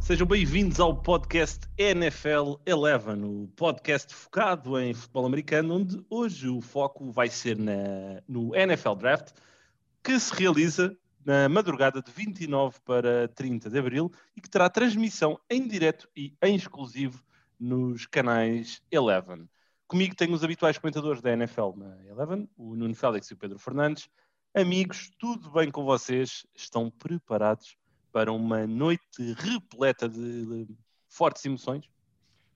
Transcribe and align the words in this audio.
Sejam 0.00 0.26
bem-vindos 0.26 0.80
ao 0.80 0.96
podcast 0.96 1.68
NFL 1.76 2.54
Eleven, 2.64 3.24
o 3.24 3.46
podcast 3.54 4.14
focado 4.14 4.80
em 4.80 4.94
futebol 4.94 5.26
americano, 5.26 5.74
onde 5.74 6.02
hoje 6.08 6.48
o 6.48 6.62
foco 6.62 7.12
vai 7.12 7.28
ser 7.28 7.58
na, 7.58 8.22
no 8.26 8.56
NFL 8.56 8.94
Draft, 8.94 9.32
que 10.02 10.18
se 10.18 10.34
realiza 10.34 10.96
na 11.22 11.46
madrugada 11.46 12.00
de 12.00 12.10
29 12.10 12.78
para 12.86 13.28
30 13.28 13.68
de 13.68 13.78
abril 13.78 14.10
e 14.34 14.40
que 14.40 14.48
terá 14.48 14.70
transmissão 14.70 15.38
em 15.50 15.68
direto 15.68 16.08
e 16.16 16.34
em 16.42 16.56
exclusivo 16.56 17.22
nos 17.60 18.06
canais 18.06 18.80
Eleven. 18.90 19.46
Comigo 19.88 20.14
tenho 20.14 20.34
os 20.34 20.44
habituais 20.44 20.76
comentadores 20.76 21.22
da 21.22 21.32
NFL 21.32 21.70
na 21.76 21.96
Eleven, 22.06 22.46
o 22.58 22.76
Nuno 22.76 22.94
Félix 22.94 23.30
e 23.30 23.32
o 23.32 23.38
Pedro 23.38 23.58
Fernandes. 23.58 24.06
Amigos, 24.54 25.10
tudo 25.18 25.50
bem 25.50 25.70
com 25.70 25.82
vocês? 25.82 26.46
Estão 26.54 26.90
preparados 26.90 27.74
para 28.12 28.30
uma 28.30 28.66
noite 28.66 29.02
repleta 29.38 30.06
de, 30.06 30.66
de 30.66 30.76
fortes 31.08 31.42
emoções? 31.46 31.86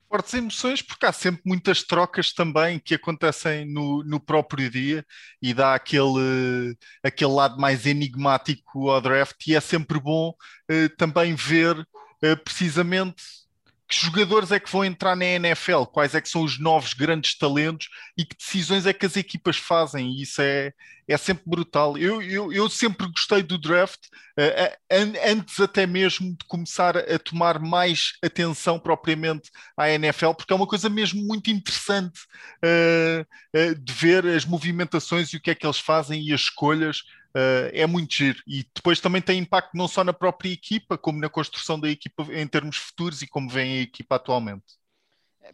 Fortes 0.07 0.31
emoções, 0.35 0.83
porque 0.83 1.07
há 1.07 1.11
sempre 1.11 1.41
muitas 1.43 1.81
trocas 1.81 2.31
também 2.31 2.77
que 2.77 2.93
acontecem 2.93 3.65
no, 3.65 4.03
no 4.03 4.19
próprio 4.19 4.69
dia 4.69 5.03
e 5.41 5.55
dá 5.55 5.73
aquele, 5.73 6.77
aquele 7.01 7.31
lado 7.31 7.59
mais 7.59 7.87
enigmático 7.87 8.91
ao 8.91 9.01
draft, 9.01 9.47
e 9.47 9.55
é 9.55 9.59
sempre 9.59 9.99
bom 9.99 10.35
eh, 10.69 10.87
também 10.89 11.33
ver 11.33 11.83
eh, 12.21 12.35
precisamente 12.35 13.42
que 13.87 13.95
jogadores 13.95 14.51
é 14.51 14.59
que 14.59 14.71
vão 14.71 14.83
entrar 14.83 15.15
na 15.15 15.25
NFL, 15.25 15.83
quais 15.85 16.15
é 16.15 16.21
que 16.21 16.29
são 16.29 16.43
os 16.43 16.59
novos 16.59 16.93
grandes 16.93 17.37
talentos 17.37 17.89
e 18.17 18.25
que 18.25 18.35
decisões 18.35 18.85
é 18.85 18.93
que 18.93 19.05
as 19.05 19.15
equipas 19.15 19.57
fazem, 19.57 20.09
e 20.09 20.23
isso 20.23 20.41
é, 20.41 20.71
é 21.07 21.17
sempre 21.17 21.43
brutal. 21.45 21.97
Eu, 21.97 22.21
eu, 22.21 22.51
eu 22.51 22.69
sempre 22.69 23.07
gostei 23.07 23.43
do 23.43 23.57
draft, 23.57 23.99
uh, 24.39 24.77
antes 25.25 25.59
até 25.59 25.85
mesmo 25.85 26.31
de 26.31 26.45
começar 26.47 26.97
a 26.97 27.19
tomar 27.19 27.59
mais 27.59 28.13
atenção 28.23 28.79
propriamente 28.79 29.51
à 29.77 29.89
NFL, 29.89 30.31
porque 30.31 30.53
é 30.53 30.55
uma 30.55 30.67
coisa 30.67 30.89
mesmo 30.89 31.21
muito 31.21 31.49
interessante 31.49 32.21
uh, 32.63 33.21
uh, 33.57 33.75
de 33.75 33.93
ver 33.93 34.25
as 34.25 34.45
movimentações 34.45 35.33
e 35.33 35.37
o 35.37 35.41
que 35.41 35.51
é 35.51 35.55
que 35.55 35.65
eles 35.65 35.79
fazem 35.79 36.21
e 36.21 36.33
as 36.33 36.41
escolhas. 36.41 37.03
Uh, 37.35 37.69
é 37.73 37.87
muito 37.87 38.13
giro. 38.13 38.39
E 38.45 38.63
depois 38.75 38.99
também 38.99 39.21
tem 39.21 39.39
impacto 39.39 39.75
não 39.75 39.87
só 39.87 40.03
na 40.03 40.13
própria 40.13 40.51
equipa, 40.51 40.97
como 40.97 41.19
na 41.19 41.29
construção 41.29 41.79
da 41.79 41.89
equipa 41.89 42.23
em 42.31 42.47
termos 42.47 42.77
futuros 42.77 43.21
e 43.21 43.27
como 43.27 43.49
vem 43.49 43.79
a 43.79 43.81
equipa 43.81 44.15
atualmente. 44.15 44.65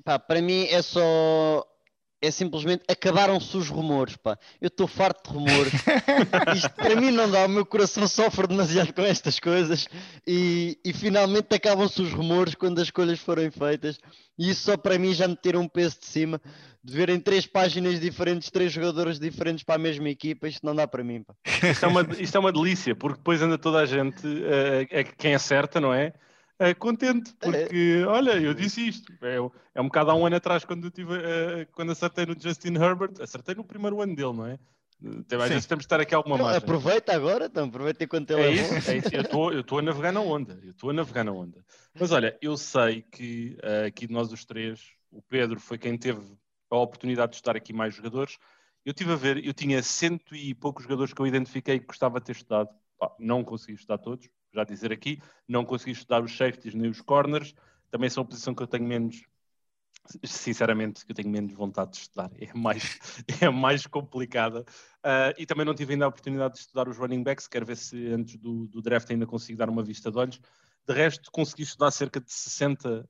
Pá, 0.04 0.20
para 0.20 0.42
mim 0.42 0.66
é 0.66 0.82
só. 0.82 1.66
É 2.22 2.32
simplesmente 2.32 2.84
acabaram-se 2.88 3.56
os 3.56 3.70
rumores, 3.70 4.18
pá. 4.18 4.38
Eu 4.60 4.68
estou 4.68 4.88
farto 4.88 5.32
de 5.32 5.38
rumores. 5.38 5.74
Isto 6.56 6.70
para 6.72 6.96
mim 6.96 7.12
não 7.12 7.30
dá, 7.30 7.46
o 7.46 7.50
meu 7.50 7.66
coração 7.66 8.08
sofre 8.08 8.48
demasiado 8.48 8.94
com 8.94 9.02
estas 9.02 9.40
coisas 9.40 9.88
e, 10.28 10.78
e 10.84 10.92
finalmente 10.92 11.56
acabam-se 11.56 12.02
os 12.02 12.12
rumores 12.12 12.56
quando 12.56 12.80
as 12.80 12.88
escolhas 12.88 13.20
forem 13.20 13.50
feitas. 13.50 14.00
E 14.38 14.50
isso 14.50 14.64
só 14.64 14.78
para 14.78 15.00
mim 15.00 15.14
já 15.14 15.28
me 15.28 15.36
tira 15.36 15.60
um 15.60 15.68
peso 15.68 16.00
de 16.00 16.06
cima 16.06 16.42
de 16.84 16.94
verem 16.94 17.20
três 17.20 17.46
páginas 17.46 18.00
diferentes, 18.00 18.50
três 18.50 18.72
jogadores 18.72 19.20
diferentes 19.20 19.64
para 19.64 19.76
a 19.76 19.80
mesma 19.80 20.10
equipa, 20.10 20.48
isto 20.48 20.66
não 20.66 20.74
dá 20.74 20.88
para 20.88 21.04
mim. 21.04 21.24
Pá. 21.24 21.34
Isto, 21.70 21.86
é 21.86 21.88
uma, 21.88 22.08
isto 22.18 22.36
é 22.36 22.40
uma 22.40 22.52
delícia, 22.52 22.96
porque 22.96 23.18
depois 23.18 23.42
anda 23.42 23.58
toda 23.58 23.80
a 23.80 23.86
gente, 23.86 24.26
uh, 24.26 24.88
é 24.90 25.04
quem 25.04 25.36
acerta, 25.36 25.80
não 25.80 25.94
é? 25.94 26.14
Uh, 26.62 26.76
contente, 26.78 27.34
porque 27.40 28.04
olha, 28.06 28.32
eu 28.32 28.54
disse 28.54 28.86
isto. 28.86 29.14
É, 29.22 29.38
é 29.76 29.82
um 29.82 29.86
bocado 29.86 30.12
há 30.12 30.16
um 30.16 30.26
ano 30.26 30.36
atrás, 30.36 30.66
quando, 30.66 30.88
eu 30.88 30.92
tive, 30.92 31.14
uh, 31.14 31.68
quando 31.72 31.94
acertei 31.94 32.26
no 32.26 32.36
Justin 32.38 32.76
Herbert, 32.76 33.14
acertei 33.22 33.56
no 33.56 33.64
primeiro 33.64 34.02
ano 34.02 34.14
dele, 34.14 34.34
não 34.34 34.46
é? 34.46 34.60
Às 35.42 35.50
vezes 35.50 35.66
temos 35.66 35.84
de 35.84 35.86
estar 35.86 36.02
aqui 36.02 36.14
alguma 36.14 36.38
margem. 36.38 36.58
Aproveita 36.58 37.14
agora, 37.14 37.46
então, 37.46 37.68
aproveita 37.68 38.04
enquanto 38.04 38.32
ele 38.32 38.42
é, 38.42 38.48
é 38.48 38.52
isso, 38.52 38.92
é 38.92 38.98
isso. 38.98 39.10
Eu 39.16 39.62
estou 39.62 39.80
a 39.80 39.82
navegar 39.82 40.12
na 40.12 40.20
onda, 40.20 40.60
eu 40.62 40.72
estou 40.72 40.90
a 40.90 40.94
navegar 40.94 41.24
na 41.24 41.32
onda. 41.32 41.64
Mas 41.98 42.12
olha, 42.12 42.38
eu 42.42 42.58
sei 42.58 43.04
que 43.04 43.58
uh, 43.64 43.88
aqui 43.88 44.08
de 44.08 44.14
nós 44.14 44.32
os 44.34 44.44
três, 44.44 44.92
o 45.10 45.22
Pedro 45.22 45.60
foi 45.60 45.78
quem 45.78 45.98
teve 45.98 46.22
a 46.70 46.78
oportunidade 46.78 47.32
de 47.32 47.36
estudar 47.38 47.56
aqui 47.56 47.72
mais 47.72 47.96
jogadores. 47.96 48.38
Eu 48.86 48.94
tive 48.94 49.14
a 49.14 49.16
ver, 49.16 49.46
eu 49.46 49.54
tinha 49.54 49.82
cento 49.82 50.36
e 50.36 50.54
poucos 50.54 50.84
jogadores 50.84 51.14
que 51.14 51.22
eu 51.22 51.28
identifiquei 51.28 51.80
que 51.80 51.86
gostava 51.86 52.20
de 52.20 52.26
ter 52.26 52.32
estudado. 52.34 52.70
não 53.18 53.44
consegui 53.44 53.76
estudar 53.76 54.00
todos, 54.00 54.30
já 54.60 54.64
dizer 54.64 54.92
aqui, 54.92 55.22
não 55.48 55.66
consegui 55.66 55.92
estudar 55.92 56.24
os 56.24 56.36
safeties 56.36 56.74
nem 56.74 56.90
os 56.90 57.02
corners. 57.02 57.54
Também 57.90 58.10
são 58.10 58.24
a 58.24 58.26
posição 58.26 58.54
que 58.54 58.62
eu 58.62 58.68
tenho 58.68 58.86
menos, 58.86 59.24
sinceramente, 60.24 61.06
que 61.06 61.12
eu 61.12 61.16
tenho 61.16 61.30
menos 61.30 61.54
vontade 61.54 61.92
de 61.92 61.98
estudar. 61.98 62.32
É 62.38 62.54
mais, 62.54 63.00
é 63.42 63.50
mais 63.50 63.86
complicada. 63.88 64.62
Uh, 65.00 65.34
e 65.38 65.46
também 65.46 65.66
não 65.66 65.74
tive 65.74 65.94
ainda 65.94 66.06
a 66.06 66.10
oportunidade 66.10 66.56
de 66.56 66.60
estudar 66.62 66.88
os 66.88 66.98
running 66.98 67.24
backs. 67.24 67.48
Quero 67.48 67.66
ver 67.66 67.78
se 67.78 68.08
antes 68.08 68.38
do, 68.38 68.68
do 68.68 68.82
draft 68.82 69.10
ainda 69.10 69.26
consigo 69.26 69.58
dar 69.58 69.70
uma 69.70 69.84
vista 69.84 70.12
de 70.12 70.18
olhos. 70.18 70.40
De 70.88 70.94
resto, 70.94 71.32
consegui 71.32 71.64
estudar 71.64 71.92
cerca 71.92 72.20
de 72.20 72.32
60, 72.32 73.06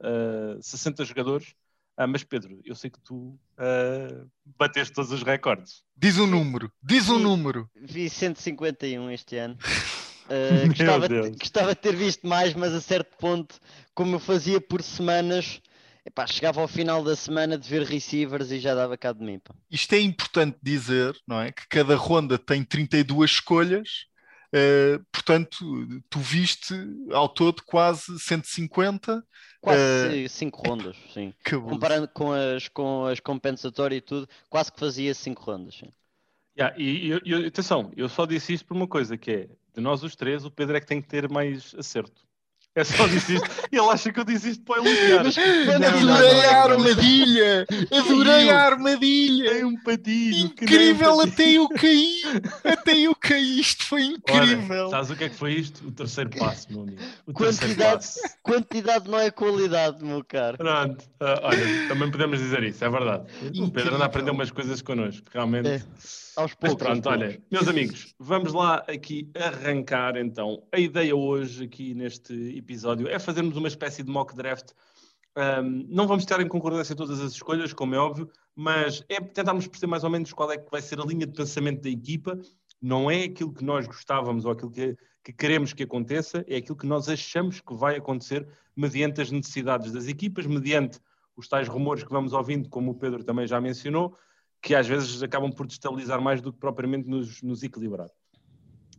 uh, 0.57 0.61
60 0.61 1.05
jogadores 1.05 1.55
ah, 1.99 2.07
mas 2.07 2.23
Pedro, 2.23 2.61
eu 2.63 2.75
sei 2.75 2.89
que 2.89 2.99
tu 3.01 3.37
uh, 3.57 4.31
bateste 4.57 4.93
todos 4.93 5.11
os 5.11 5.21
recordes. 5.21 5.83
Diz 5.97 6.17
um 6.17 6.25
número, 6.25 6.71
diz 6.81 7.09
um 7.09 7.19
número. 7.19 7.69
Vi 7.75 8.09
151 8.09 9.11
este 9.11 9.35
ano. 9.35 9.57
Uh, 10.29 10.67
gostava, 10.67 11.09
de, 11.09 11.31
gostava 11.31 11.75
de 11.75 11.81
ter 11.81 11.95
visto 11.95 12.27
mais, 12.27 12.53
mas 12.53 12.73
a 12.73 12.81
certo 12.81 13.17
ponto, 13.17 13.55
como 13.93 14.15
eu 14.15 14.19
fazia 14.19 14.61
por 14.61 14.83
semanas, 14.83 15.61
epá, 16.05 16.27
chegava 16.27 16.61
ao 16.61 16.67
final 16.67 17.03
da 17.03 17.15
semana 17.15 17.57
de 17.57 17.67
ver 17.67 17.83
receivers 17.83 18.51
e 18.51 18.59
já 18.59 18.75
dava 18.75 18.97
cá 18.97 19.11
de 19.11 19.23
mim. 19.23 19.39
Pá. 19.39 19.53
Isto 19.71 19.93
é 19.93 19.99
importante 19.99 20.57
dizer, 20.61 21.15
não 21.27 21.41
é? 21.41 21.51
Que 21.51 21.67
cada 21.67 21.95
ronda 21.95 22.37
tem 22.37 22.63
32 22.63 23.31
escolhas 23.31 24.09
Uh, 24.49 25.05
portanto, 25.11 25.57
tu 26.09 26.19
viste 26.19 26.73
ao 27.11 27.29
todo 27.29 27.61
quase 27.63 28.19
150. 28.19 29.23
Quase 29.61 30.27
5 30.27 30.57
uh, 30.57 30.69
rondas, 30.69 30.97
sim. 31.13 31.33
Comparando 31.43 32.07
com 32.07 32.31
as, 32.31 32.67
com 32.67 33.05
as 33.05 33.19
compensatórias 33.19 33.99
e 33.99 34.01
tudo, 34.01 34.29
quase 34.49 34.71
que 34.71 34.79
fazia 34.79 35.13
5 35.13 35.43
rondas. 35.43 35.75
Sim. 35.75 35.91
Yeah, 36.57 36.75
e, 36.77 37.13
e, 37.13 37.21
e, 37.25 37.45
atenção, 37.45 37.91
eu 37.95 38.09
só 38.09 38.25
disse 38.25 38.53
isto 38.53 38.65
por 38.65 38.75
uma 38.75 38.87
coisa, 38.87 39.17
que 39.17 39.31
é, 39.31 39.49
de 39.79 39.83
nós 39.83 40.03
os 40.03 40.15
três, 40.15 40.45
o 40.45 40.51
Pedro 40.51 40.77
é 40.77 40.81
que 40.81 40.85
tem 40.85 41.01
que 41.01 41.07
ter 41.07 41.29
mais 41.29 41.73
acerto. 41.75 42.28
É 42.79 42.83
só 42.85 43.07
disse 43.07 43.35
isto. 43.35 43.49
E 43.69 43.77
ele 43.77 43.89
acha 43.89 44.09
que 44.09 44.19
eu 44.21 44.23
disse 44.23 44.51
isto 44.51 44.63
para 44.63 44.77
elogiar. 44.77 45.25
Adorei 45.75 46.45
a 46.45 46.63
armadilha! 46.63 47.67
Adorei 47.91 48.49
a 48.49 48.61
armadilha! 48.61 49.51
Tem 49.51 49.65
um 49.65 49.75
patinho. 49.83 50.45
Incrível, 50.45 51.19
até 51.19 51.51
eu 51.51 51.67
caí! 51.67 52.21
Até 52.63 52.97
eu 52.99 53.13
caí! 53.13 53.59
Isto 53.59 53.85
foi 53.85 54.03
incrível! 54.03 54.87
Ora, 54.87 54.89
sabes 54.91 55.09
o 55.09 55.15
que 55.17 55.25
é 55.25 55.29
que 55.29 55.35
foi 55.35 55.55
isto? 55.55 55.85
O 55.85 55.91
terceiro 55.91 56.29
passo, 56.29 56.71
meu 56.71 56.83
amigo. 56.83 57.01
O 57.27 57.33
quantidade, 57.33 58.07
quantidade 58.41 59.09
não 59.09 59.19
é 59.19 59.29
qualidade, 59.29 60.01
meu 60.01 60.23
caro. 60.23 60.57
Pronto. 60.57 61.03
Uh, 61.19 61.39
olha, 61.43 61.87
também 61.89 62.09
podemos 62.09 62.39
dizer 62.39 62.63
isso, 62.63 62.85
é 62.85 62.89
verdade. 62.89 63.25
Incrível. 63.41 63.65
O 63.65 63.71
Pedro 63.71 63.95
anda 63.95 64.05
a 64.05 64.07
aprender 64.07 64.31
umas 64.31 64.51
coisas 64.51 64.81
connosco, 64.81 65.25
realmente. 65.33 65.67
É. 65.67 65.81
Aos 66.35 66.53
poucos. 66.53 66.81
Mas 66.87 67.01
pronto, 67.01 67.09
olha, 67.09 67.37
meus 67.51 67.67
amigos, 67.67 68.15
vamos 68.17 68.53
lá 68.53 68.85
aqui 68.87 69.29
arrancar 69.35 70.15
então. 70.15 70.63
A 70.71 70.79
ideia 70.79 71.13
hoje, 71.13 71.65
aqui 71.65 71.93
neste 71.93 72.33
episódio, 72.33 72.68
é 73.07 73.19
fazermos 73.19 73.57
uma 73.57 73.67
espécie 73.67 74.03
de 74.03 74.11
mock 74.11 74.35
draft. 74.35 74.71
Um, 75.37 75.85
não 75.87 76.07
vamos 76.07 76.23
estar 76.23 76.41
em 76.41 76.47
concordância 76.47 76.93
em 76.93 76.95
todas 76.95 77.19
as 77.21 77.33
escolhas, 77.33 77.71
como 77.71 77.95
é 77.95 77.97
óbvio, 77.97 78.29
mas 78.55 79.03
é 79.07 79.21
tentarmos 79.21 79.67
perceber 79.67 79.89
mais 79.89 80.03
ou 80.03 80.09
menos 80.09 80.33
qual 80.33 80.51
é 80.51 80.57
que 80.57 80.69
vai 80.69 80.81
ser 80.81 80.99
a 80.99 81.05
linha 81.05 81.25
de 81.25 81.33
pensamento 81.33 81.81
da 81.81 81.89
equipa. 81.89 82.37
Não 82.81 83.09
é 83.09 83.23
aquilo 83.23 83.53
que 83.53 83.63
nós 83.63 83.87
gostávamos 83.87 84.45
ou 84.45 84.51
aquilo 84.51 84.71
que, 84.71 84.97
que 85.23 85.33
queremos 85.33 85.73
que 85.73 85.83
aconteça, 85.83 86.43
é 86.47 86.57
aquilo 86.57 86.77
que 86.77 86.87
nós 86.87 87.07
achamos 87.09 87.61
que 87.61 87.73
vai 87.73 87.97
acontecer 87.97 88.47
mediante 88.75 89.21
as 89.21 89.31
necessidades 89.31 89.91
das 89.91 90.07
equipas, 90.07 90.45
mediante 90.45 90.99
os 91.35 91.47
tais 91.47 91.67
rumores 91.67 92.03
que 92.03 92.11
vamos 92.11 92.33
ouvindo, 92.33 92.69
como 92.69 92.91
o 92.91 92.95
Pedro 92.95 93.23
também 93.23 93.47
já 93.47 93.61
mencionou, 93.61 94.15
que 94.61 94.75
às 94.75 94.87
vezes 94.87 95.23
acabam 95.23 95.51
por 95.51 95.65
destabilizar 95.65 96.21
mais 96.21 96.41
do 96.41 96.51
que 96.51 96.59
propriamente 96.59 97.07
nos, 97.07 97.41
nos 97.41 97.63
equilibrar. 97.63 98.09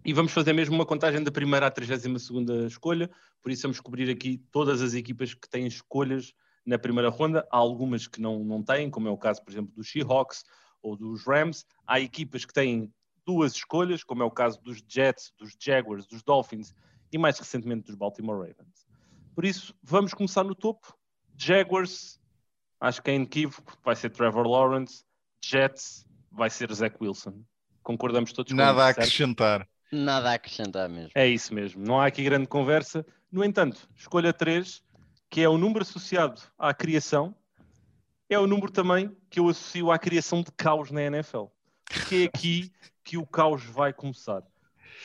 E 0.04 0.12
vamos 0.12 0.32
fazer 0.32 0.52
mesmo 0.52 0.74
uma 0.74 0.86
contagem 0.86 1.22
da 1.22 1.30
primeira 1.30 1.66
à 1.66 1.70
32 1.70 2.30
escolha, 2.66 3.10
por 3.42 3.52
isso 3.52 3.62
vamos 3.62 3.80
cobrir 3.80 4.10
aqui 4.10 4.38
todas 4.50 4.80
as 4.80 4.94
equipas 4.94 5.34
que 5.34 5.48
têm 5.48 5.66
escolhas 5.66 6.32
na 6.64 6.78
primeira 6.78 7.10
ronda. 7.10 7.46
Há 7.50 7.56
algumas 7.56 8.06
que 8.06 8.20
não, 8.20 8.42
não 8.42 8.62
têm, 8.62 8.88
como 8.88 9.08
é 9.08 9.10
o 9.10 9.18
caso, 9.18 9.42
por 9.44 9.50
exemplo, 9.50 9.72
dos 9.74 9.90
Seahawks 9.90 10.44
ou 10.82 10.96
dos 10.96 11.26
Rams. 11.26 11.66
Há 11.86 12.00
equipas 12.00 12.44
que 12.44 12.52
têm 12.52 12.92
duas 13.26 13.52
escolhas, 13.52 14.02
como 14.02 14.22
é 14.22 14.26
o 14.26 14.30
caso 14.30 14.60
dos 14.62 14.82
Jets, 14.88 15.32
dos 15.38 15.54
Jaguars, 15.60 16.06
dos 16.06 16.22
Dolphins 16.22 16.74
e 17.12 17.18
mais 17.18 17.38
recentemente 17.38 17.86
dos 17.86 17.94
Baltimore 17.94 18.38
Ravens. 18.38 18.86
Por 19.34 19.44
isso, 19.44 19.74
vamos 19.82 20.14
começar 20.14 20.44
no 20.44 20.54
topo. 20.54 20.96
Jaguars, 21.36 22.20
acho 22.80 23.02
que 23.02 23.10
é 23.10 23.14
inequívoco, 23.14 23.76
vai 23.84 23.96
ser 23.96 24.10
Trevor 24.10 24.46
Lawrence. 24.46 25.04
Jets 25.44 26.06
vai 26.30 26.50
ser 26.50 26.72
Zach 26.72 26.96
Wilson. 27.00 27.42
Concordamos 27.82 28.32
todos 28.32 28.52
Nada 28.52 28.72
com 28.72 28.78
isso, 28.78 28.86
a 28.86 28.90
acrescentar. 28.90 29.68
Nada 29.92 30.30
a 30.30 30.34
acrescentar 30.34 30.88
mesmo. 30.88 31.10
É 31.14 31.26
isso 31.26 31.52
mesmo. 31.52 31.84
Não 31.84 32.00
há 32.00 32.06
aqui 32.06 32.22
grande 32.22 32.46
conversa. 32.46 33.04
No 33.30 33.44
entanto, 33.44 33.88
escolha 33.96 34.32
3, 34.32 34.82
que 35.28 35.40
é 35.40 35.48
o 35.48 35.58
número 35.58 35.82
associado 35.82 36.40
à 36.58 36.72
criação, 36.72 37.34
é 38.28 38.38
o 38.38 38.46
número 38.46 38.70
também 38.70 39.14
que 39.28 39.40
eu 39.40 39.48
associo 39.48 39.90
à 39.90 39.98
criação 39.98 40.42
de 40.42 40.52
caos 40.52 40.90
na 40.90 41.02
NFL. 41.02 41.46
Porque 41.84 42.16
é 42.16 42.24
aqui 42.24 42.72
que 43.02 43.16
o 43.16 43.26
caos 43.26 43.64
vai 43.64 43.92
começar. 43.92 44.42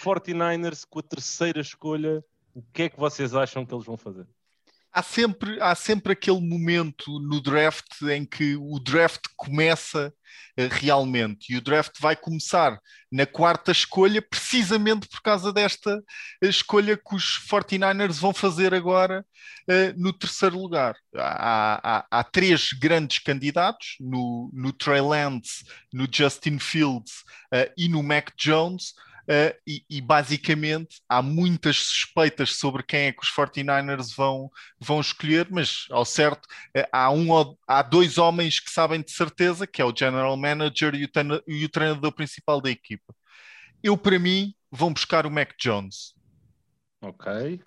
49ers 0.04 0.86
com 0.88 1.00
a 1.00 1.04
terceira 1.04 1.60
escolha, 1.60 2.24
o 2.54 2.62
que 2.62 2.84
é 2.84 2.90
que 2.90 3.00
vocês 3.00 3.34
acham 3.34 3.66
que 3.66 3.74
eles 3.74 3.86
vão 3.86 3.98
fazer? 3.98 4.28
Há 4.96 5.04
sempre, 5.04 5.62
há 5.62 5.76
sempre 5.76 6.14
aquele 6.14 6.40
momento 6.40 7.20
no 7.20 7.42
draft 7.42 8.02
em 8.04 8.26
que 8.26 8.56
o 8.56 8.80
draft 8.80 9.24
começa 9.36 10.14
uh, 10.58 10.68
realmente 10.72 11.52
e 11.52 11.58
o 11.58 11.62
draft 11.62 12.00
vai 12.00 12.16
começar 12.16 12.80
na 13.12 13.26
quarta 13.26 13.74
escolha, 13.74 14.22
precisamente 14.22 15.06
por 15.10 15.22
causa 15.22 15.52
desta 15.52 16.02
escolha 16.42 16.96
que 16.96 17.14
os 17.14 17.46
49ers 17.52 18.14
vão 18.14 18.34
fazer 18.34 18.74
agora 18.74 19.26
uh, 19.70 20.02
no 20.02 20.14
terceiro 20.14 20.58
lugar. 20.58 20.96
Há, 21.14 21.98
há, 21.98 22.06
há, 22.10 22.24
três 22.24 22.72
grandes 22.72 23.20
candidatos 23.20 23.98
no, 24.00 24.50
no 24.54 24.72
Trey 24.72 25.02
Lance, 25.02 25.66
no 25.92 26.08
Justin 26.10 26.58
Fields 26.58 27.20
uh, 27.54 27.70
e 27.78 27.90
no 27.90 28.02
Mac 28.02 28.30
Jones. 28.38 28.94
Uh, 29.26 29.58
e, 29.66 29.84
e, 29.90 30.02
basicamente 30.02 31.02
há 31.10 31.20
muitas 31.20 31.78
suspeitas 31.78 32.58
sobre 32.58 32.84
quem 32.84 33.08
é 33.08 33.12
que 33.12 33.24
os 33.24 33.32
49ers 33.32 34.16
vão, 34.16 34.52
vão 34.80 35.02
escolher, 35.02 35.48
mas 35.50 35.88
ao 35.90 36.06
certo 36.06 36.46
uh, 36.46 36.88
há, 36.92 37.10
um, 37.10 37.58
há 37.68 37.82
dois 37.82 38.20
homens 38.20 38.60
que 38.60 38.70
sabem 38.70 39.02
de 39.02 39.12
certeza, 39.12 39.66
que 39.66 39.82
é 39.82 39.86
o 39.86 39.96
General 39.96 40.38
Manager 40.38 40.94
e 40.94 41.06
o, 41.06 41.10
e 41.48 41.66
o 41.66 41.70
treinador 41.70 42.12
principal 42.12 42.62
da 42.62 42.70
equipa. 42.70 43.16
Eu, 43.82 43.98
para 43.98 44.20
mim, 44.20 44.54
vão 44.72 44.94
buscar 44.94 45.26
o 45.26 45.32
Mac 45.32 45.54
Jones. 45.60 46.14
Ok. 47.02 47.62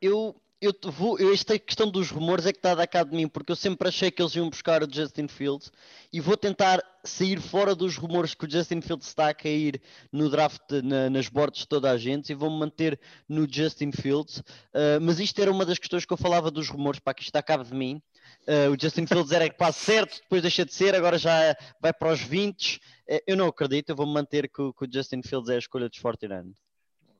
Eu, 0.00 0.38
eu 0.64 0.90
vou, 0.90 1.18
esta 1.32 1.58
questão 1.58 1.90
dos 1.90 2.10
rumores 2.10 2.46
é 2.46 2.52
que 2.52 2.58
está 2.58 2.72
a 2.72 2.74
dar 2.74 2.86
cá 2.86 3.04
de 3.04 3.14
mim, 3.14 3.28
porque 3.28 3.52
eu 3.52 3.56
sempre 3.56 3.88
achei 3.88 4.10
que 4.10 4.22
eles 4.22 4.34
iam 4.34 4.48
buscar 4.48 4.82
o 4.82 4.88
Justin 4.90 5.28
Fields 5.28 5.70
e 6.10 6.20
vou 6.20 6.36
tentar 6.38 6.82
sair 7.04 7.38
fora 7.38 7.74
dos 7.74 7.96
rumores 7.96 8.34
que 8.34 8.46
o 8.46 8.50
Justin 8.50 8.80
Fields 8.80 9.06
está 9.06 9.28
a 9.28 9.34
cair 9.34 9.80
no 10.10 10.30
draft, 10.30 10.62
na, 10.82 11.10
nas 11.10 11.28
bordas 11.28 11.60
de 11.60 11.68
toda 11.68 11.90
a 11.90 11.98
gente 11.98 12.30
e 12.30 12.34
vou-me 12.34 12.58
manter 12.58 12.98
no 13.28 13.46
Justin 13.50 13.92
Fields. 13.92 14.38
Uh, 14.38 15.00
mas 15.02 15.20
isto 15.20 15.40
era 15.42 15.52
uma 15.52 15.66
das 15.66 15.78
questões 15.78 16.06
que 16.06 16.12
eu 16.12 16.16
falava 16.16 16.50
dos 16.50 16.68
rumores, 16.68 16.98
para 16.98 17.12
que 17.12 17.20
isto 17.20 17.28
está 17.28 17.40
a 17.40 17.42
cabo 17.42 17.64
de 17.64 17.74
mim. 17.74 18.00
Uh, 18.48 18.72
o 18.72 18.80
Justin 18.80 19.06
Fields 19.06 19.32
era 19.32 19.50
quase 19.50 19.78
certo, 19.78 20.18
depois 20.22 20.40
deixa 20.40 20.64
de 20.64 20.72
ser, 20.72 20.94
agora 20.94 21.18
já 21.18 21.54
vai 21.78 21.92
para 21.92 22.12
os 22.12 22.20
20. 22.20 22.76
Uh, 22.76 22.80
ah, 23.10 23.20
eu 23.26 23.36
não 23.36 23.48
acredito, 23.48 23.90
eu 23.90 23.96
vou-me 23.96 24.14
manter 24.14 24.48
que, 24.48 24.72
que, 24.72 24.84
o 24.84 24.88
Justin 24.90 25.20
Fields 25.22 25.50
é 25.50 25.56
a 25.56 25.58
escolha 25.58 25.90
dos 25.90 25.98
49 25.98 26.54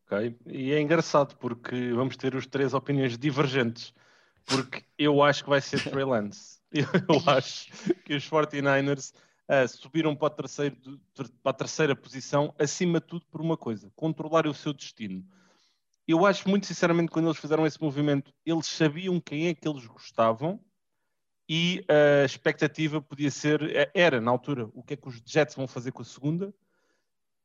Ok? 0.06 0.36
E 0.46 0.72
é 0.72 0.80
engraçado 0.80 1.36
porque 1.36 1.92
vamos 1.92 2.16
ter 2.16 2.34
os 2.34 2.46
três 2.46 2.74
opiniões 2.74 3.16
divergentes. 3.16 3.92
Porque 4.44 4.84
eu 4.98 5.22
acho 5.22 5.44
que 5.44 5.50
vai 5.50 5.60
ser 5.60 5.82
Trey 5.90 6.04
Lance. 6.04 6.60
Eu 6.72 7.22
acho 7.26 7.70
que 8.04 8.14
os 8.14 8.28
49ers 8.28 9.14
uh, 9.48 9.68
subiram 9.68 10.14
para 10.14 10.30
terceiro, 10.30 10.76
para 11.42 11.50
a 11.50 11.54
terceira 11.54 11.96
posição, 11.96 12.54
acima 12.58 13.00
de 13.00 13.06
tudo, 13.06 13.26
por 13.26 13.40
uma 13.40 13.56
coisa: 13.56 13.90
controlar 13.94 14.46
o 14.46 14.54
seu 14.54 14.72
destino. 14.72 15.24
Eu 16.06 16.26
acho 16.26 16.48
muito 16.48 16.66
sinceramente 16.66 17.10
quando 17.10 17.26
eles 17.28 17.38
fizeram 17.38 17.66
esse 17.66 17.80
movimento, 17.80 18.32
eles 18.44 18.66
sabiam 18.66 19.18
quem 19.18 19.46
é 19.46 19.54
que 19.54 19.66
eles 19.66 19.86
gostavam 19.86 20.60
e 21.48 21.84
a 21.88 22.24
expectativa 22.24 23.00
podia 23.00 23.30
ser, 23.30 23.90
era 23.94 24.20
na 24.20 24.30
altura, 24.30 24.68
o 24.74 24.82
que 24.82 24.94
é 24.94 24.96
que 24.96 25.08
os 25.08 25.22
Jets 25.24 25.54
vão 25.54 25.66
fazer 25.66 25.92
com 25.92 26.02
a 26.02 26.04
segunda 26.04 26.54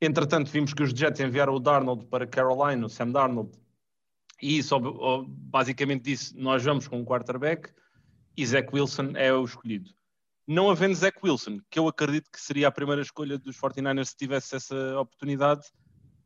Entretanto, 0.02 0.50
vimos 0.50 0.74
que 0.74 0.84
os 0.84 0.92
Jets 0.92 1.20
enviaram 1.20 1.54
o 1.54 1.60
Darnold 1.60 2.06
para 2.06 2.26
Carolina, 2.26 2.86
o 2.86 2.90
Sam 2.90 3.12
Darnold, 3.12 3.52
e 4.42 4.58
isso 4.58 4.80
basicamente 5.28 6.04
disse: 6.04 6.38
nós 6.38 6.64
vamos 6.64 6.88
com 6.88 7.00
um 7.00 7.06
quarterback 7.06 7.70
e 8.38 8.46
Zach 8.46 8.70
Wilson 8.74 9.12
é 9.16 9.34
o 9.34 9.44
escolhido. 9.44 9.92
Não 10.48 10.70
havendo 10.70 10.96
Zach 10.96 11.18
Wilson, 11.22 11.60
que 11.70 11.78
eu 11.78 11.88
acredito 11.88 12.32
que 12.32 12.40
seria 12.40 12.70
a 12.70 12.72
primeira 12.72 13.02
escolha 13.02 13.38
dos 13.38 13.58
49ers 13.58 14.06
se 14.06 14.18
tivesse 14.18 14.56
essa 14.56 15.00
oportunidade, 15.00 15.62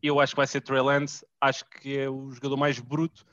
eu 0.02 0.20
acho 0.20 0.34
que 0.34 0.38
vai 0.38 0.48
ser 0.48 0.62
Trey 0.62 0.82
Lance, 0.82 1.26
acho 1.42 1.66
que 1.66 1.98
é 1.98 2.10
o 2.10 2.32
jogador 2.32 2.58
mais 2.58 2.80
bruto. 2.80 3.26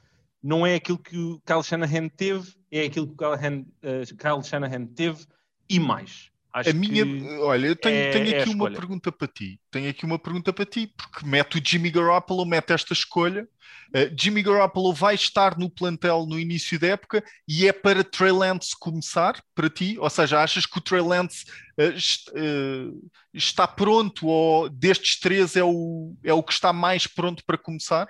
Não 0.43 0.67
é 0.67 0.77
aquilo 0.77 0.99
que 0.99 1.17
o 1.17 1.41
Kyle 1.41 1.63
Shanahan 1.63 2.09
teve, 2.09 2.57
é 2.71 2.85
aquilo 2.85 3.07
que 3.07 3.13
o 3.13 3.17
Kyle, 3.17 3.47
Han, 3.47 3.65
Kyle 4.17 4.43
Shanahan 4.43 4.87
teve 4.87 5.27
e 5.69 5.79
mais. 5.79 6.30
Acho 6.53 6.71
a 6.71 6.73
minha, 6.73 7.05
olha, 7.43 7.69
eu 7.69 7.77
tenho, 7.77 7.97
é, 7.97 8.11
tenho 8.11 8.35
é 8.35 8.41
aqui 8.41 8.51
é 8.51 8.55
uma 8.55 8.71
pergunta 8.71 9.13
para 9.13 9.29
ti. 9.29 9.61
Tenho 9.71 9.89
aqui 9.89 10.05
uma 10.05 10.19
pergunta 10.19 10.53
para 10.53 10.65
ti, 10.65 10.93
porque 10.97 11.25
mete 11.25 11.59
o 11.59 11.63
Jimmy 11.65 11.91
Garoppolo, 11.91 12.45
mete 12.45 12.73
esta 12.73 12.93
escolha. 12.93 13.49
Uh, 13.91 14.13
Jimmy 14.19 14.43
Garoppolo 14.43 14.93
vai 14.93 15.15
estar 15.15 15.57
no 15.57 15.71
plantel 15.71 16.27
no 16.27 16.39
início 16.41 16.79
da 16.79 16.89
época 16.89 17.23
e 17.47 17.69
é 17.69 17.73
para 17.73 18.03
Trey 18.03 18.33
Lance 18.33 18.71
começar 18.79 19.41
para 19.55 19.71
ti? 19.71 19.97
Ou 19.99 20.11
seja, 20.11 20.43
achas 20.43 20.67
que 20.67 20.79
o 20.79 20.81
Trey 20.81 21.01
Lance 21.01 21.45
uh, 21.79 21.83
est, 21.83 22.29
uh, 22.31 23.11
está 23.33 23.69
pronto 23.69 24.27
ou 24.27 24.69
destes 24.69 25.21
três 25.21 25.55
é 25.55 25.63
o, 25.63 26.17
é 26.25 26.33
o 26.33 26.43
que 26.43 26.53
está 26.53 26.73
mais 26.73 27.07
pronto 27.07 27.45
para 27.45 27.59
começar? 27.59 28.09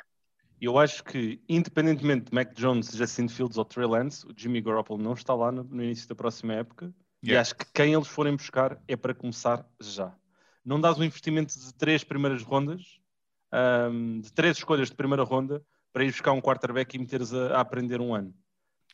Eu 0.60 0.78
acho 0.78 1.04
que, 1.04 1.40
independentemente 1.48 2.26
de 2.26 2.34
Mac 2.34 2.54
Jones, 2.54 2.90
Justin 2.90 3.28
Fields 3.28 3.58
ou 3.58 3.64
Trey 3.64 3.86
Lance, 3.86 4.26
o 4.26 4.34
Jimmy 4.34 4.62
Garoppolo 4.62 5.02
não 5.02 5.12
está 5.12 5.34
lá 5.34 5.52
no, 5.52 5.64
no 5.64 5.82
início 5.82 6.08
da 6.08 6.14
próxima 6.14 6.54
época 6.54 6.92
Yeah. 7.22 7.34
E 7.34 7.36
acho 7.36 7.54
que 7.54 7.66
quem 7.72 7.92
eles 7.92 8.08
forem 8.08 8.34
buscar 8.34 8.80
é 8.88 8.96
para 8.96 9.14
começar 9.14 9.66
já. 9.80 10.14
Não 10.64 10.80
dás 10.80 10.98
um 10.98 11.04
investimento 11.04 11.58
de 11.58 11.74
três 11.74 12.02
primeiras 12.02 12.42
rondas, 12.42 13.00
um, 13.90 14.20
de 14.20 14.32
três 14.32 14.58
escolhas 14.58 14.88
de 14.88 14.96
primeira 14.96 15.22
ronda, 15.22 15.62
para 15.92 16.04
ir 16.04 16.10
buscar 16.10 16.32
um 16.32 16.40
quarterback 16.40 16.94
e 16.94 16.98
meteres 16.98 17.34
a, 17.34 17.56
a 17.56 17.60
aprender 17.60 18.00
um 18.00 18.14
ano. 18.14 18.34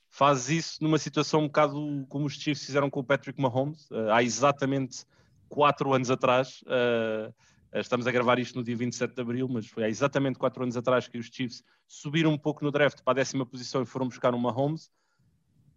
Fazes 0.08 0.49
isso 0.49 0.82
numa 0.82 0.99
situação 0.99 1.40
um 1.40 1.46
bocado 1.46 2.06
como 2.08 2.26
os 2.26 2.34
Chiefs 2.34 2.64
fizeram 2.64 2.88
com 2.88 3.00
o 3.00 3.05
Patrick 3.05 3.40
Mahomes, 3.40 3.90
uh, 3.90 4.11
há 4.11 4.23
exatamente 4.23 5.05
quatro 5.49 5.93
anos 5.93 6.11
atrás. 6.11 6.62
Uh, 6.62 7.32
estamos 7.73 8.06
a 8.06 8.11
gravar 8.11 8.38
isto 8.38 8.56
no 8.56 8.64
dia 8.64 8.76
27 8.76 9.14
de 9.14 9.20
abril, 9.20 9.49
mas 9.49 9.67
foi 9.67 9.84
há 9.84 9.88
exatamente 9.88 10.38
quatro 10.38 10.62
anos 10.62 10.76
atrás 10.76 11.06
que 11.06 11.19
os 11.19 11.26
Chiefs 11.26 11.62
subiram 11.87 12.32
um 12.32 12.38
pouco 12.38 12.64
no 12.64 12.70
draft 12.70 13.02
para 13.02 13.12
a 13.12 13.14
décima 13.14 13.44
posição 13.44 13.82
e 13.82 13.87
foram 13.87 14.08
buscar 14.08 14.34
um 14.34 14.38
Mahomes. 14.38 14.90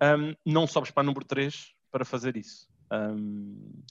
Um, 0.01 0.33
não 0.45 0.65
sobes 0.65 0.91
para 0.91 1.01
a 1.01 1.05
número 1.05 1.25
3, 1.25 1.73
para 1.91 2.05
fazer 2.05 2.37
isso. 2.37 2.67
Um, 2.91 3.83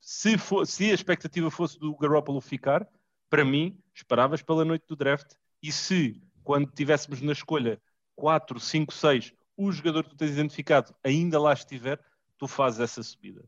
se, 0.00 0.36
for, 0.36 0.66
se, 0.66 0.90
a 0.90 0.94
expectativa 0.94 1.50
fosse 1.50 1.78
do 1.78 1.96
Garoppolo 1.96 2.40
ficar, 2.40 2.86
para 3.30 3.44
mim, 3.44 3.78
esperavas 3.94 4.42
pela 4.42 4.64
noite 4.64 4.84
do 4.86 4.96
draft. 4.96 5.32
E 5.62 5.72
se, 5.72 6.22
quando 6.42 6.70
tivéssemos 6.70 7.20
na 7.20 7.32
escolha 7.32 7.80
4, 8.16 8.60
5, 8.60 8.92
6, 8.92 9.32
o 9.56 9.72
jogador 9.72 10.04
que 10.04 10.10
tu 10.10 10.16
tens 10.16 10.32
identificado 10.32 10.94
ainda 11.02 11.40
lá 11.40 11.52
estiver, 11.52 11.98
tu 12.38 12.46
fazes 12.46 12.80
essa 12.80 13.02
subida. 13.02 13.44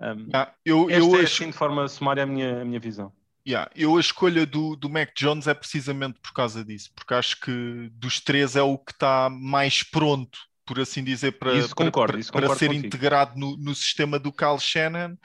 Um, 0.00 0.28
ah, 0.32 0.52
eu, 0.64 0.90
esta 0.90 1.02
eu 1.02 1.16
é 1.16 1.22
acho... 1.22 1.42
assim 1.42 1.50
de 1.50 1.56
forma 1.56 1.88
sumária 1.88 2.22
a 2.22 2.26
minha, 2.26 2.62
a 2.62 2.64
minha 2.64 2.80
visão. 2.80 3.12
Yeah, 3.46 3.70
eu 3.76 3.96
a 3.96 4.00
escolha 4.00 4.44
do, 4.44 4.74
do 4.74 4.90
Mac 4.90 5.10
Jones 5.16 5.46
é 5.46 5.54
precisamente 5.54 6.18
por 6.20 6.32
causa 6.32 6.64
disso, 6.64 6.90
porque 6.94 7.14
acho 7.14 7.40
que 7.40 7.88
dos 7.92 8.20
três 8.20 8.56
é 8.56 8.62
o 8.62 8.76
que 8.76 8.90
está 8.90 9.30
mais 9.30 9.84
pronto 9.84 10.36
por 10.66 10.80
assim 10.80 11.02
dizer, 11.02 11.32
para, 11.32 11.54
isso 11.54 11.74
concordo, 11.74 12.14
para, 12.14 12.20
isso 12.20 12.32
para 12.32 12.54
ser 12.56 12.66
contigo. 12.66 12.86
integrado 12.86 13.38
no, 13.38 13.56
no, 13.56 13.74
sistema 13.74 14.18
do 14.18 14.32
Kyle 14.32 14.58
Shannon. 14.58 15.16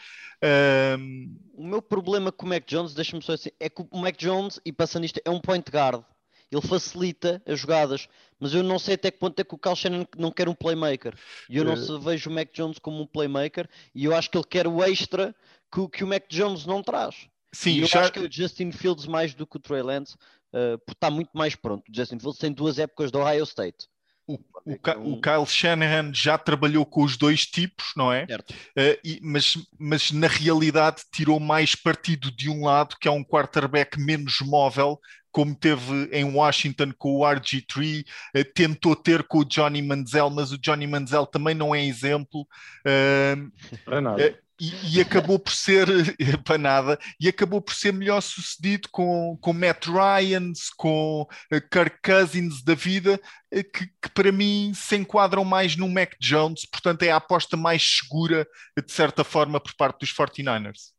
Um... 0.98 1.36
O 1.54 1.68
meu 1.68 1.82
problema 1.82 2.32
com 2.32 2.46
o 2.46 2.50
Mac 2.50 2.64
Jones, 2.66 2.94
deixa-me 2.94 3.22
só 3.24 3.34
assim, 3.34 3.50
é 3.60 3.68
que 3.68 3.82
o 3.82 3.98
Mac 3.98 4.16
Jones, 4.18 4.60
e 4.64 4.72
passando 4.72 5.06
isto, 5.06 5.20
é 5.26 5.30
um 5.30 5.42
point 5.42 5.70
guard. 5.70 6.04
Ele 6.52 6.62
facilita 6.62 7.42
as 7.46 7.60
jogadas, 7.60 8.08
mas 8.40 8.54
eu 8.54 8.62
não 8.62 8.78
sei 8.78 8.96
até 8.96 9.10
que 9.10 9.18
ponto 9.18 9.40
é 9.40 9.44
que 9.44 9.56
o 9.56 9.58
Kyle 9.58 9.76
Shannon 9.76 10.06
não 10.18 10.32
quer 10.32 10.48
um 10.50 10.54
playmaker. 10.54 11.16
E 11.50 11.58
eu 11.58 11.64
não 11.64 11.74
uh... 11.74 12.00
vejo 12.00 12.30
o 12.30 12.34
Mac 12.34 12.50
Jones 12.54 12.78
como 12.78 13.02
um 13.02 13.08
playmaker, 13.08 13.68
e 13.96 14.06
eu 14.06 14.16
acho 14.16 14.30
que 14.30 14.38
ele 14.38 14.48
quer 14.48 14.68
o 14.68 14.84
extra 14.84 15.36
que, 15.74 15.88
que 15.88 16.04
o 16.04 16.08
Mac 16.08 16.26
Jones 16.30 16.66
não 16.66 16.84
traz. 16.84 17.28
Sim, 17.54 17.72
e 17.72 17.82
eu 17.82 17.88
já... 17.88 18.02
acho 18.02 18.12
que 18.12 18.20
é 18.20 18.22
o 18.22 18.32
Justin 18.32 18.72
Fields 18.72 19.08
mais 19.08 19.34
do 19.34 19.48
que 19.48 19.58
o 19.58 19.60
Trey 19.60 19.82
Lance, 19.82 20.16
uh, 20.54 20.78
porque 20.80 20.98
está 20.98 21.10
muito 21.10 21.32
mais 21.34 21.56
pronto. 21.56 21.90
O 21.90 21.96
Justin 21.96 22.20
Fields 22.20 22.40
tem 22.40 22.52
duas 22.52 22.78
épocas 22.78 23.12
do 23.12 23.20
Ohio 23.20 23.44
State. 23.44 23.88
O, 24.34 24.40
o, 24.66 25.14
o, 25.14 25.22
Kyle 25.22 25.46
Shanahan 25.46 26.14
já 26.14 26.38
trabalhou 26.38 26.86
com 26.86 27.04
os 27.04 27.18
dois 27.18 27.46
tipos, 27.46 27.94
não 27.96 28.12
é? 28.12 28.26
Certo. 28.26 28.52
Uh, 28.52 29.00
e, 29.04 29.20
mas, 29.22 29.58
mas 29.80 30.12
na 30.12 30.28
realidade 30.28 31.04
tirou 31.12 31.40
mais 31.40 31.76
partido 31.76 32.32
de 32.32 32.50
um 32.50 32.66
lado, 32.66 32.96
que 33.00 33.08
é 33.08 33.12
um 33.12 33.24
quarterback 33.24 34.00
menos 34.00 34.40
móvel, 34.42 35.00
como 35.32 35.56
teve 35.56 36.10
em 36.12 36.26
Washington 36.26 36.92
com 36.98 37.18
o 37.18 37.22
RG3, 37.22 38.02
uh, 38.02 38.06
eh, 38.36 38.44
tentou 38.44 38.96
ter 38.96 39.24
com 39.24 39.40
o 39.40 39.46
Johnny 39.46 39.82
Manziel, 39.82 40.30
mas 40.30 40.52
o 40.52 40.58
Johnny 40.58 40.86
Manziel 40.86 41.26
também 41.26 41.56
não 41.56 41.74
é 41.74 41.84
exemplo. 41.84 42.42
Uh, 42.86 43.52
Para 43.84 44.02
nada 44.02 44.40
e, 44.62 44.98
e, 44.98 45.02
acabou 45.02 45.40
por 45.40 45.54
ser 45.54 45.88
para 46.46 46.60
nada 46.60 47.00
e 47.20 47.28
acabou 47.28 47.60
por 47.60 47.74
ser 47.74 47.92
melhor 47.92 48.22
sucedido 48.22 48.88
com, 48.92 49.36
com 49.42 49.54
Matt 49.54 49.88
Ryan, 49.88 50.54
com 50.78 51.24
uh, 51.24 51.62
Kirk 51.72 51.98
Cousins 52.04 52.62
da 52.62 52.76
vida, 52.76 53.20
uh, 53.52 53.64
que, 53.64 53.88
que, 53.88 54.10
para 54.14 54.32
mim 54.32 54.72
se 54.76 54.96
enquadram 54.96 55.44
mais 55.44 55.76
no 55.76 55.90
Mac 55.90 56.14
Jones, 56.20 56.68
portanto 56.68 57.02
é 57.02 57.10
a 57.10 57.16
aposta 57.16 57.58
mais 57.58 57.82
segura 57.82 58.48
de 58.78 58.92
certa 58.92 59.24
forma 59.24 59.60
por 59.60 59.74
parte 59.74 60.02
dos 60.02 60.14
49ers. 60.14 60.92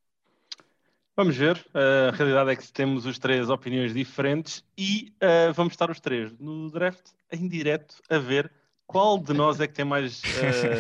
Vamos 1.15 1.37
ver, 1.37 1.57
uh, 1.69 2.09
a 2.09 2.17
realidade 2.17 2.51
é 2.51 2.57
que 2.57 2.73
temos 2.73 3.07
os 3.07 3.17
três 3.17 3.49
opiniões 3.49 3.95
diferentes 3.95 4.65
e 4.77 5.15
uh, 5.23 5.53
vamos 5.53 5.75
estar 5.75 5.89
os 5.89 6.01
três 6.01 6.37
no 6.37 6.69
draft 6.69 7.11
em 7.31 7.47
direto 7.47 8.03
a 8.11 8.19
ver 8.19 8.51
qual 8.89 9.19
de 9.19 9.33
nós 9.33 9.61
é 9.61 9.69
que 9.69 9.75
tem 9.75 9.85
mais 9.85 10.21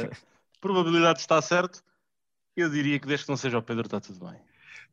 probabilidade 0.60 1.20
está 1.20 1.40
certo, 1.40 1.80
eu 2.56 2.70
diria 2.70 2.98
que 2.98 3.06
desde 3.06 3.26
que 3.26 3.30
não 3.30 3.36
seja 3.36 3.58
o 3.58 3.62
Pedro 3.62 3.86
está 3.86 4.00
tudo 4.00 4.26
bem. 4.26 4.38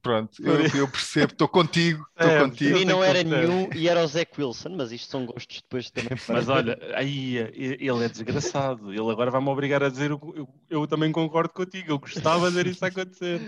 Pronto, 0.01 0.41
eu, 0.41 0.61
eu 0.79 0.87
percebo, 0.87 1.33
estou 1.33 1.47
contigo, 1.47 2.05
estou 2.11 2.31
É, 2.31 2.39
contigo. 2.39 2.77
E 2.77 2.85
não 2.85 3.03
era 3.03 3.21
nenhum 3.21 3.69
e 3.75 3.89
era 3.89 4.01
o 4.01 4.07
Zach 4.07 4.31
Wilson, 4.37 4.69
mas 4.69 4.93
isto 4.93 5.11
são 5.11 5.25
gostos 5.25 5.61
depois 5.61 5.91
também. 5.91 6.09
Mas 6.29 6.47
olha, 6.47 6.79
aí 6.95 7.35
ele 7.35 8.05
é 8.05 8.07
desgraçado. 8.07 8.93
Ele 8.93 9.11
agora 9.11 9.29
vai-me 9.29 9.49
obrigar 9.49 9.83
a 9.83 9.89
dizer 9.89 10.11
eu, 10.11 10.47
eu 10.69 10.87
também 10.87 11.11
concordo 11.11 11.53
contigo. 11.53 11.91
Eu 11.91 11.99
gostava 11.99 12.49
de 12.49 12.55
ver 12.55 12.67
isso 12.67 12.85
acontecer. 12.85 13.41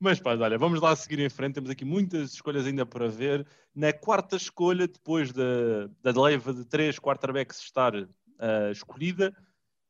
Mas 0.00 0.18
pá, 0.18 0.34
olha, 0.34 0.58
vamos 0.58 0.80
lá 0.80 0.96
seguir 0.96 1.20
em 1.20 1.28
frente. 1.28 1.54
Temos 1.54 1.70
aqui 1.70 1.84
muitas 1.84 2.32
escolhas 2.32 2.66
ainda 2.66 2.84
para 2.84 3.08
ver. 3.08 3.46
Na 3.72 3.92
quarta 3.92 4.34
escolha, 4.34 4.88
depois 4.88 5.32
da, 5.32 5.88
da 6.02 6.22
leva 6.22 6.52
de 6.52 6.64
três 6.64 6.98
quarterbacks 6.98 7.60
estar 7.60 7.94
ah, 8.38 8.70
escolhida, 8.72 9.32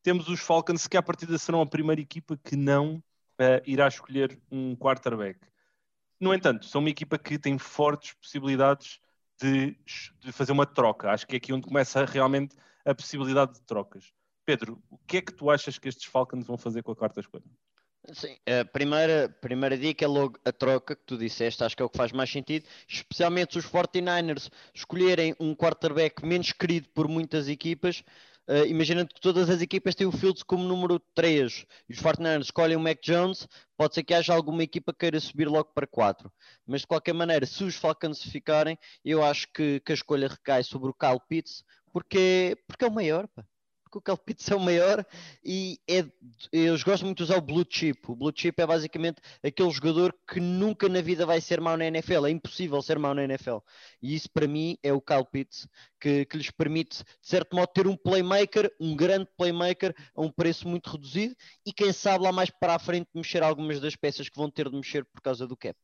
temos 0.02 0.28
os 0.28 0.40
Falcons 0.40 0.86
que 0.86 0.98
à 0.98 1.02
partida 1.02 1.38
serão 1.38 1.62
a 1.62 1.66
primeira 1.66 2.00
equipa 2.00 2.38
que 2.44 2.56
não 2.56 3.02
ah, 3.38 3.62
irá 3.66 3.88
escolher 3.88 4.38
um 4.50 4.76
quarterback. 4.76 5.38
No 6.20 6.32
entanto, 6.32 6.66
são 6.66 6.80
uma 6.80 6.90
equipa 6.90 7.18
que 7.18 7.38
tem 7.38 7.58
fortes 7.58 8.14
possibilidades 8.14 9.00
de, 9.40 9.76
de 10.20 10.32
fazer 10.32 10.52
uma 10.52 10.66
troca. 10.66 11.10
Acho 11.10 11.26
que 11.26 11.34
é 11.34 11.38
aqui 11.38 11.52
onde 11.52 11.66
começa 11.66 12.04
realmente 12.04 12.56
a 12.84 12.94
possibilidade 12.94 13.54
de 13.54 13.62
trocas. 13.62 14.12
Pedro, 14.44 14.82
o 14.90 14.98
que 14.98 15.18
é 15.18 15.22
que 15.22 15.32
tu 15.32 15.50
achas 15.50 15.78
que 15.78 15.88
estes 15.88 16.04
Falcons 16.04 16.46
vão 16.46 16.56
fazer 16.56 16.82
com 16.82 16.92
a 16.92 16.96
quarta 16.96 17.20
escolha? 17.20 17.44
Sim, 18.12 18.36
a 18.46 18.66
primeira, 18.66 19.34
primeira 19.40 19.78
dica 19.78 20.04
é 20.04 20.08
logo 20.08 20.38
a 20.44 20.52
troca 20.52 20.94
que 20.94 21.02
tu 21.06 21.16
disseste, 21.16 21.64
acho 21.64 21.74
que 21.74 21.82
é 21.82 21.86
o 21.86 21.88
que 21.88 21.96
faz 21.96 22.12
mais 22.12 22.30
sentido, 22.30 22.66
especialmente 22.86 23.54
se 23.54 23.58
os 23.58 23.66
49ers 23.66 24.50
escolherem 24.74 25.34
um 25.40 25.54
quarterback 25.54 26.22
menos 26.24 26.52
querido 26.52 26.86
por 26.90 27.08
muitas 27.08 27.48
equipas, 27.48 28.04
eh, 28.48 28.66
imaginando 28.66 29.14
que 29.14 29.20
todas 29.20 29.48
as 29.48 29.60
equipas 29.62 29.94
têm 29.94 30.06
o 30.06 30.12
Fields 30.12 30.42
como 30.42 30.64
número 30.64 31.00
3 31.14 31.64
e 31.88 31.92
os 31.92 31.98
49ers 32.00 32.42
escolhem 32.42 32.76
o 32.76 32.80
Mac 32.80 32.98
Jones, 33.02 33.48
pode 33.76 33.94
ser 33.94 34.02
que 34.04 34.14
haja 34.14 34.34
alguma 34.34 34.62
equipa 34.62 34.92
que 34.92 35.00
queira 35.00 35.20
subir 35.20 35.48
logo 35.48 35.70
para 35.74 35.86
4. 35.86 36.30
Mas 36.66 36.82
de 36.82 36.86
qualquer 36.86 37.14
maneira, 37.14 37.46
se 37.46 37.64
os 37.64 37.76
Falcons 37.76 38.22
ficarem, 38.22 38.78
eu 39.04 39.24
acho 39.24 39.48
que, 39.52 39.80
que 39.80 39.92
a 39.92 39.94
escolha 39.94 40.28
recai 40.28 40.62
sobre 40.62 40.90
o 40.90 40.94
Kyle 40.94 41.20
Pitts, 41.28 41.64
porque, 41.92 42.56
porque 42.66 42.84
é 42.84 42.88
o 42.88 42.92
maior, 42.92 43.28
pá. 43.28 43.44
Porque 44.00 44.10
o 44.10 44.18
é 44.50 44.56
o 44.56 44.60
maior 44.60 45.04
e 45.44 45.78
é, 45.88 46.04
gosto 46.84 47.04
muito 47.04 47.18
de 47.18 47.22
usar 47.24 47.38
o 47.38 47.40
blue 47.40 47.64
chip. 47.68 48.00
O 48.08 48.16
blue 48.16 48.32
chip 48.34 48.60
é 48.60 48.66
basicamente 48.66 49.20
aquele 49.42 49.70
jogador 49.70 50.14
que 50.28 50.40
nunca 50.40 50.88
na 50.88 51.00
vida 51.00 51.24
vai 51.24 51.40
ser 51.40 51.60
mau 51.60 51.76
na 51.76 51.86
NFL. 51.86 52.26
É 52.26 52.30
impossível 52.30 52.82
ser 52.82 52.98
mau 52.98 53.14
na 53.14 53.24
NFL. 53.24 53.58
E 54.02 54.14
isso 54.14 54.28
para 54.30 54.46
mim 54.46 54.76
é 54.82 54.92
o 54.92 55.00
Pitts 55.24 55.68
que, 56.00 56.24
que 56.24 56.36
lhes 56.36 56.50
permite, 56.50 56.98
de 56.98 57.28
certo 57.28 57.54
modo, 57.54 57.68
ter 57.68 57.86
um 57.86 57.96
playmaker, 57.96 58.70
um 58.80 58.94
grande 58.94 59.28
playmaker, 59.36 59.94
a 60.14 60.20
um 60.20 60.30
preço 60.30 60.68
muito 60.68 60.90
reduzido 60.90 61.34
e 61.64 61.72
quem 61.72 61.92
sabe 61.92 62.24
lá 62.24 62.32
mais 62.32 62.50
para 62.50 62.74
a 62.74 62.78
frente 62.78 63.08
mexer 63.14 63.42
algumas 63.42 63.80
das 63.80 63.96
peças 63.96 64.28
que 64.28 64.36
vão 64.36 64.50
ter 64.50 64.68
de 64.68 64.76
mexer 64.76 65.04
por 65.04 65.22
causa 65.22 65.46
do 65.46 65.56
cap. 65.56 65.78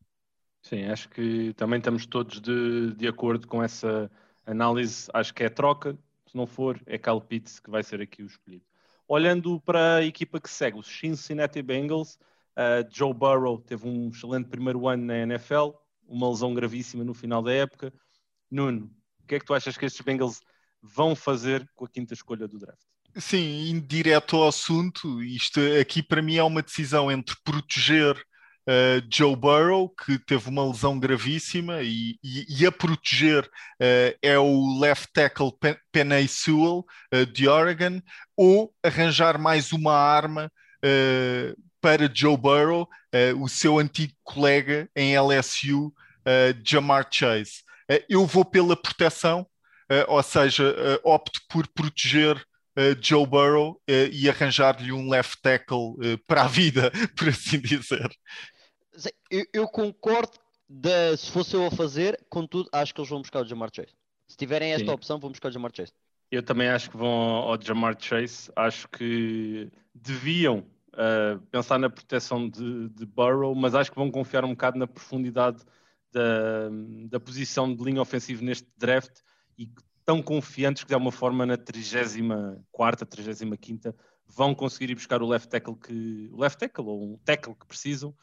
Sim, 0.62 0.84
acho 0.86 1.08
que 1.08 1.54
também 1.54 1.78
estamos 1.78 2.04
todos 2.06 2.40
de, 2.40 2.92
de 2.94 3.08
acordo 3.08 3.46
com 3.46 3.62
essa 3.62 4.10
análise. 4.44 5.08
Acho 5.14 5.32
que 5.32 5.42
é 5.42 5.48
troca. 5.48 5.96
Se 6.30 6.36
não 6.36 6.46
for, 6.46 6.80
é 6.86 6.96
Kyle 6.96 7.20
Pitts 7.20 7.58
que 7.58 7.68
vai 7.68 7.82
ser 7.82 8.00
aqui 8.00 8.22
o 8.22 8.26
escolhido. 8.26 8.64
Olhando 9.08 9.60
para 9.60 9.96
a 9.96 10.04
equipa 10.04 10.40
que 10.40 10.48
segue, 10.48 10.78
os 10.78 10.86
Cincinnati 10.86 11.60
Bengals, 11.60 12.14
uh, 12.56 12.86
Joe 12.88 13.12
Burrow 13.12 13.58
teve 13.58 13.88
um 13.88 14.10
excelente 14.10 14.48
primeiro 14.48 14.86
ano 14.86 15.06
na 15.06 15.18
NFL, 15.18 15.70
uma 16.06 16.30
lesão 16.30 16.54
gravíssima 16.54 17.02
no 17.02 17.14
final 17.14 17.42
da 17.42 17.52
época. 17.52 17.92
Nuno, 18.48 18.88
o 19.24 19.26
que 19.26 19.34
é 19.34 19.38
que 19.40 19.44
tu 19.44 19.52
achas 19.52 19.76
que 19.76 19.84
estes 19.84 20.02
Bengals 20.02 20.40
vão 20.80 21.16
fazer 21.16 21.68
com 21.74 21.84
a 21.84 21.88
quinta 21.88 22.14
escolha 22.14 22.46
do 22.46 22.60
draft? 22.60 22.86
Sim, 23.16 23.70
indo 23.70 23.88
direto 23.88 24.36
ao 24.36 24.46
assunto, 24.46 25.20
isto 25.20 25.58
aqui 25.80 26.00
para 26.00 26.22
mim 26.22 26.36
é 26.36 26.44
uma 26.44 26.62
decisão 26.62 27.10
entre 27.10 27.34
proteger 27.42 28.24
uh, 28.70 29.04
Joe 29.10 29.34
Burrow, 29.34 29.88
que 29.88 30.18
teve 30.18 30.48
uma 30.48 30.66
lesão 30.66 30.98
gravíssima, 30.98 31.82
e, 31.82 32.16
e, 32.22 32.46
e 32.48 32.66
a 32.66 32.70
proteger 32.70 33.44
uh, 33.44 34.16
é 34.22 34.38
o 34.38 34.78
left 34.78 35.08
tackle 35.12 35.52
Pen 35.58 35.76
Penei 35.90 36.28
Sewell, 36.28 36.84
uh, 37.12 37.26
de 37.26 37.48
Oregon, 37.48 38.00
ou 38.36 38.72
arranjar 38.82 39.38
mais 39.38 39.72
uma 39.72 39.94
arma 39.94 40.50
para 41.78 42.10
Joe 42.10 42.38
Burrow, 42.38 42.88
o 43.38 43.48
seu 43.48 43.78
antigo 43.78 44.14
colega 44.24 44.88
em 44.96 45.14
LSU, 45.14 45.92
Jamar 46.64 47.06
Chase. 47.10 47.62
eu 48.08 48.24
vou 48.24 48.46
pela 48.46 48.74
proteção, 48.74 49.46
ou 50.08 50.22
seja, 50.22 50.74
opto 51.04 51.38
por 51.50 51.68
proteger 51.68 52.42
Uh, 52.78 52.96
Joe 53.02 53.26
Burrow 53.26 53.72
uh, 53.72 54.08
e 54.12 54.28
arranjar-lhe 54.28 54.92
um 54.92 55.10
left 55.10 55.42
tackle 55.42 55.96
uh, 55.98 56.18
para 56.26 56.44
a 56.44 56.46
vida, 56.46 56.90
por 57.18 57.28
assim 57.28 57.60
dizer. 57.60 58.08
Eu, 59.30 59.46
eu 59.52 59.68
concordo 59.68 60.32
de, 60.68 61.16
se 61.16 61.30
fosse 61.30 61.54
eu 61.54 61.66
a 61.66 61.70
fazer, 61.70 62.24
contudo, 62.28 62.68
acho 62.72 62.94
que 62.94 63.00
eles 63.00 63.10
vão 63.10 63.20
buscar 63.20 63.42
o 63.42 63.46
Jamar 63.46 63.70
Chase. 63.74 63.94
Se 64.28 64.36
tiverem 64.36 64.72
esta 64.72 64.86
Sim. 64.86 64.92
opção, 64.92 65.18
vão 65.18 65.30
buscar 65.30 65.48
o 65.48 65.52
Jamar 65.52 65.72
Chase. 65.74 65.92
Eu 66.30 66.42
também 66.42 66.68
acho 66.68 66.90
que 66.90 66.96
vão 66.96 67.10
ao 67.10 67.60
Jamar 67.60 67.96
Chase. 68.00 68.50
Acho 68.54 68.88
que 68.88 69.70
deviam 69.94 70.64
pensar 71.50 71.78
na 71.78 71.88
proteção 71.88 72.48
de, 72.48 72.88
de, 72.90 73.06
Burrow, 73.06 73.54
mas 73.54 73.74
acho 73.74 73.90
que 73.90 73.96
vão 73.96 74.10
confiar 74.10 74.44
um 74.44 74.50
bocado 74.50 74.78
na 74.78 74.86
profundidade 74.86 75.64
da, 76.12 76.68
da 77.08 77.20
posição 77.20 77.74
de 77.74 77.82
linha 77.82 78.02
ofensiva 78.02 78.42
neste 78.42 78.68
draft 78.76 79.20
e 79.56 79.70
tão 80.04 80.22
confiantes 80.22 80.82
que 80.82 80.88
de 80.88 80.94
alguma 80.94 81.12
forma 81.12 81.46
na 81.46 81.56
34ª, 81.56 82.64
35ª 82.72 83.94
vão 84.26 84.54
conseguir 84.54 84.90
ir 84.90 84.94
buscar 84.94 85.22
o 85.22 85.26
left 85.26 85.48
tackle 85.48 85.76
que 85.76 86.28
o 86.32 86.40
left 86.40 86.58
tackle 86.58 86.86
ou 86.86 87.14
um 87.14 87.18
tackle 87.18 87.54
que 87.54 87.66
precisam 87.66 88.14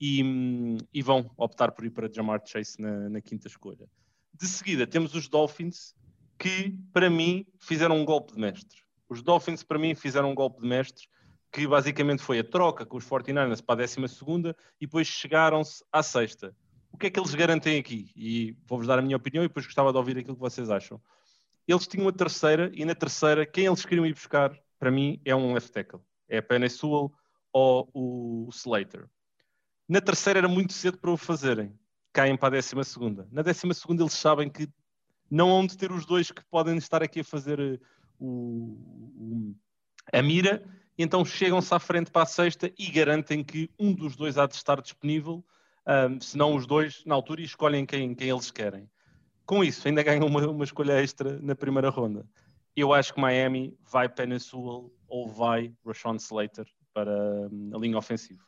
e, 0.00 0.78
e 0.92 1.02
vão 1.02 1.30
optar 1.36 1.72
por 1.72 1.84
ir 1.84 1.90
para 1.90 2.12
Jamar 2.12 2.42
Chase 2.44 2.80
na, 2.80 3.08
na, 3.08 3.20
quinta 3.20 3.48
escolha. 3.48 3.88
De 4.32 4.46
seguida 4.46 4.86
temos 4.86 5.14
os 5.14 5.28
Dolphins 5.28 5.94
que 6.38 6.76
para 6.92 7.08
mim 7.08 7.46
fizeram 7.60 7.96
um 7.96 8.04
golpe 8.04 8.34
de 8.34 8.40
mestre. 8.40 8.82
Os 9.08 9.22
Dolphins 9.22 9.62
para 9.62 9.78
mim 9.78 9.94
fizeram 9.94 10.30
um 10.30 10.34
golpe 10.34 10.60
de 10.60 10.66
mestre 10.66 11.06
que 11.52 11.66
basicamente 11.66 12.22
foi 12.22 12.40
a 12.40 12.44
troca 12.44 12.84
com 12.84 12.96
os 12.96 13.04
49ers 13.04 13.62
para 13.62 13.84
a 13.84 13.86
12ª 13.86 14.54
e 14.80 14.86
depois 14.86 15.06
chegaram-se 15.06 15.84
à 15.92 16.02
sexta. 16.02 16.54
O 16.90 16.98
que 16.98 17.06
é 17.06 17.10
que 17.10 17.18
eles 17.18 17.34
garantem 17.34 17.78
aqui? 17.78 18.10
E 18.16 18.56
vou-vos 18.66 18.88
dar 18.88 18.98
a 18.98 19.02
minha 19.02 19.16
opinião 19.16 19.44
e 19.44 19.48
depois 19.48 19.64
gostava 19.64 19.92
de 19.92 19.98
ouvir 19.98 20.18
aquilo 20.18 20.34
que 20.34 20.40
vocês 20.40 20.70
acham 20.70 21.00
eles 21.66 21.86
tinham 21.86 22.08
a 22.08 22.12
terceira, 22.12 22.70
e 22.74 22.84
na 22.84 22.94
terceira, 22.94 23.46
quem 23.46 23.66
eles 23.66 23.84
queriam 23.84 24.06
ir 24.06 24.12
buscar, 24.12 24.56
para 24.78 24.90
mim, 24.90 25.20
é 25.24 25.34
um 25.34 25.54
left 25.54 25.72
tackle. 25.72 26.00
É 26.28 26.38
a 26.38 26.42
Penny 26.42 26.68
Sewell 26.68 27.12
ou 27.52 27.90
o 27.94 28.48
Slater. 28.52 29.08
Na 29.88 30.00
terceira 30.00 30.40
era 30.40 30.48
muito 30.48 30.72
cedo 30.72 30.98
para 30.98 31.10
o 31.10 31.16
fazerem. 31.16 31.78
Caem 32.12 32.36
para 32.36 32.48
a 32.48 32.50
décima 32.52 32.84
segunda. 32.84 33.28
Na 33.30 33.42
décima 33.42 33.74
segunda 33.74 34.02
eles 34.02 34.14
sabem 34.14 34.48
que 34.48 34.68
não 35.30 35.50
hão 35.50 35.66
de 35.66 35.76
ter 35.76 35.90
os 35.90 36.06
dois 36.06 36.30
que 36.30 36.44
podem 36.50 36.76
estar 36.76 37.02
aqui 37.02 37.20
a 37.20 37.24
fazer 37.24 37.80
o, 38.18 38.26
o, 38.26 39.54
a 40.12 40.22
mira, 40.22 40.64
e 40.96 41.02
então 41.02 41.24
chegam-se 41.24 41.74
à 41.74 41.78
frente 41.78 42.10
para 42.10 42.22
a 42.22 42.26
sexta 42.26 42.72
e 42.78 42.90
garantem 42.90 43.42
que 43.42 43.68
um 43.78 43.92
dos 43.92 44.14
dois 44.14 44.38
há 44.38 44.46
de 44.46 44.54
estar 44.54 44.80
disponível, 44.80 45.44
um, 45.86 46.20
se 46.20 46.36
não 46.36 46.54
os 46.54 46.66
dois, 46.66 47.02
na 47.04 47.14
altura, 47.14 47.40
e 47.40 47.44
escolhem 47.44 47.84
quem, 47.84 48.14
quem 48.14 48.28
eles 48.28 48.50
querem 48.50 48.88
com 49.46 49.62
isso, 49.62 49.86
ainda 49.86 50.02
ganham 50.02 50.26
uma, 50.26 50.46
uma, 50.48 50.64
escolha 50.64 51.00
extra 51.02 51.38
na 51.40 51.54
primeira 51.54 51.90
ronda. 51.90 52.26
Eu 52.74 52.92
acho 52.92 53.14
que 53.14 53.20
Miami 53.20 53.76
vai 53.90 54.08
Penny 54.08 54.40
Sewell 54.40 54.92
ou 55.06 55.28
vai 55.28 55.72
Rashawn 55.86 56.16
Slater 56.16 56.66
para 56.92 57.12
hum, 57.52 57.70
a 57.74 57.78
linha 57.78 57.98
ofensiva. 57.98 58.42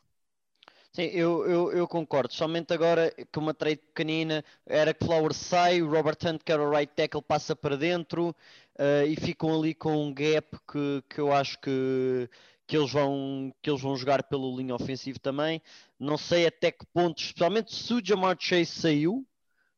Sim, 0.96 1.02
eu, 1.12 1.46
eu, 1.46 1.72
eu, 1.72 1.86
concordo. 1.86 2.32
Somente 2.32 2.72
agora 2.72 3.10
que 3.30 3.38
uma 3.38 3.52
trade 3.52 3.76
pequenina, 3.82 4.42
Eric 4.66 5.04
Flowers 5.04 5.36
sai, 5.36 5.82
o 5.82 5.90
Robert 5.90 6.16
Hunt, 6.24 6.40
que 6.42 6.50
era 6.50 6.62
o 6.62 6.70
right 6.70 6.90
tackle, 6.94 7.20
passa 7.20 7.54
para 7.54 7.76
dentro 7.76 8.30
uh, 8.78 9.06
e 9.06 9.14
ficam 9.14 9.54
ali 9.54 9.74
com 9.74 9.94
um 9.94 10.12
gap 10.14 10.56
que, 10.66 11.02
que 11.10 11.20
eu 11.20 11.32
acho 11.34 11.60
que, 11.60 12.30
que, 12.66 12.76
eles 12.78 12.90
vão, 12.90 13.52
que 13.62 13.68
eles 13.68 13.82
vão 13.82 13.94
jogar 13.94 14.22
pelo 14.22 14.56
linha 14.56 14.74
ofensivo 14.74 15.18
também. 15.20 15.60
Não 16.00 16.16
sei 16.16 16.46
até 16.46 16.72
que 16.72 16.86
ponto, 16.86 17.20
especialmente 17.22 17.74
se 17.74 17.92
o 17.92 18.00
Jamar 18.02 18.34
Chase 18.40 18.64
saiu, 18.66 19.26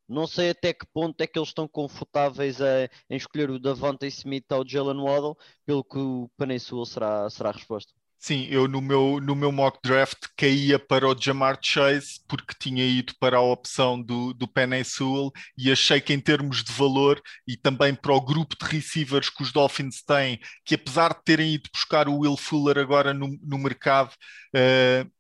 não 0.09 0.27
sei 0.27 0.51
até 0.51 0.73
que 0.75 0.87
ponto 0.87 1.21
é 1.23 1.27
que 1.27 1.39
eles 1.39 1.51
estão 1.51 1.69
confortáveis 1.69 2.61
a, 2.63 2.85
em 3.11 3.17
escolher 3.17 3.51
o 3.51 3.59
Davante 3.59 4.07
Smith 4.07 4.47
ou 4.53 4.63
o 4.63 4.69
Jalen 4.69 5.01
Waddle, 5.03 5.37
pelo 5.67 5.85
que 5.85 5.99
o 5.99 6.31
Peninsul 6.37 6.87
será, 6.87 7.29
será 7.31 7.51
a 7.51 7.53
resposta. 7.53 7.98
Sim, 8.21 8.47
eu 8.51 8.67
no 8.67 8.81
meu, 8.81 9.21
no 9.21 9.35
meu 9.37 9.53
mock 9.53 9.79
draft 9.83 10.19
caía 10.37 10.77
para 10.79 11.09
o 11.09 11.17
Jamar 11.19 11.57
Chase 11.63 12.21
porque 12.27 12.53
tinha 12.59 12.85
ido 12.85 13.15
para 13.21 13.37
a 13.37 13.41
opção 13.41 14.01
do, 14.03 14.35
do 14.35 14.49
Penny 14.49 14.85
Sewell 14.85 15.31
e 15.57 15.71
achei 15.71 16.01
que 16.01 16.13
em 16.13 16.21
termos 16.21 16.65
de 16.65 16.73
valor 16.73 17.23
e 17.47 17.57
também 17.57 17.95
para 17.95 18.13
o 18.13 18.21
grupo 18.21 18.57
de 18.61 18.67
receivers 18.67 19.31
que 19.31 19.43
os 19.43 19.53
Dolphins 19.53 20.03
têm, 20.03 20.41
que 20.65 20.75
apesar 20.75 21.15
de 21.15 21.23
terem 21.25 21.55
ido 21.55 21.71
buscar 21.73 22.09
o 22.09 22.19
Will 22.19 22.37
Fuller 22.37 22.79
agora 22.79 23.15
no, 23.15 23.39
no 23.41 23.57
mercado, 23.57 24.13
uh, 24.55 25.11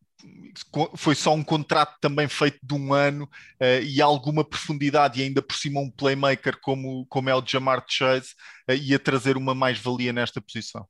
foi 0.96 1.14
só 1.14 1.32
um 1.34 1.44
contrato 1.44 1.96
também 2.00 2.26
feito 2.28 2.58
de 2.62 2.74
um 2.74 2.92
ano 2.92 3.24
uh, 3.24 3.82
e 3.82 4.02
alguma 4.02 4.44
profundidade 4.44 5.20
e 5.20 5.22
ainda 5.22 5.40
por 5.40 5.54
cima 5.54 5.80
um 5.80 5.90
playmaker 5.90 6.58
como, 6.60 7.06
como 7.06 7.30
é 7.30 7.34
o 7.34 7.44
Jamar 7.46 7.84
Chase 7.88 8.34
uh, 8.68 8.74
ia 8.74 8.98
trazer 8.98 9.36
uma 9.36 9.54
mais-valia 9.54 10.12
nesta 10.12 10.40
posição. 10.40 10.86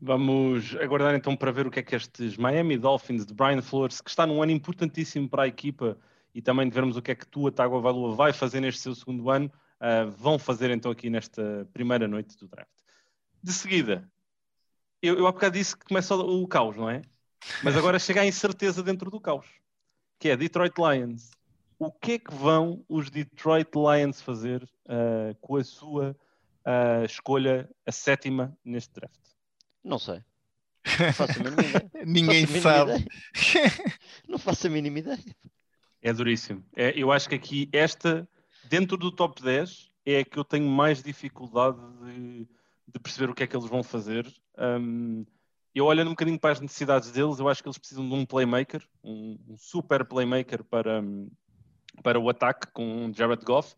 Vamos 0.00 0.76
aguardar 0.76 1.14
então 1.16 1.36
para 1.36 1.50
ver 1.50 1.66
o 1.66 1.70
que 1.70 1.80
é 1.80 1.82
que 1.82 1.96
estes 1.96 2.36
Miami 2.36 2.78
Dolphins 2.78 3.26
de 3.26 3.34
Brian 3.34 3.60
Flores, 3.60 4.00
que 4.00 4.08
está 4.08 4.24
num 4.26 4.40
ano 4.40 4.52
importantíssimo 4.52 5.28
para 5.28 5.42
a 5.42 5.48
equipa, 5.48 5.98
e 6.32 6.40
também 6.40 6.68
de 6.68 6.74
vermos 6.74 6.96
o 6.96 7.02
que 7.02 7.10
é 7.10 7.14
que 7.16 7.26
tua 7.26 7.50
Tágua 7.50 7.80
Valua 7.80 8.14
vai 8.14 8.32
fazer 8.32 8.60
neste 8.60 8.80
seu 8.80 8.94
segundo 8.94 9.28
ano, 9.28 9.50
uh, 9.80 10.08
vão 10.10 10.38
fazer 10.38 10.70
então 10.70 10.92
aqui 10.92 11.10
nesta 11.10 11.68
primeira 11.72 12.06
noite 12.06 12.36
do 12.36 12.46
draft. 12.46 12.70
De 13.42 13.52
seguida, 13.52 14.08
eu, 15.02 15.18
eu 15.18 15.26
há 15.26 15.32
bocado 15.32 15.58
disse 15.58 15.76
que 15.76 15.86
começa 15.86 16.14
o, 16.14 16.42
o 16.42 16.46
caos, 16.46 16.76
não 16.76 16.88
é? 16.88 17.02
Mas 17.64 17.76
agora 17.76 17.98
chega 17.98 18.20
a 18.20 18.26
incerteza 18.26 18.84
dentro 18.84 19.10
do 19.10 19.20
caos, 19.20 19.46
que 20.18 20.28
é 20.28 20.36
Detroit 20.36 20.74
Lions. 20.78 21.32
O 21.76 21.90
que 21.90 22.12
é 22.12 22.18
que 22.20 22.32
vão 22.32 22.84
os 22.88 23.10
Detroit 23.10 23.70
Lions 23.74 24.20
fazer 24.20 24.62
uh, 24.62 25.34
com 25.40 25.56
a 25.56 25.64
sua 25.64 26.16
uh, 26.64 27.04
escolha, 27.04 27.68
a 27.84 27.90
sétima, 27.90 28.56
neste 28.64 28.94
draft? 28.94 29.37
Não 29.84 29.98
sei. 29.98 30.22
Não 30.98 31.12
faço 31.12 31.40
a 31.40 31.44
mínima 31.44 31.62
ideia. 31.62 31.90
Ninguém 32.06 32.46
sabe. 32.46 32.90
ideia. 32.92 33.06
Não 34.28 34.38
faço 34.38 34.66
a 34.66 34.70
mínima 34.70 34.98
ideia. 34.98 35.36
É 36.00 36.12
duríssimo. 36.12 36.64
É, 36.76 36.92
eu 36.96 37.10
acho 37.10 37.28
que 37.28 37.34
aqui, 37.34 37.68
esta, 37.72 38.28
dentro 38.64 38.96
do 38.96 39.10
top 39.10 39.42
10, 39.42 39.90
é 40.06 40.20
a 40.20 40.24
que 40.24 40.38
eu 40.38 40.44
tenho 40.44 40.68
mais 40.68 41.02
dificuldade 41.02 41.78
de, 42.02 42.48
de 42.86 43.00
perceber 43.00 43.30
o 43.30 43.34
que 43.34 43.42
é 43.42 43.46
que 43.46 43.56
eles 43.56 43.68
vão 43.68 43.82
fazer. 43.82 44.26
Um, 44.56 45.26
eu 45.74 45.84
olhando 45.84 46.08
um 46.08 46.12
bocadinho 46.12 46.38
para 46.38 46.52
as 46.52 46.60
necessidades 46.60 47.10
deles, 47.10 47.38
eu 47.38 47.48
acho 47.48 47.62
que 47.62 47.68
eles 47.68 47.78
precisam 47.78 48.08
de 48.08 48.14
um 48.14 48.24
playmaker, 48.24 48.82
um, 49.02 49.38
um 49.48 49.56
super 49.56 50.04
playmaker 50.04 50.64
para, 50.64 51.02
para 52.02 52.18
o 52.18 52.28
ataque 52.28 52.72
com 52.72 53.12
Jared 53.14 53.44
Goff 53.44 53.74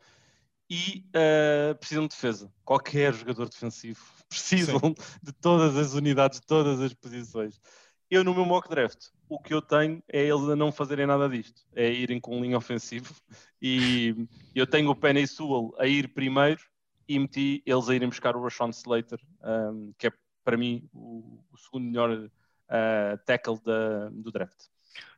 e 0.69 1.05
uh, 1.09 1.75
precisam 1.77 2.05
de 2.05 2.11
defesa. 2.11 2.53
Qualquer 2.65 3.13
jogador 3.13 3.49
defensivo 3.49 4.01
precisam 4.31 4.79
Sim. 4.79 4.95
de 5.23 5.33
todas 5.33 5.77
as 5.77 5.93
unidades, 5.93 6.41
de 6.41 6.47
todas 6.47 6.81
as 6.81 6.95
posições. 6.95 7.61
Eu, 8.09 8.25
no 8.25 8.35
meu 8.35 8.45
mock 8.45 8.69
draft, 8.69 9.09
o 9.29 9.39
que 9.39 9.53
eu 9.53 9.61
tenho 9.61 10.03
é 10.09 10.27
eles 10.27 10.49
a 10.49 10.57
não 10.57 10.73
fazerem 10.73 11.07
nada 11.07 11.29
disto, 11.29 11.63
é 11.75 11.93
irem 11.93 12.19
com 12.19 12.41
linha 12.41 12.57
ofensivo. 12.57 13.15
E 13.63 14.27
eu 14.55 14.67
tenho 14.67 14.89
o 14.89 14.97
Penny 14.97 15.27
Sewell 15.27 15.75
a 15.79 15.87
ir 15.87 16.09
primeiro 16.15 16.63
e 17.07 17.19
meti 17.19 17.63
eles 17.67 17.91
a 17.91 17.95
irem 17.95 18.09
buscar 18.09 18.35
o 18.35 18.43
Rashawn 18.43 18.71
Slater, 18.71 19.21
um, 19.45 19.93
que 19.99 20.07
é 20.07 20.13
para 20.43 20.57
mim 20.57 20.89
o, 20.95 21.45
o 21.53 21.59
segundo 21.59 21.85
melhor 21.85 22.11
uh, 22.11 23.25
tackle 23.27 23.61
da, 23.63 24.09
do 24.09 24.33
draft. 24.33 24.69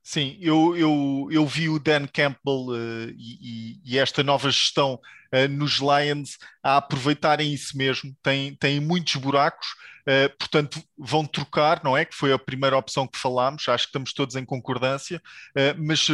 Sim, 0.02 0.36
eu, 0.40 0.76
eu, 0.76 1.28
eu 1.30 1.46
vi 1.46 1.68
o 1.68 1.78
Dan 1.78 2.06
Campbell 2.08 2.66
uh, 2.70 3.10
e, 3.16 3.80
e, 3.84 3.98
esta 3.98 4.22
nova 4.24 4.50
gestão 4.50 4.94
uh, 5.32 5.48
nos 5.48 5.78
Lions 5.78 6.38
a 6.62 6.78
aproveitarem 6.78 7.52
isso 7.54 7.76
mesmo. 7.78 8.14
Tem, 8.20 8.56
tem 8.56 8.80
muitos 8.80 9.14
buracos, 9.14 9.68
uh, 10.08 10.36
portanto, 10.36 10.82
vão 10.98 11.24
trocar, 11.24 11.84
não 11.84 11.96
é? 11.96 12.04
Que 12.04 12.16
foi 12.16 12.32
a 12.32 12.38
primeira 12.38 12.76
opção 12.76 13.06
que 13.06 13.18
falámos, 13.18 13.68
acho 13.68 13.84
que 13.84 13.90
estamos 13.90 14.12
todos 14.12 14.34
em 14.34 14.44
concordância, 14.44 15.22
mas 15.78 16.08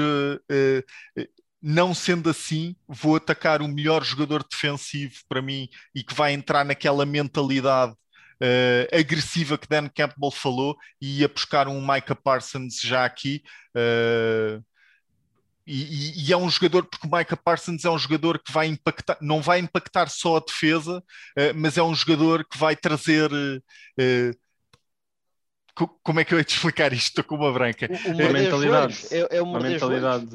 não 1.60 1.92
sendo 1.94 2.30
assim, 2.30 2.76
vou 2.86 3.16
atacar 3.16 3.62
o 3.62 3.68
melhor 3.68 4.04
jogador 4.04 4.46
defensivo 4.48 5.14
para 5.28 5.42
mim 5.42 5.68
e 5.94 6.04
que 6.04 6.14
vai 6.14 6.32
entrar 6.32 6.64
naquela 6.64 7.04
mentalidade 7.04 7.94
Uh, 8.40 8.86
agressiva 8.96 9.58
que 9.58 9.66
Dan 9.66 9.88
Campbell 9.88 10.30
falou 10.30 10.76
e 11.00 11.20
ia 11.20 11.28
buscar 11.28 11.66
um 11.66 11.80
Micah 11.80 12.14
Parsons 12.14 12.80
já 12.80 13.04
aqui. 13.04 13.42
Uh, 13.74 14.62
e, 15.66 16.24
e, 16.24 16.32
é 16.32 16.36
um 16.36 16.48
jogador, 16.48 16.86
porque 16.86 17.06
o 17.06 17.10
Micah 17.10 17.36
Parsons 17.36 17.84
é 17.84 17.90
um 17.90 17.98
jogador 17.98 18.38
que 18.38 18.52
vai 18.52 18.68
impactar, 18.68 19.18
não 19.20 19.42
vai 19.42 19.58
impactar 19.58 20.08
só 20.08 20.36
a 20.36 20.40
defesa, 20.40 20.98
uh, 20.98 21.54
mas 21.56 21.76
é 21.76 21.82
um 21.82 21.94
jogador 21.94 22.46
que 22.46 22.56
vai 22.56 22.76
trazer. 22.76 23.28
como 26.02 26.20
é 26.20 26.24
que 26.24 26.32
eu 26.32 26.38
ia 26.38 26.44
te 26.44 26.54
explicar 26.54 26.92
isto? 26.92 27.08
Estou 27.08 27.24
com 27.24 27.34
uma 27.34 27.52
branca. 27.52 27.88
Uma 28.06 28.32
mentalidade. 28.32 28.98
É, 29.10 29.36
é 29.38 29.42
uma, 29.42 29.58
uma 29.58 29.68
mentalidade. 29.68 30.28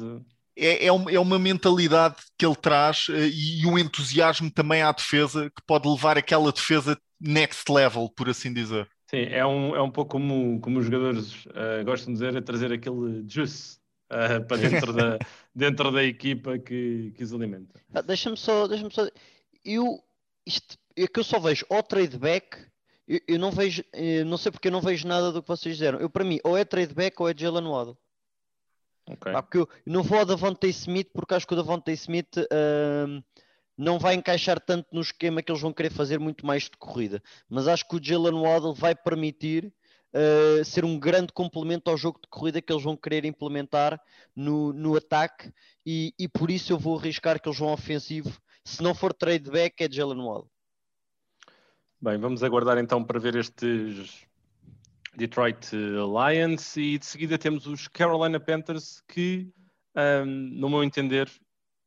É, 0.56 0.86
é, 0.86 0.92
uma, 0.92 1.10
é, 1.10 1.18
uma, 1.18 1.38
mentalidade 1.38 2.16
que 2.38 2.46
ele 2.46 2.54
traz 2.54 3.06
e 3.08 3.66
um 3.66 3.76
entusiasmo 3.76 4.48
também 4.50 4.82
à 4.82 4.92
defesa 4.92 5.50
que 5.50 5.62
pode 5.66 5.88
levar 5.88 6.16
aquela 6.16 6.52
defesa 6.52 6.96
next 7.24 7.70
level, 7.70 8.08
por 8.08 8.28
assim 8.28 8.52
dizer. 8.52 8.88
Sim, 9.06 9.22
é 9.30 9.44
um, 9.44 9.74
é 9.74 9.82
um 9.82 9.90
pouco 9.90 10.12
como, 10.12 10.60
como 10.60 10.78
os 10.78 10.86
jogadores 10.86 11.46
uh, 11.46 11.84
gostam 11.84 12.12
de 12.12 12.20
dizer, 12.20 12.36
é 12.36 12.40
trazer 12.40 12.72
aquele 12.72 13.24
juice 13.28 13.78
uh, 14.10 14.44
para 14.46 14.56
dentro 14.56 14.92
da, 14.92 15.18
dentro 15.54 15.90
da 15.90 16.02
equipa 16.04 16.58
que, 16.58 17.12
que 17.16 17.22
os 17.22 17.32
alimenta. 17.32 17.80
Ah, 17.92 18.02
deixa-me 18.02 18.36
só, 18.36 18.66
deixa 18.66 18.88
só. 18.90 19.08
Eu, 19.64 20.02
isto, 20.46 20.76
é 20.96 21.06
que 21.06 21.20
eu 21.20 21.24
só 21.24 21.38
vejo 21.38 21.64
ou 21.68 21.82
trade 21.82 22.18
back, 22.18 22.58
eu, 23.06 23.20
eu 23.28 23.38
não 23.38 23.50
vejo, 23.50 23.84
eu 23.92 24.24
não 24.24 24.36
sei 24.36 24.50
porque 24.52 24.68
eu 24.68 24.72
não 24.72 24.80
vejo 24.80 25.06
nada 25.06 25.32
do 25.32 25.42
que 25.42 25.48
vocês 25.48 25.76
disseram. 25.76 26.00
Eu, 26.00 26.10
para 26.10 26.24
mim, 26.24 26.38
ou 26.42 26.56
é 26.56 26.64
trade 26.64 26.94
back 26.94 27.20
ou 27.20 27.28
é 27.28 27.34
Jalen 27.36 27.68
Waddle. 27.68 27.98
Okay. 29.06 29.32
Ah, 29.34 29.42
porque 29.42 29.58
eu 29.58 29.68
não 29.86 30.02
vou 30.02 30.18
ao 30.18 30.24
Davante 30.24 30.66
Smith 30.68 31.10
porque 31.12 31.34
acho 31.34 31.46
que 31.46 31.52
o 31.52 31.56
Davante 31.56 31.92
Smith. 31.92 32.36
Uh, 32.36 33.22
não 33.76 33.98
vai 33.98 34.14
encaixar 34.14 34.60
tanto 34.60 34.88
no 34.92 35.00
esquema 35.00 35.42
que 35.42 35.50
eles 35.50 35.60
vão 35.60 35.72
querer 35.72 35.90
fazer 35.90 36.18
muito 36.18 36.46
mais 36.46 36.64
de 36.64 36.76
corrida. 36.78 37.22
Mas 37.48 37.68
acho 37.68 37.86
que 37.88 37.96
o 37.96 38.02
Jalen 38.02 38.40
Waddle 38.40 38.74
vai 38.74 38.94
permitir 38.94 39.72
uh, 40.14 40.64
ser 40.64 40.84
um 40.84 40.98
grande 40.98 41.32
complemento 41.32 41.90
ao 41.90 41.96
jogo 41.96 42.20
de 42.20 42.28
corrida 42.28 42.62
que 42.62 42.72
eles 42.72 42.84
vão 42.84 42.96
querer 42.96 43.24
implementar 43.24 44.00
no, 44.34 44.72
no 44.72 44.96
ataque 44.96 45.52
e, 45.84 46.14
e 46.18 46.28
por 46.28 46.50
isso 46.50 46.72
eu 46.72 46.78
vou 46.78 46.98
arriscar 46.98 47.40
que 47.40 47.48
eles 47.48 47.58
vão 47.58 47.72
ofensivo. 47.72 48.32
Se 48.64 48.82
não 48.82 48.94
for 48.94 49.12
trade 49.12 49.50
back, 49.50 49.82
é 49.82 49.90
Jalen 49.90 50.22
Waddle. 50.22 50.50
Bem, 52.00 52.18
vamos 52.18 52.42
aguardar 52.42 52.78
então 52.78 53.02
para 53.02 53.18
ver 53.18 53.34
estes 53.34 54.26
Detroit 55.16 55.70
Lions 55.72 56.76
e 56.76 56.98
de 56.98 57.06
seguida 57.06 57.38
temos 57.38 57.66
os 57.66 57.88
Carolina 57.88 58.40
Panthers 58.40 59.02
que, 59.08 59.48
um, 59.96 60.26
no 60.26 60.68
meu 60.68 60.82
entender, 60.82 61.30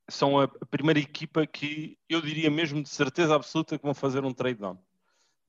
são 0.10 0.39
a 0.39 0.48
primeira 0.48 1.00
equipa 1.00 1.46
que 1.46 1.98
eu 2.08 2.22
diria 2.22 2.50
mesmo 2.50 2.82
de 2.82 2.89
certeza 2.89 3.36
absoluta 3.36 3.78
que 3.78 3.84
vão 3.84 3.93
fazer 3.93 4.24
um 4.24 4.34
trade 4.34 4.60
down. 4.60 4.78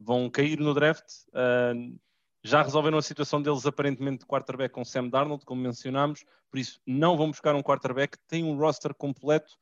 Vão 0.00 0.28
cair 0.28 0.58
no 0.58 0.74
draft. 0.74 1.06
Uh, 1.28 1.98
já 2.42 2.62
resolveram 2.62 2.98
a 2.98 3.02
situação 3.02 3.42
deles 3.42 3.66
aparentemente 3.66 4.20
de 4.20 4.26
quarterback 4.26 4.72
com 4.72 4.84
Sam 4.84 5.08
Darnold, 5.08 5.44
como 5.44 5.60
mencionámos, 5.60 6.24
por 6.50 6.58
isso 6.58 6.80
não 6.86 7.16
vão 7.16 7.30
buscar 7.30 7.54
um 7.54 7.62
quarterback, 7.62 8.16
têm 8.28 8.44
um 8.44 8.56
roster 8.56 8.94
completo, 8.94 9.56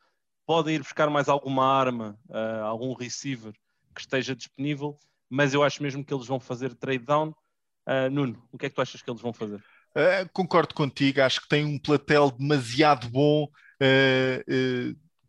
podem 0.46 0.76
ir 0.76 0.78
buscar 0.80 1.08
mais 1.10 1.28
alguma 1.28 1.66
arma, 1.66 2.18
uh, 2.28 2.64
algum 2.64 2.94
receiver 2.94 3.52
que 3.94 4.00
esteja 4.00 4.36
disponível, 4.36 4.98
mas 5.28 5.54
eu 5.54 5.62
acho 5.62 5.82
mesmo 5.82 6.04
que 6.04 6.12
eles 6.12 6.26
vão 6.26 6.38
fazer 6.38 6.74
trade 6.74 7.04
down. 7.04 7.30
Uh, 7.88 8.10
Nuno, 8.10 8.46
o 8.52 8.58
que 8.58 8.66
é 8.66 8.68
que 8.68 8.74
tu 8.74 8.82
achas 8.82 9.00
que 9.00 9.10
eles 9.10 9.22
vão 9.22 9.32
fazer? 9.32 9.56
Uh, 9.96 10.28
concordo 10.32 10.74
contigo, 10.74 11.22
acho 11.22 11.40
que 11.40 11.48
tem 11.48 11.64
um 11.64 11.78
platel 11.78 12.30
demasiado 12.30 13.08
bom 13.08 13.48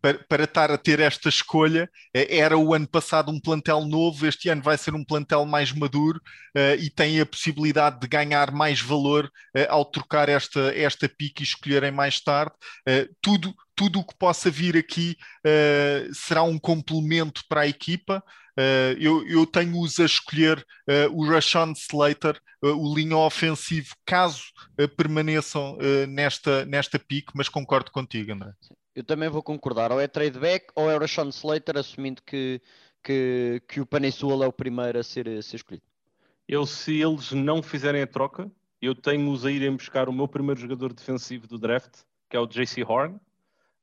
para, 0.01 0.19
para 0.29 0.43
estar 0.43 0.71
a 0.71 0.77
ter 0.77 0.99
esta 0.99 1.29
escolha. 1.29 1.89
era 2.13 2.57
o 2.57 2.73
ano 2.73 2.87
passado 2.87 3.31
um 3.31 3.39
plantel 3.39 3.85
novo, 3.85 4.25
este 4.27 4.49
ano 4.49 4.61
vai 4.61 4.77
ser 4.77 4.93
um 4.93 5.03
plantel 5.03 5.45
mais 5.45 5.71
maduro 5.71 6.21
e 6.79 6.89
tem 6.89 7.19
a 7.19 7.25
possibilidade 7.25 7.99
de 7.99 8.07
ganhar 8.07 8.51
mais 8.51 8.81
valor 8.81 9.29
ao 9.69 9.83
trocar 9.85 10.29
esta, 10.29 10.73
esta 10.75 11.09
pique 11.09 11.41
e 11.41 11.45
escolherem 11.45 11.91
mais 11.91 12.19
tarde. 12.21 12.53
tudo, 13.21 13.53
tudo 13.77 13.99
o 13.99 14.03
que 14.03 14.17
possa 14.17 14.49
vir 14.49 14.75
aqui 14.75 15.15
será 16.13 16.43
um 16.43 16.57
complemento 16.57 17.43
para 17.47 17.61
a 17.61 17.67
equipa. 17.67 18.23
Uh, 18.57 18.97
eu, 18.99 19.27
eu 19.27 19.45
tenho-os 19.45 19.99
a 19.99 20.05
escolher 20.05 20.57
uh, 20.57 21.13
o 21.13 21.29
Rashawn 21.29 21.73
Slater, 21.73 22.41
uh, 22.63 22.69
o 22.69 22.95
linha 22.95 23.15
ofensivo, 23.15 23.95
caso 24.03 24.45
permaneçam 24.97 25.77
nesta, 26.09 26.65
nesta 26.65 26.97
pique, 26.97 27.31
mas 27.35 27.47
concordo 27.47 27.91
contigo, 27.91 28.31
André. 28.33 28.51
Eu 28.95 29.03
também 29.03 29.29
vou 29.29 29.43
concordar, 29.43 29.91
ou 29.91 30.01
é 30.01 30.07
trade 30.07 30.39
back 30.39 30.67
ou 30.75 30.89
é 30.89 30.95
o 30.95 30.99
Rashawn 30.99 31.29
Slater, 31.29 31.77
assumindo 31.77 32.21
que, 32.25 32.59
que, 33.03 33.61
que 33.67 33.79
o 33.79 33.85
Peninsuala 33.85 34.45
é 34.45 34.47
o 34.47 34.53
primeiro 34.53 34.99
a 34.99 35.03
ser, 35.03 35.29
a 35.29 35.41
ser 35.41 35.57
escolhido. 35.57 35.85
Eu, 36.47 36.65
se 36.65 36.99
eles 36.99 37.31
não 37.31 37.61
fizerem 37.61 38.01
a 38.01 38.07
troca, 38.07 38.51
eu 38.81 38.95
tenho-os 38.95 39.45
a 39.45 39.51
irem 39.51 39.75
buscar 39.75 40.09
o 40.09 40.13
meu 40.13 40.27
primeiro 40.27 40.59
jogador 40.59 40.93
defensivo 40.93 41.47
do 41.47 41.59
draft, 41.59 42.01
que 42.27 42.35
é 42.35 42.39
o 42.39 42.47
JC 42.47 42.83
Horn. 42.83 43.19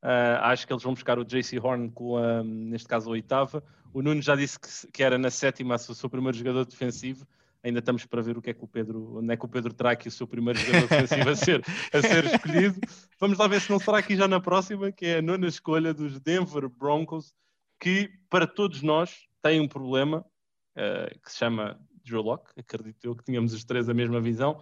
Uh, 0.05 0.37
acho 0.41 0.67
que 0.67 0.71
eles 0.71 0.83
vão 0.83 0.93
buscar 0.93 1.17
o 1.17 1.25
JC 1.25 1.57
Horn 1.57 1.89
com, 1.89 2.15
a, 2.15 2.43
neste 2.43 2.87
caso, 2.87 3.09
a 3.09 3.13
oitava. 3.13 3.63
O 3.91 4.03
Nuno 4.03 4.21
já 4.21 4.35
disse 4.35 4.59
que, 4.59 4.91
que 4.91 5.03
era 5.03 5.17
na 5.17 5.31
sétima 5.31 5.73
o 5.73 5.79
seu 5.79 6.07
primeiro 6.07 6.37
jogador 6.37 6.63
defensivo. 6.63 7.25
Ainda 7.63 7.79
estamos 7.79 8.05
para 8.05 8.21
ver 8.21 8.37
o 8.37 8.41
que 8.41 8.51
é 8.51 8.53
que 8.53 8.63
o 8.63 8.67
Pedro, 8.67 9.17
onde 9.17 9.33
é 9.33 9.35
que 9.35 9.43
o 9.43 9.47
Pedro 9.47 9.73
terá 9.73 9.91
aqui 9.91 10.07
o 10.07 10.11
seu 10.11 10.27
primeiro 10.27 10.59
jogador 10.59 10.87
defensivo 10.87 11.29
a 11.31 11.35
ser, 11.35 11.63
a 11.91 12.01
ser 12.03 12.25
escolhido. 12.25 12.79
Vamos 13.19 13.39
lá 13.39 13.47
ver 13.47 13.59
se 13.59 13.71
não 13.71 13.79
será 13.79 13.97
aqui 13.97 14.15
já 14.15 14.27
na 14.27 14.39
próxima, 14.39 14.91
que 14.91 15.07
é 15.07 15.17
a 15.17 15.21
nona 15.23 15.47
escolha 15.47 15.91
dos 15.91 16.19
Denver 16.19 16.69
Broncos, 16.69 17.33
que 17.79 18.11
para 18.29 18.45
todos 18.45 18.83
nós 18.83 19.25
tem 19.41 19.59
um 19.59 19.67
problema 19.67 20.19
uh, 20.19 21.19
que 21.19 21.31
se 21.31 21.39
chama 21.39 21.79
Drew 22.03 22.21
Locke. 22.21 22.51
Acredito 22.59 23.03
eu 23.03 23.15
que 23.15 23.23
tínhamos 23.23 23.53
os 23.53 23.63
três 23.63 23.89
a 23.89 23.93
mesma 23.95 24.21
visão. 24.21 24.61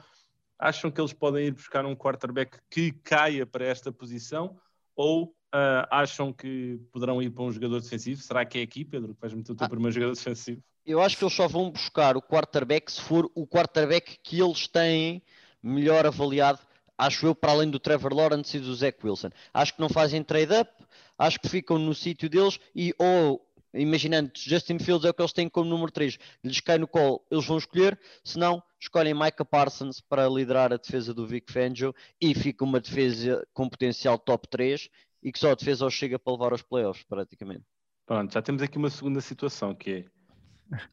Acham 0.58 0.89
que 0.89 1.01
eles 1.01 1.12
podem 1.12 1.47
ir 1.47 1.51
buscar 1.51 1.86
um 1.86 1.93
quarterback 1.93 2.60
que 2.69 2.93
caia 2.93 3.45
para 3.45 3.65
esta 3.65 3.91
posição 3.91 4.58
ou 4.95 5.25
uh, 5.53 5.88
acham 5.91 6.34
que 6.34 6.79
poderão 6.91 7.21
ir 7.21 7.29
para 7.29 7.43
um 7.43 7.51
jogador 7.51 7.82
defensivo? 7.82 8.21
Será 8.21 8.45
que 8.45 8.60
é 8.60 8.62
aqui, 8.62 8.84
Pedro, 8.84 9.13
que 9.13 9.21
vais 9.21 9.34
meter 9.34 9.51
o 9.51 9.56
teu 9.56 9.65
ah, 9.65 9.69
primeiro 9.69 9.93
jogador 9.93 10.13
defensivo? 10.13 10.62
Eu 10.86 11.01
acho 11.01 11.17
que 11.17 11.23
eles 11.23 11.34
só 11.34 11.47
vão 11.47 11.69
buscar 11.69 12.17
o 12.17 12.21
quarterback 12.21 12.91
se 12.91 13.01
for 13.01 13.29
o 13.34 13.47
quarterback 13.47 14.17
que 14.21 14.41
eles 14.41 14.67
têm 14.67 15.21
melhor 15.62 16.06
avaliado, 16.06 16.60
acho 16.97 17.25
eu, 17.25 17.34
para 17.34 17.51
além 17.51 17.69
do 17.69 17.79
Trevor 17.79 18.13
Lawrence 18.13 18.58
e 18.58 18.60
do 18.60 18.75
Zach 18.75 18.97
Wilson. 19.01 19.29
Acho 19.53 19.75
que 19.75 19.79
não 19.79 19.88
fazem 19.88 20.21
trade-up, 20.21 20.71
acho 21.17 21.39
que 21.39 21.47
ficam 21.47 21.77
no 21.79 21.95
sítio 21.95 22.29
deles 22.29 22.60
e 22.75 22.93
ou 22.99 23.45
imaginando 23.73 24.31
Justin 24.36 24.79
Fields 24.79 25.05
é 25.05 25.09
o 25.09 25.13
que 25.13 25.21
eles 25.21 25.33
têm 25.33 25.49
como 25.49 25.69
número 25.69 25.91
3, 25.91 26.17
lhes 26.43 26.59
cai 26.59 26.77
no 26.77 26.88
colo, 26.88 27.21
eles 27.29 27.45
vão 27.45 27.57
escolher, 27.57 27.99
se 28.23 28.38
não, 28.38 28.62
escolhem 28.79 29.13
Micah 29.13 29.45
Parsons 29.45 30.01
para 30.01 30.27
liderar 30.27 30.71
a 30.73 30.77
defesa 30.77 31.13
do 31.13 31.25
Vic 31.25 31.51
Fangio 31.51 31.93
e 32.21 32.36
fica 32.36 32.63
uma 32.63 32.79
defesa 32.79 33.45
com 33.53 33.69
potencial 33.69 34.17
top 34.19 34.47
3 34.47 34.89
e 35.23 35.31
que 35.31 35.39
só 35.39 35.51
a 35.51 35.55
defesa 35.55 35.86
os 35.86 35.93
chega 35.93 36.19
para 36.19 36.33
levar 36.33 36.51
aos 36.51 36.62
playoffs, 36.62 37.03
praticamente. 37.03 37.63
Pronto, 38.05 38.33
já 38.33 38.41
temos 38.41 38.62
aqui 38.62 38.77
uma 38.77 38.89
segunda 38.89 39.21
situação 39.21 39.73
que 39.73 39.91
é 39.91 40.05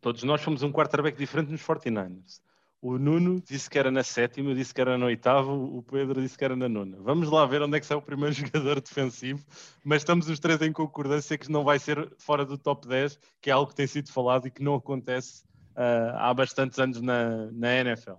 todos 0.01 0.23
nós 0.23 0.43
fomos 0.43 0.63
um 0.63 0.73
quarterback 0.73 1.17
diferente 1.17 1.51
nos 1.51 1.63
49ers. 1.63 2.41
O 2.83 2.99
Nuno 2.99 3.43
disse 3.47 3.69
que 3.69 3.79
era 3.79 3.91
na 3.91 4.03
sétima, 4.03 4.55
disse 4.55 4.73
que 4.73 4.81
era 4.81 4.97
na 4.97 5.05
oitava, 5.05 5.53
o 5.53 5.83
Pedro 5.83 6.23
disse 6.23 6.39
que 6.39 6.45
era 6.45 6.57
na 6.57 6.67
nona. 6.67 6.97
Vamos 7.01 7.29
lá 7.29 7.45
ver 7.45 7.61
onde 7.61 7.77
é 7.77 7.81
que 7.81 7.85
sai 7.85 7.97
o 7.99 8.03
primeiro 8.03 8.33
jogador 8.35 8.81
defensivo, 8.81 9.45
mas 9.85 10.01
estamos 10.01 10.31
os 10.31 10.41
três 10.41 10.63
em 10.63 10.73
concordância 10.73 11.37
que 11.37 11.53
não 11.53 11.63
vai 11.63 11.79
ser 11.79 12.11
fora 12.17 12.43
do 12.43 12.57
top 12.57 12.89
10, 12.89 13.19
que 13.39 13.51
é 13.51 13.53
algo 13.53 13.69
que 13.69 13.77
tem 13.77 13.87
sido 13.87 14.11
falado 14.11 14.47
e 14.47 14.51
que 14.51 14.63
não 14.63 14.75
acontece 14.75 15.45
uh, 15.77 16.17
há 16.17 16.33
bastantes 16.33 16.79
anos 16.79 17.03
na, 17.03 17.51
na 17.53 17.77
NFL. 17.81 18.15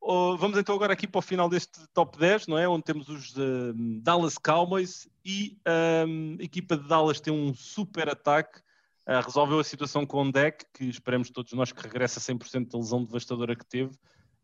Oh, 0.00 0.36
vamos 0.36 0.56
então 0.56 0.76
agora 0.76 0.92
aqui 0.92 1.08
para 1.08 1.18
o 1.18 1.22
final 1.22 1.48
deste 1.48 1.86
top 1.92 2.18
10, 2.18 2.46
não 2.46 2.56
é? 2.56 2.68
Onde 2.68 2.84
temos 2.84 3.08
os 3.08 3.36
uh, 3.36 3.74
Dallas 4.00 4.38
Cowboys 4.38 5.08
e 5.24 5.58
a 5.66 6.42
equipa 6.42 6.76
de 6.76 6.86
Dallas 6.86 7.20
tem 7.20 7.32
um 7.32 7.52
super 7.52 8.08
ataque 8.08 8.60
Uh, 9.06 9.24
resolveu 9.24 9.58
a 9.58 9.64
situação 9.64 10.06
com 10.06 10.22
o 10.22 10.32
Deck, 10.32 10.64
que 10.72 10.84
esperemos 10.84 11.30
todos 11.30 11.52
nós 11.52 11.72
que 11.72 11.82
regressa 11.82 12.20
100% 12.20 12.70
da 12.70 12.78
lesão 12.78 13.04
devastadora 13.04 13.56
que 13.56 13.64
teve. 13.64 13.92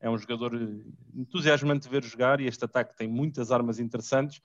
É 0.01 0.11
um 0.11 0.19
jogador 0.19 0.53
entusiasmante 1.15 1.85
de 1.85 1.89
ver 1.89 2.05
jogar 2.05 2.41
e 2.41 2.47
este 2.47 2.65
ataque 2.65 2.97
tem 2.97 3.09
muitas 3.09 3.51
armas 3.51 3.79
interessantes. 3.79 4.41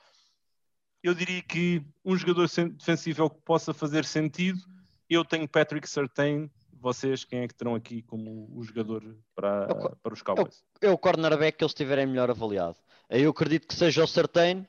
Eu 1.04 1.13
diria 1.13 1.41
que 1.41 1.84
um 2.06 2.15
jogador 2.15 2.47
defensivo 2.78 3.24
é 3.24 3.26
o 3.26 3.30
que 3.30 3.41
possa 3.41 3.74
fazer 3.74 4.06
sentido. 4.06 4.60
Eu 5.10 5.26
tenho 5.26 5.47
Patrick 5.47 5.89
Sertain. 5.89 6.50
Vocês, 6.74 7.24
quem 7.24 7.41
é 7.41 7.47
que 7.47 7.54
terão 7.54 7.76
aqui 7.76 8.02
como 8.04 8.50
o 8.56 8.63
jogador 8.63 9.04
para, 9.36 9.67
eu, 9.69 9.97
para 10.02 10.13
os 10.13 10.21
Cowboys? 10.21 10.63
É 10.82 10.89
o 10.89 10.97
cornerback 10.97 11.58
que 11.58 11.63
eles 11.63 11.74
tiverem 11.74 12.08
melhor 12.08 12.30
avaliado. 12.30 12.78
Eu 13.10 13.30
acredito 13.30 13.67
que 13.67 13.76
seja 13.76 14.04
o 14.04 14.08
Sertain, 14.08 14.62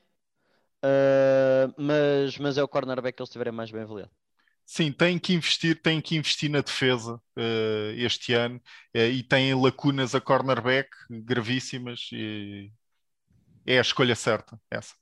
uh, 0.83 1.73
mas, 1.75 2.37
mas 2.37 2.57
é 2.57 2.63
o 2.63 2.67
cornerback 2.67 3.15
que 3.15 3.21
eles 3.21 3.31
tiverem 3.31 3.53
mais 3.53 3.71
bem 3.71 3.81
avaliado. 3.81 4.11
Sim, 4.75 4.91
tem 4.91 5.19
que 5.19 5.35
investir, 5.35 5.79
tem 5.79 6.01
que 6.01 6.15
investir 6.15 6.49
na 6.49 6.59
defesa 6.59 7.21
uh, 7.37 7.91
este 7.95 8.33
ano 8.33 8.55
uh, 8.57 8.97
e 8.97 9.21
tem 9.21 9.53
lacunas 9.53 10.15
a 10.15 10.19
cornerback 10.19 10.89
gravíssimas 11.11 12.09
e 12.11 12.71
é 13.67 13.77
a 13.77 13.81
escolha 13.81 14.15
certa 14.15 14.59
essa. 14.71 14.95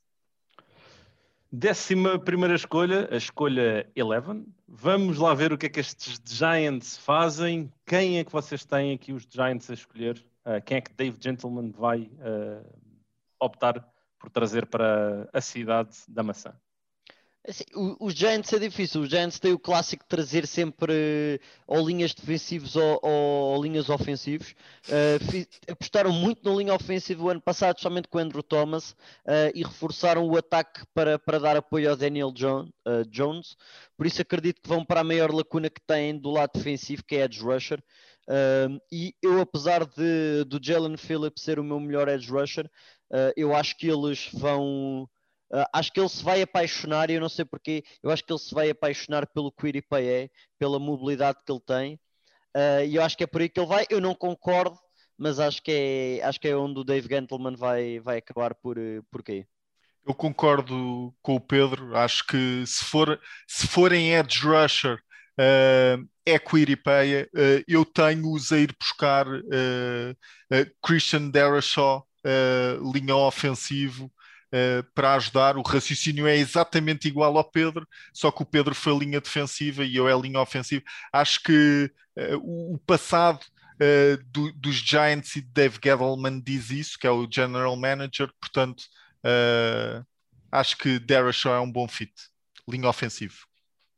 Décima 1.50 2.18
primeira 2.18 2.54
escolha, 2.54 3.08
a 3.10 3.16
escolha 3.16 3.90
11. 3.96 4.44
Vamos 4.68 5.16
lá 5.16 5.32
ver 5.32 5.54
o 5.54 5.56
que 5.56 5.64
é 5.64 5.70
que 5.70 5.80
estes 5.80 6.20
Giants 6.22 6.98
fazem. 6.98 7.72
Quem 7.86 8.18
é 8.18 8.24
que 8.24 8.30
vocês 8.30 8.66
têm 8.66 8.92
aqui 8.92 9.10
os 9.14 9.22
Giants 9.22 9.70
a 9.70 9.72
escolher? 9.72 10.22
Uh, 10.44 10.60
quem 10.66 10.76
é 10.76 10.80
que 10.82 10.92
Dave 10.92 11.16
Gentleman 11.18 11.70
vai 11.70 12.10
optar 13.40 13.82
por 14.18 14.28
trazer 14.28 14.66
para 14.66 15.30
a 15.32 15.40
cidade 15.40 15.96
da 16.06 16.22
maçã? 16.22 16.54
Assim, 17.46 17.64
os 17.74 18.14
Giants 18.14 18.52
é 18.52 18.58
difícil. 18.58 19.00
Os 19.00 19.08
Giants 19.08 19.40
têm 19.40 19.52
o 19.52 19.58
clássico 19.58 20.04
de 20.04 20.08
trazer 20.08 20.46
sempre 20.46 21.40
ou 21.66 21.84
linhas 21.84 22.14
defensivas 22.14 22.76
ou, 22.76 23.00
ou, 23.02 23.54
ou 23.54 23.62
linhas 23.62 23.88
ofensivas. 23.88 24.54
Uh, 24.86 25.72
apostaram 25.72 26.12
muito 26.12 26.48
na 26.48 26.56
linha 26.56 26.72
ofensiva 26.72 27.24
o 27.24 27.28
ano 27.28 27.40
passado, 27.40 27.80
somente 27.80 28.06
com 28.06 28.18
o 28.18 28.20
Andrew 28.20 28.44
Thomas, 28.44 28.92
uh, 29.26 29.50
e 29.56 29.64
reforçaram 29.64 30.24
o 30.24 30.36
ataque 30.36 30.82
para, 30.94 31.18
para 31.18 31.40
dar 31.40 31.56
apoio 31.56 31.90
ao 31.90 31.96
Daniel 31.96 32.30
John, 32.30 32.68
Jones. 33.08 33.56
Por 33.96 34.06
isso 34.06 34.22
acredito 34.22 34.62
que 34.62 34.68
vão 34.68 34.84
para 34.84 35.00
a 35.00 35.04
maior 35.04 35.32
lacuna 35.32 35.68
que 35.68 35.80
têm 35.80 36.16
do 36.16 36.30
lado 36.30 36.52
defensivo, 36.54 37.02
que 37.04 37.16
é 37.16 37.24
edge 37.24 37.42
rusher. 37.42 37.82
e 38.90 39.14
eu, 39.20 39.40
apesar 39.40 39.84
de, 39.84 40.44
do 40.44 40.60
Jalen 40.62 40.96
Phillips 40.96 41.42
ser 41.42 41.58
o 41.58 41.64
meu 41.64 41.80
melhor 41.80 42.08
edge 42.08 42.30
rusher, 42.30 42.70
eu 43.36 43.54
acho 43.54 43.76
que 43.76 43.88
eles 43.88 44.28
vão 44.32 45.08
Uh, 45.52 45.66
acho 45.70 45.92
que 45.92 46.00
ele 46.00 46.08
se 46.08 46.24
vai 46.24 46.40
apaixonar, 46.40 47.10
e 47.10 47.14
eu 47.14 47.20
não 47.20 47.28
sei 47.28 47.44
porquê, 47.44 47.84
eu 48.02 48.10
acho 48.10 48.24
que 48.24 48.32
ele 48.32 48.38
se 48.38 48.54
vai 48.54 48.70
apaixonar 48.70 49.26
pelo 49.26 49.52
Quiripay, 49.52 50.30
pela 50.58 50.78
mobilidade 50.78 51.40
que 51.44 51.52
ele 51.52 51.60
tem, 51.60 51.94
uh, 52.56 52.84
e 52.86 52.94
eu 52.96 53.02
acho 53.02 53.14
que 53.14 53.24
é 53.24 53.26
por 53.26 53.42
aí 53.42 53.50
que 53.50 53.60
ele 53.60 53.66
vai. 53.66 53.84
Eu 53.90 54.00
não 54.00 54.14
concordo, 54.14 54.78
mas 55.18 55.38
acho 55.38 55.62
que 55.62 55.70
é, 55.70 56.24
acho 56.24 56.40
que 56.40 56.48
é 56.48 56.56
onde 56.56 56.80
o 56.80 56.84
Dave 56.84 57.06
Gentleman 57.06 57.54
vai, 57.54 58.00
vai 58.00 58.16
acabar 58.16 58.54
por, 58.54 58.76
por 59.10 59.22
quê? 59.22 59.46
Eu 60.06 60.14
concordo 60.14 61.14
com 61.20 61.34
o 61.34 61.40
Pedro, 61.40 61.94
acho 61.96 62.26
que 62.26 62.64
se, 62.66 62.82
for, 62.84 63.20
se 63.46 63.68
forem 63.68 64.14
edge 64.14 64.40
rusher 64.44 64.94
uh, 65.38 66.08
é 66.24 66.38
Quiripay, 66.38 67.24
uh, 67.24 67.28
eu 67.68 67.84
tenho-os 67.84 68.50
a 68.52 68.58
ir 68.58 68.74
buscar 68.80 69.26
Christian 70.82 71.28
Derashaw, 71.28 72.06
linha 72.94 73.16
ofensivo, 73.16 74.10
uh, 74.52 74.82
para 74.94 75.14
ajudar. 75.14 75.56
O 75.56 75.62
raciocínio 75.62 76.26
é 76.26 76.36
exatamente 76.36 77.08
igual 77.08 77.36
ao 77.36 77.44
Pedro, 77.44 77.86
só 78.12 78.30
que 78.30 78.42
o 78.42 78.46
Pedro 78.46 78.74
foi 78.74 78.96
linha 78.98 79.20
defensiva 79.20 79.84
e 79.84 79.96
eu 79.96 80.08
é 80.08 80.20
linha 80.20 80.40
ofensiva. 80.40 80.84
Acho 81.12 81.42
que 81.42 81.90
uh, 82.16 82.74
o 82.74 82.78
passado 82.86 83.40
uh, 83.42 84.22
do, 84.26 84.52
dos 84.52 84.76
Giants 84.76 85.36
e 85.36 85.40
Dave 85.40 85.78
Gettleman 85.82 86.40
diz 86.40 86.70
isso, 86.70 86.98
que 86.98 87.06
é 87.06 87.10
o 87.10 87.28
general 87.30 87.76
manager, 87.76 88.30
portanto, 88.40 88.84
acho 90.50 90.76
que 90.76 90.98
Derashaw 90.98 91.54
é 91.54 91.60
um 91.60 91.70
bom 91.70 91.86
fit, 91.86 92.12
linha 92.68 92.88
ofensiva. 92.88 93.36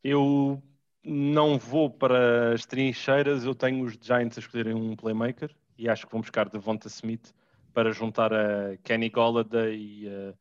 Eu 0.02 0.62
não 1.02 1.58
vou 1.58 1.90
para 1.90 2.52
as 2.52 2.66
trincheiras, 2.66 3.44
eu 3.44 3.54
tenho 3.54 3.84
os 3.84 3.94
Giants 4.00 4.36
a 4.36 4.40
escolherem 4.40 4.74
um 4.74 4.94
playmaker 4.94 5.50
e 5.78 5.88
acho 5.88 6.06
que 6.06 6.12
vão 6.12 6.20
buscar 6.20 6.48
Devonta 6.48 6.88
Smith 6.88 7.34
para 7.72 7.90
juntar 7.90 8.32
a 8.32 8.76
Kenny 8.84 9.10
Golladay 9.10 9.76
e 9.76 10.08
a 10.08 10.34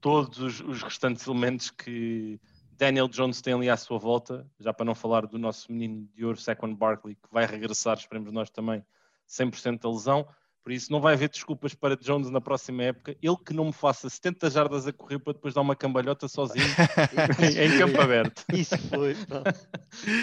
todos 0.00 0.38
os, 0.38 0.60
os, 0.60 0.82
restantes 0.82 1.26
elementos 1.26 1.70
que 1.70 2.40
Daniel 2.72 3.08
Jones 3.08 3.40
tem 3.40 3.54
ali 3.54 3.68
à 3.68 3.76
sua 3.76 3.98
volta, 3.98 4.46
já 4.58 4.72
para 4.72 4.86
não 4.86 4.94
falar 4.94 5.26
do 5.26 5.38
nosso 5.38 5.70
menino 5.70 6.08
de 6.14 6.24
ouro, 6.24 6.40
Saquon 6.40 6.74
Barkley, 6.74 7.14
que 7.14 7.28
vai 7.30 7.46
regressar, 7.46 7.98
esperemos 7.98 8.32
nós 8.32 8.50
também, 8.50 8.84
100% 9.28 9.80
da 9.80 9.90
lesão. 9.90 10.26
Por 10.62 10.72
isso, 10.72 10.92
não 10.92 11.00
vai 11.00 11.14
haver 11.14 11.30
desculpas 11.30 11.74
para 11.74 11.96
Jones 11.96 12.30
na 12.30 12.40
próxima 12.40 12.82
época. 12.84 13.16
Ele 13.22 13.36
que 13.36 13.54
não 13.54 13.66
me 13.66 13.72
faça 13.72 14.10
70 14.10 14.50
jardas 14.50 14.86
a 14.86 14.92
correr 14.92 15.18
para 15.18 15.32
depois 15.32 15.54
dar 15.54 15.62
uma 15.62 15.74
cambalhota 15.74 16.28
sozinho 16.28 16.64
em 17.58 17.78
campo 17.78 18.00
aberto. 18.00 18.44
Isso 18.52 18.76
foi. 18.76 19.16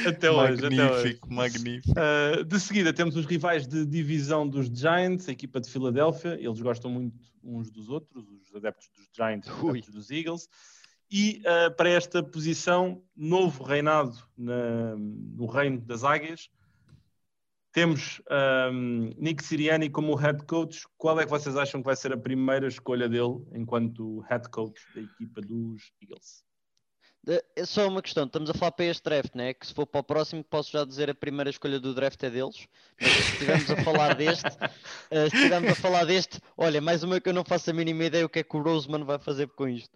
até 0.07 0.29
hoje. 0.29 0.61
Magnífico, 0.61 0.83
até 0.83 0.93
hoje. 0.93 1.19
magnífico. 1.27 1.95
Uh, 1.99 2.43
de 2.43 2.59
seguida, 2.59 2.93
temos 2.93 3.15
os 3.15 3.25
rivais 3.25 3.67
de 3.67 3.85
divisão 3.85 4.47
dos 4.47 4.67
Giants, 4.67 5.27
a 5.27 5.31
equipa 5.31 5.59
de 5.59 5.69
Filadélfia. 5.69 6.37
Eles 6.39 6.61
gostam 6.61 6.91
muito 6.91 7.15
uns 7.43 7.71
dos 7.71 7.89
outros, 7.89 8.23
os 8.29 8.55
adeptos 8.55 8.89
dos 8.95 9.09
Giants 9.15 9.47
e 9.47 9.69
adeptos 9.69 9.93
dos 9.93 10.11
Eagles. 10.11 10.47
E 11.09 11.41
uh, 11.45 11.75
para 11.75 11.89
esta 11.89 12.21
posição, 12.21 13.01
novo 13.15 13.63
reinado 13.63 14.17
na, 14.37 14.95
no 14.97 15.45
reino 15.45 15.79
das 15.79 16.03
águias, 16.03 16.49
temos 17.77 18.19
um, 18.73 19.11
Nick 19.19 19.43
Siriani 19.43 19.87
como 19.87 20.15
head 20.15 20.43
coach. 20.47 20.81
Qual 20.97 21.19
é 21.19 21.25
que 21.25 21.29
vocês 21.29 21.55
acham 21.55 21.79
que 21.79 21.85
vai 21.85 21.95
ser 21.95 22.11
a 22.11 22.17
primeira 22.17 22.67
escolha 22.67 23.07
dele 23.07 23.45
enquanto 23.53 24.21
head 24.21 24.49
coach 24.49 24.81
da 24.95 25.01
equipa 25.01 25.41
dos 25.41 25.91
Eagles? 26.01 26.43
É 27.55 27.65
só 27.65 27.87
uma 27.87 28.01
questão, 28.01 28.25
estamos 28.25 28.49
a 28.49 28.53
falar 28.55 28.71
para 28.71 28.85
este 28.85 29.03
draft, 29.03 29.35
né? 29.35 29.53
que 29.53 29.67
se 29.67 29.75
for 29.75 29.85
para 29.85 29.99
o 29.99 30.03
próximo 30.03 30.43
posso 30.43 30.71
já 30.71 30.83
dizer 30.83 31.11
a 31.11 31.13
primeira 31.13 31.51
escolha 31.51 31.79
do 31.79 31.93
draft 31.93 32.23
é 32.23 32.31
deles, 32.31 32.67
mas 32.99 33.11
se 33.11 33.33
estivermos 33.33 33.69
a 33.69 33.83
falar 33.83 34.15
deste, 34.15 34.47
uh, 34.47 34.49
se 35.29 35.35
estivermos 35.35 35.71
a 35.71 35.75
falar 35.75 36.05
deste, 36.05 36.39
olha, 36.57 36.81
mais 36.81 37.03
uma 37.03 37.21
que 37.21 37.29
eu 37.29 37.33
não 37.33 37.43
faço 37.43 37.69
a 37.69 37.73
mínima 37.73 38.05
ideia 38.05 38.25
o 38.25 38.29
que 38.29 38.39
é 38.39 38.43
que 38.43 38.57
o 38.57 38.61
Roseman 38.61 39.03
vai 39.03 39.19
fazer 39.19 39.49
com 39.49 39.67
isto. 39.67 39.95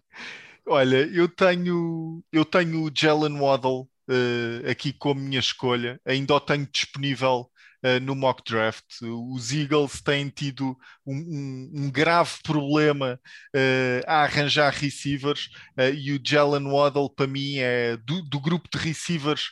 Olha, 0.66 0.98
eu 0.98 1.26
tenho, 1.26 2.22
eu 2.30 2.44
tenho 2.44 2.84
o 2.84 2.92
Jalen 2.94 3.40
Waddle 3.40 3.88
uh, 4.08 4.70
aqui 4.70 4.92
como 4.92 5.20
minha 5.20 5.40
escolha, 5.40 6.00
ainda 6.04 6.34
o 6.34 6.40
tenho 6.40 6.68
disponível 6.70 7.50
uh, 7.84 8.00
no 8.00 8.14
mock 8.14 8.42
draft. 8.44 8.84
Os 9.02 9.52
Eagles 9.52 10.00
têm 10.00 10.28
tido 10.28 10.76
um, 11.06 11.16
um, 11.16 11.72
um 11.74 11.90
grave 11.90 12.32
problema 12.42 13.18
uh, 13.54 14.02
a 14.06 14.22
arranjar 14.22 14.72
receivers 14.72 15.48
uh, 15.78 15.92
e 15.94 16.12
o 16.12 16.20
Jalen 16.24 16.70
Waddle, 16.70 17.10
para 17.10 17.26
mim, 17.26 17.58
é 17.58 17.96
do, 17.96 18.22
do 18.22 18.40
grupo 18.40 18.68
de 18.72 18.78
receivers 18.78 19.50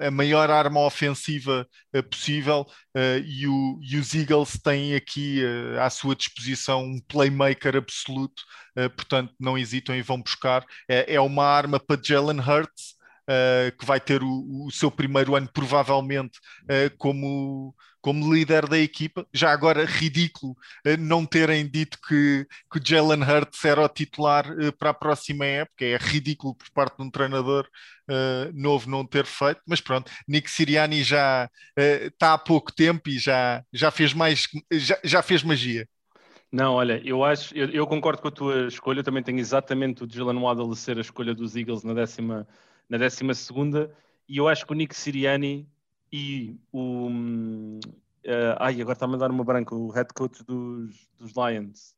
a, 0.00 0.06
a, 0.06 0.10
maior 0.10 0.50
arma 0.50 0.80
ofensiva 0.80 1.66
possível. 2.10 2.66
E, 3.24 3.46
o, 3.46 3.78
e, 3.80 3.96
os 3.96 4.12
Eagles 4.12 4.58
têm 4.62 4.94
aqui 4.94 5.40
à 5.80 5.88
sua 5.88 6.16
disposição 6.16 6.82
um 6.82 7.00
playmaker 7.06 7.76
absoluto, 7.76 8.42
portanto, 8.96 9.32
não 9.38 9.56
hesitam 9.56 9.94
e 9.94 10.02
vão 10.02 10.20
buscar. 10.20 10.64
É, 10.88 11.14
é 11.14 11.20
uma 11.20 11.44
arma 11.44 11.78
para 11.78 12.00
Jalen 12.02 12.40
Hurts. 12.40 12.97
Uh, 13.28 13.76
que 13.76 13.84
vai 13.84 14.00
ter 14.00 14.22
o, 14.22 14.66
o, 14.66 14.70
seu 14.70 14.90
primeiro 14.90 15.36
ano, 15.36 15.48
provavelmente, 15.52 16.38
uh, 16.64 16.96
como, 16.96 17.74
como 18.00 18.32
líder 18.32 18.66
da 18.66 18.78
equipa. 18.78 19.26
Já 19.32 19.52
agora, 19.52 19.84
ridículo 19.84 20.52
uh, 20.86 20.96
não 20.98 21.26
terem 21.26 21.68
dito 21.68 21.98
que, 22.06 22.46
que 22.72 22.80
Jalen 22.82 23.22
Hurts 23.22 23.64
era 23.64 23.82
o 23.82 23.88
titular 23.88 24.44
para 24.78 24.90
a 24.90 24.94
próxima 24.94 25.44
época. 25.44 25.84
É 25.84 25.96
ridículo 25.96 26.54
por 26.54 26.70
parte 26.70 26.96
de 26.96 27.04
um 27.04 27.10
treinador 27.10 27.68
novo 28.54 28.88
não 28.88 29.04
ter 29.04 29.26
feito, 29.26 29.60
mas 29.66 29.82
pronto, 29.82 30.10
Nick 30.26 30.50
Siriani 30.50 31.02
já 31.02 31.46
está 31.76 32.32
há 32.32 32.38
pouco 32.38 32.72
tempo 32.72 33.10
e 33.10 33.18
já, 33.18 33.62
já 33.70 33.90
fez 33.90 34.14
mais, 34.14 34.44
já, 34.72 34.98
já 35.04 35.22
fez 35.22 35.42
magia. 35.42 35.86
Não, 36.50 36.74
olha, 36.74 37.02
eu 37.04 37.22
acho, 37.22 37.54
eu, 37.54 37.68
eu, 37.68 37.86
concordo 37.86 38.22
com 38.22 38.28
a 38.28 38.30
tua 38.30 38.66
escolha, 38.66 39.00
eu 39.00 39.04
também 39.04 39.22
tenho 39.22 39.38
exatamente 39.38 40.04
o 40.04 40.10
Jalen 40.10 40.40
Waddle 40.40 40.74
ser 40.74 40.96
a 40.96 41.02
escolha 41.02 41.34
dos 41.34 41.54
Eagles 41.54 41.84
na 41.84 41.92
décima, 41.92 42.48
na 42.88 42.98
décima 42.98 43.34
segunda, 43.34 43.94
e 44.28 44.38
eu 44.38 44.48
acho 44.48 44.66
que 44.66 44.72
o 44.72 44.74
Nick 44.74 44.94
Siriani 44.94 45.68
e 46.12 46.56
o 46.72 47.08
uh, 47.08 48.56
ai, 48.58 48.80
agora 48.80 48.94
está-me 48.94 49.14
a 49.14 49.18
dar 49.18 49.30
uma 49.30 49.44
branca, 49.44 49.74
o 49.74 49.90
head 49.90 50.12
coach 50.14 50.42
dos, 50.44 51.08
dos 51.18 51.32
Lions. 51.32 51.94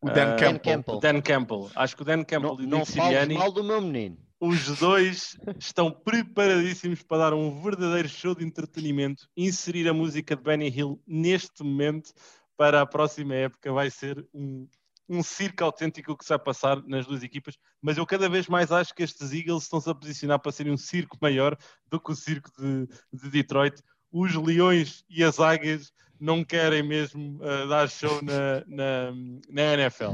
O 0.00 0.10
Dan, 0.10 0.34
uh, 0.34 0.60
Campbell. 0.60 1.00
Dan 1.00 1.20
Campbell. 1.20 1.70
Acho 1.74 1.96
que 1.96 2.02
o 2.02 2.04
Dan 2.04 2.24
Campbell 2.24 2.56
não, 2.56 2.60
e 2.60 2.66
o 2.66 2.78
Nick 2.78 2.92
Siriani. 2.92 3.34
mal 3.34 3.52
do 3.52 3.64
meu 3.64 3.80
menino. 3.80 4.18
Os 4.38 4.78
dois 4.78 5.38
estão 5.58 5.90
preparadíssimos 5.90 7.02
para 7.02 7.18
dar 7.18 7.34
um 7.34 7.62
verdadeiro 7.62 8.08
show 8.08 8.34
de 8.34 8.44
entretenimento, 8.44 9.26
inserir 9.34 9.88
a 9.88 9.94
música 9.94 10.36
de 10.36 10.42
Benny 10.42 10.68
Hill 10.68 11.00
neste 11.06 11.62
momento 11.62 12.12
para 12.54 12.82
a 12.82 12.86
próxima 12.86 13.34
época 13.34 13.72
vai 13.72 13.90
ser 13.90 14.26
um, 14.34 14.66
um 15.08 15.22
circo 15.22 15.62
autêntico 15.64 16.16
que 16.16 16.24
se 16.24 16.30
vai 16.30 16.38
passar 16.38 16.82
nas 16.86 17.06
duas 17.06 17.22
equipas, 17.22 17.56
mas 17.80 17.96
eu 17.96 18.06
cada 18.06 18.28
vez 18.28 18.48
mais 18.48 18.72
acho 18.72 18.94
que 18.94 19.02
estes 19.02 19.32
Eagles 19.32 19.64
estão-se 19.64 19.88
a 19.88 19.94
posicionar 19.94 20.38
para 20.38 20.52
serem 20.52 20.72
um 20.72 20.76
circo 20.76 21.16
maior 21.20 21.56
do 21.88 22.00
que 22.00 22.10
o 22.10 22.16
circo 22.16 22.50
de, 22.58 22.86
de 23.12 23.30
Detroit. 23.30 23.80
Os 24.10 24.34
Leões 24.34 25.04
e 25.08 25.22
as 25.22 25.38
Águias 25.38 25.92
não 26.18 26.42
querem 26.42 26.82
mesmo 26.82 27.38
uh, 27.42 27.68
dar 27.68 27.88
show 27.88 28.20
na, 28.22 28.64
na, 28.66 29.12
na, 29.50 29.74
NFL. 29.74 30.12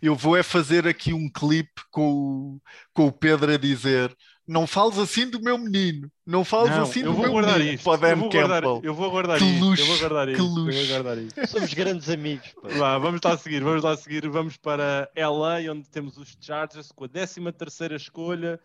Eu 0.00 0.14
vou 0.14 0.36
é 0.36 0.42
fazer 0.42 0.86
aqui 0.86 1.12
um 1.12 1.28
clipe 1.28 1.82
com, 1.90 2.60
com 2.92 3.06
o 3.08 3.12
Pedro 3.12 3.52
a 3.52 3.56
dizer 3.56 4.16
não 4.50 4.66
fales 4.66 4.98
assim 4.98 5.30
do 5.30 5.40
meu 5.40 5.56
menino, 5.56 6.10
não 6.26 6.44
fales 6.44 6.70
não, 6.70 6.82
assim 6.82 7.04
do 7.04 7.12
meu 7.12 7.32
menino. 7.32 7.62
Isto, 7.62 7.88
eu, 7.88 7.98
vou 7.98 8.32
guardar, 8.32 8.64
eu 8.82 8.94
vou 8.94 9.10
guardar 9.10 9.40
luxo, 9.40 9.82
eu 9.82 9.86
vou 9.86 9.98
guardar 9.98 10.28
luxo. 10.28 10.42
Eu 10.42 10.74
vou 10.74 10.86
guardar 10.88 11.18
isto. 11.18 11.46
Somos 11.46 11.72
grandes 11.72 12.10
amigos. 12.10 12.52
Vá, 12.76 12.98
vamos 12.98 13.20
lá 13.24 13.34
a 13.34 13.38
seguir, 13.38 13.62
vamos 13.62 13.84
lá 13.84 13.92
a 13.92 13.96
seguir, 13.96 14.28
vamos 14.28 14.56
para 14.56 15.08
LA, 15.16 15.70
onde 15.70 15.88
temos 15.88 16.16
os 16.16 16.36
Chargers 16.40 16.90
com 16.90 17.04
a 17.04 17.08
13 17.08 17.40
terceira 17.52 17.94
escolha. 17.94 18.58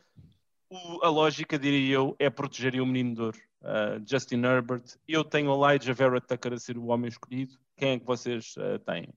O, 0.71 1.05
a 1.05 1.09
lógica, 1.09 1.59
diria 1.59 1.93
eu, 1.93 2.15
é 2.17 2.31
proteger 2.31 2.81
o 2.81 2.85
menino 2.87 3.13
de 3.13 3.21
ouro. 3.21 3.37
Uh, 3.61 4.01
Justin 4.09 4.43
Herbert. 4.43 4.83
Eu 5.07 5.23
tenho 5.23 5.53
Elijah 5.53 5.93
Vera 5.93 6.19
Tucker 6.19 6.53
a 6.53 6.57
ser 6.57 6.79
o 6.79 6.87
homem 6.87 7.09
escolhido. 7.09 7.59
Quem 7.77 7.89
é 7.91 7.99
que 7.99 8.05
vocês 8.05 8.55
uh, 8.57 8.79
têm? 8.79 9.09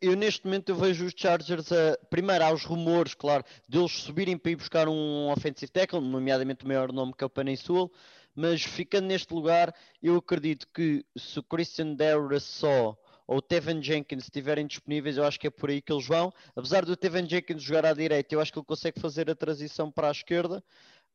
Eu 0.00 0.16
neste 0.16 0.44
momento 0.44 0.70
eu 0.70 0.76
vejo 0.76 1.04
os 1.04 1.12
Chargers 1.16 1.70
a, 1.72 1.96
primeiro 2.08 2.44
há 2.44 2.52
os 2.52 2.64
rumores, 2.64 3.14
claro, 3.14 3.44
deles 3.68 3.92
subirem 3.92 4.36
para 4.36 4.52
ir 4.52 4.56
buscar 4.56 4.88
um 4.88 5.30
offensive 5.30 5.70
tackle, 5.70 6.00
nomeadamente 6.00 6.64
o 6.64 6.68
maior 6.68 6.92
nome 6.92 7.12
que 7.12 7.24
é 7.24 7.26
o 7.26 7.56
Sewell, 7.56 7.90
mas 8.34 8.62
ficando 8.62 9.06
neste 9.06 9.32
lugar, 9.32 9.74
eu 10.02 10.16
acredito 10.16 10.66
que 10.72 11.04
se 11.16 11.38
o 11.38 11.42
Christian 11.42 11.94
Dara 11.94 12.40
só 12.40 12.96
ou 13.26 13.40
Tevin 13.40 13.82
Jenkins 13.82 14.24
estiverem 14.24 14.66
disponíveis, 14.66 15.16
eu 15.16 15.24
acho 15.24 15.38
que 15.38 15.46
é 15.46 15.50
por 15.50 15.70
aí 15.70 15.80
que 15.80 15.92
eles 15.92 16.06
vão. 16.06 16.32
Apesar 16.56 16.84
do 16.84 16.96
Tevin 16.96 17.28
Jenkins 17.28 17.62
jogar 17.62 17.86
à 17.86 17.92
direita, 17.92 18.34
eu 18.34 18.40
acho 18.40 18.52
que 18.52 18.58
ele 18.58 18.66
consegue 18.66 19.00
fazer 19.00 19.30
a 19.30 19.36
transição 19.36 19.90
para 19.90 20.08
a 20.08 20.10
esquerda, 20.10 20.64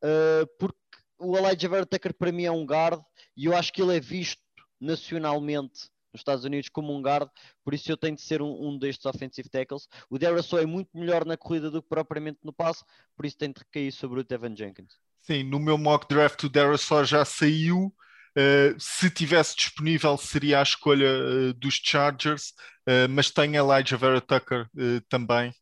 uh, 0.02 0.46
porque 0.58 0.78
o 1.18 1.36
Elijah 1.36 1.68
Vera 1.68 1.86
Tucker 1.86 2.14
para 2.14 2.32
mim 2.32 2.44
é 2.44 2.50
um 2.50 2.64
guard 2.64 3.02
e 3.36 3.46
eu 3.46 3.56
acho 3.56 3.72
que 3.72 3.82
ele 3.82 3.96
é 3.96 4.00
visto 4.00 4.40
nacionalmente 4.80 5.90
nos 6.16 6.20
Estados 6.22 6.44
Unidos 6.44 6.68
como 6.68 6.96
um 6.96 7.02
guard, 7.02 7.28
por 7.62 7.74
isso 7.74 7.90
eu 7.90 7.96
tenho 7.96 8.16
de 8.16 8.22
ser 8.22 8.42
um, 8.42 8.68
um 8.68 8.78
destes 8.78 9.06
offensive 9.06 9.48
tackles. 9.48 9.86
O 10.10 10.18
Deraso 10.18 10.58
é 10.58 10.66
muito 10.66 10.90
melhor 10.94 11.24
na 11.24 11.36
corrida 11.36 11.70
do 11.70 11.82
que 11.82 11.88
propriamente 11.88 12.38
no 12.42 12.52
passe, 12.52 12.84
por 13.14 13.26
isso 13.26 13.36
tem 13.36 13.52
de 13.52 13.60
recair 13.60 13.92
sobre 13.92 14.20
o 14.20 14.24
Tevin 14.24 14.56
Jenkins. 14.56 14.94
Sim, 15.20 15.42
no 15.44 15.58
meu 15.58 15.76
mock 15.76 16.08
draft 16.08 16.42
o 16.44 16.48
Deraso 16.48 17.04
já 17.04 17.24
saiu. 17.24 17.94
Uh, 18.36 18.76
se 18.78 19.08
tivesse 19.08 19.56
disponível 19.56 20.14
seria 20.18 20.60
a 20.60 20.62
escolha 20.62 21.08
uh, 21.08 21.54
dos 21.54 21.80
Chargers, 21.82 22.50
uh, 22.86 23.08
mas 23.08 23.30
tem 23.30 23.56
Elijah 23.56 23.96
Vera 23.96 24.20
Tucker 24.20 24.68
também, 25.08 25.54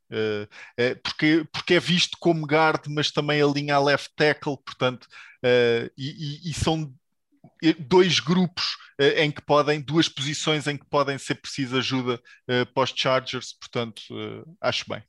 porque, 1.04 1.46
porque 1.52 1.74
é 1.74 1.80
visto 1.80 2.16
como 2.18 2.46
guard, 2.46 2.86
mas 2.88 3.12
também 3.12 3.40
alinha 3.40 3.76
a 3.76 3.78
left 3.78 4.10
tackle, 4.16 4.56
portanto, 4.64 5.06
e, 5.96 6.40
e, 6.46 6.50
e, 6.50 6.54
são 6.54 6.92
dois 7.78 8.18
grupos 8.18 8.76
em 8.98 9.30
que 9.30 9.42
podem, 9.42 9.80
duas 9.80 10.09
posições 10.09 10.66
em 10.66 10.76
que 10.76 10.87
podem 10.87 11.18
ser 11.18 11.37
preciso 11.37 11.76
ajuda 11.76 12.14
uh, 12.48 12.66
para 12.72 12.85
os 12.85 12.92
Chargers, 12.94 13.52
portanto, 13.52 14.02
uh, 14.11 14.57
acho 14.61 14.85
bem. 14.88 15.02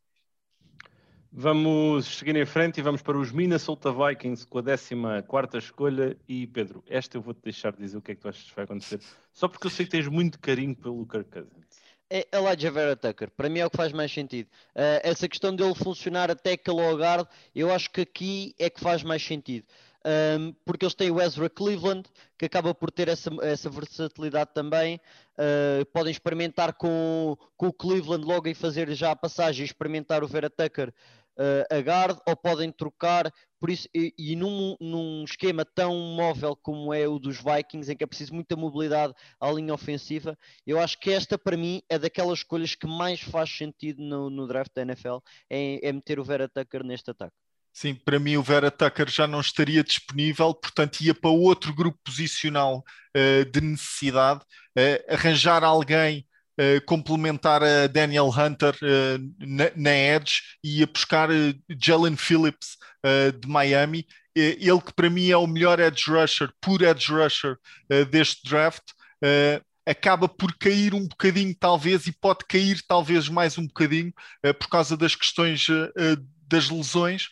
Vamos 1.38 2.06
seguir 2.06 2.34
em 2.38 2.46
frente 2.46 2.78
e 2.78 2.82
vamos 2.82 3.02
para 3.02 3.18
os 3.18 3.30
Minnesota 3.30 3.92
Vikings 3.92 4.48
com 4.48 4.60
a 4.60 4.64
14 4.64 5.58
escolha. 5.58 6.18
E 6.30 6.48
Pedro, 6.48 6.82
esta 6.88 7.18
eu 7.18 7.22
vou-te 7.22 7.42
deixar 7.44 7.74
dizer 7.74 7.98
o 7.98 8.02
que 8.02 8.14
é 8.14 8.16
que 8.16 8.22
tu 8.22 8.30
achas 8.30 8.50
que 8.50 8.56
vai 8.56 8.64
acontecer, 8.64 9.02
só 9.34 9.50
porque 9.50 9.68
eu 9.68 9.72
sei 9.72 9.86
que 9.86 9.92
tens 9.92 10.08
muito 10.08 10.40
carinho 10.40 10.74
pelo 10.74 11.06
Kirk 11.06 11.30
Cousins. 11.30 11.66
É 12.10 12.26
Elijah 12.32 12.72
Vera 12.72 12.96
Tucker, 12.96 13.30
para 13.32 13.50
mim 13.50 13.60
é 13.60 13.66
o 13.66 13.70
que 13.70 13.76
faz 13.76 13.92
mais 13.92 14.14
sentido. 14.14 14.48
Uh, 14.74 15.02
essa 15.04 15.28
questão 15.28 15.54
dele 15.54 15.76
funcionar 15.76 16.32
até 16.32 16.54
aquele 16.54 16.90
lugar, 16.90 17.28
eu 17.54 17.74
acho 17.74 17.92
que 17.92 18.02
aqui 18.02 18.56
é 18.58 18.70
que 18.70 18.80
faz 18.80 19.04
mais 19.04 19.22
sentido 19.22 19.66
um, 20.06 20.54
porque 20.64 20.86
eles 20.86 20.94
têm 20.94 21.10
o 21.10 21.20
Ezra 21.20 21.50
Cleveland, 21.50 22.08
que 22.38 22.46
acaba 22.46 22.76
por 22.76 22.92
ter 22.92 23.08
essa, 23.08 23.32
essa 23.42 23.70
versatilidade 23.70 24.52
também. 24.54 25.00
Uh, 25.34 25.86
podem 25.88 26.12
experimentar 26.12 26.74
com, 26.74 27.36
com 27.58 27.68
o 27.68 27.74
Cleveland 27.74 28.24
logo 28.24 28.48
e 28.48 28.54
fazer 28.54 28.94
já 28.94 29.12
a 29.12 29.16
passagem 29.16 29.64
e 29.64 29.66
experimentar 29.66 30.24
o 30.24 30.28
Vera 30.28 30.50
Tucker 30.50 30.94
uh, 31.40 31.76
a 31.76 31.80
guard, 31.80 32.20
ou 32.28 32.36
podem 32.36 32.72
trocar. 32.72 33.34
Por 33.60 33.72
isso, 33.72 33.88
e, 33.96 34.14
e 34.18 34.36
num, 34.36 34.78
num, 34.80 35.24
esquema 35.24 35.66
tão 35.66 35.96
móvel 36.16 36.56
como 36.56 36.94
é 36.94 37.08
o 37.08 37.18
dos 37.18 37.38
Vikings, 37.38 37.92
em 37.92 37.98
que 37.98 38.04
é 38.04 38.08
preciso 38.08 38.34
muita 38.34 38.56
mobilidade 38.56 39.14
à 39.40 39.52
linha 39.52 39.74
ofensiva, 39.74 40.38
eu 40.68 40.80
acho 40.80 41.00
que 41.00 41.12
esta 41.12 41.38
para 41.38 41.58
mim 41.58 41.82
é 41.90 41.98
daquelas 41.98 42.40
escolhas 42.40 42.76
que 42.76 42.86
mais 42.86 43.22
faz 43.22 43.50
sentido 43.50 44.04
no, 44.04 44.30
no 44.30 44.48
draft 44.48 44.72
da 44.76 44.84
NFL, 44.84 45.18
é, 45.50 45.88
é 45.88 45.92
meter 45.92 46.20
o 46.20 46.24
Vera 46.24 46.48
Tucker 46.48 46.84
neste 46.84 47.10
ataque. 47.10 47.45
Sim, 47.76 47.94
para 47.94 48.18
mim 48.20 48.38
o 48.38 48.42
Vera 48.42 48.72
Tucker 48.72 49.10
já 49.10 49.28
não 49.28 49.42
estaria 49.42 49.84
disponível, 49.84 50.54
portanto 50.54 51.02
ia 51.02 51.14
para 51.14 51.30
outro 51.30 51.74
grupo 51.74 52.00
posicional 52.06 52.86
uh, 53.14 53.52
de 53.52 53.60
necessidade, 53.60 54.40
uh, 54.78 55.14
arranjar 55.14 55.62
alguém 55.62 56.26
uh, 56.58 56.80
complementar 56.86 57.62
a 57.62 57.88
Daniel 57.88 58.30
Hunter 58.30 58.74
na, 59.38 59.66
na, 59.76 59.92
Edge 59.92 60.42
e 60.64 60.80
ia 60.80 60.88
buscar 60.88 61.28
Jalen 61.78 62.16
Phillips 62.16 62.78
de 63.42 63.48
Miami, 63.48 64.08
ele 64.34 64.82
que 64.82 64.94
para 64.94 65.10
mim 65.10 65.30
é 65.30 65.38
o 65.38 65.46
melhor 65.46 65.80
edge 65.80 66.10
rusher, 66.10 66.50
puro 66.60 66.84
edge 66.84 67.12
rusher 67.12 67.56
deste 68.10 68.50
draft, 68.50 68.82
acaba 69.86 70.28
por 70.28 70.58
cair 70.58 70.96
um 70.96 71.08
bocadinho 71.08 71.56
talvez 71.60 72.08
e 72.08 72.12
pode 72.12 72.46
cair 72.50 72.82
talvez 72.88 73.30
mais 73.30 73.60
um 73.60 73.68
bocadinho 73.68 74.12
por 74.60 74.68
causa 74.70 74.98
das 74.98 75.16
questões 75.16 75.68
das 76.48 76.70
lesões, 76.70 77.30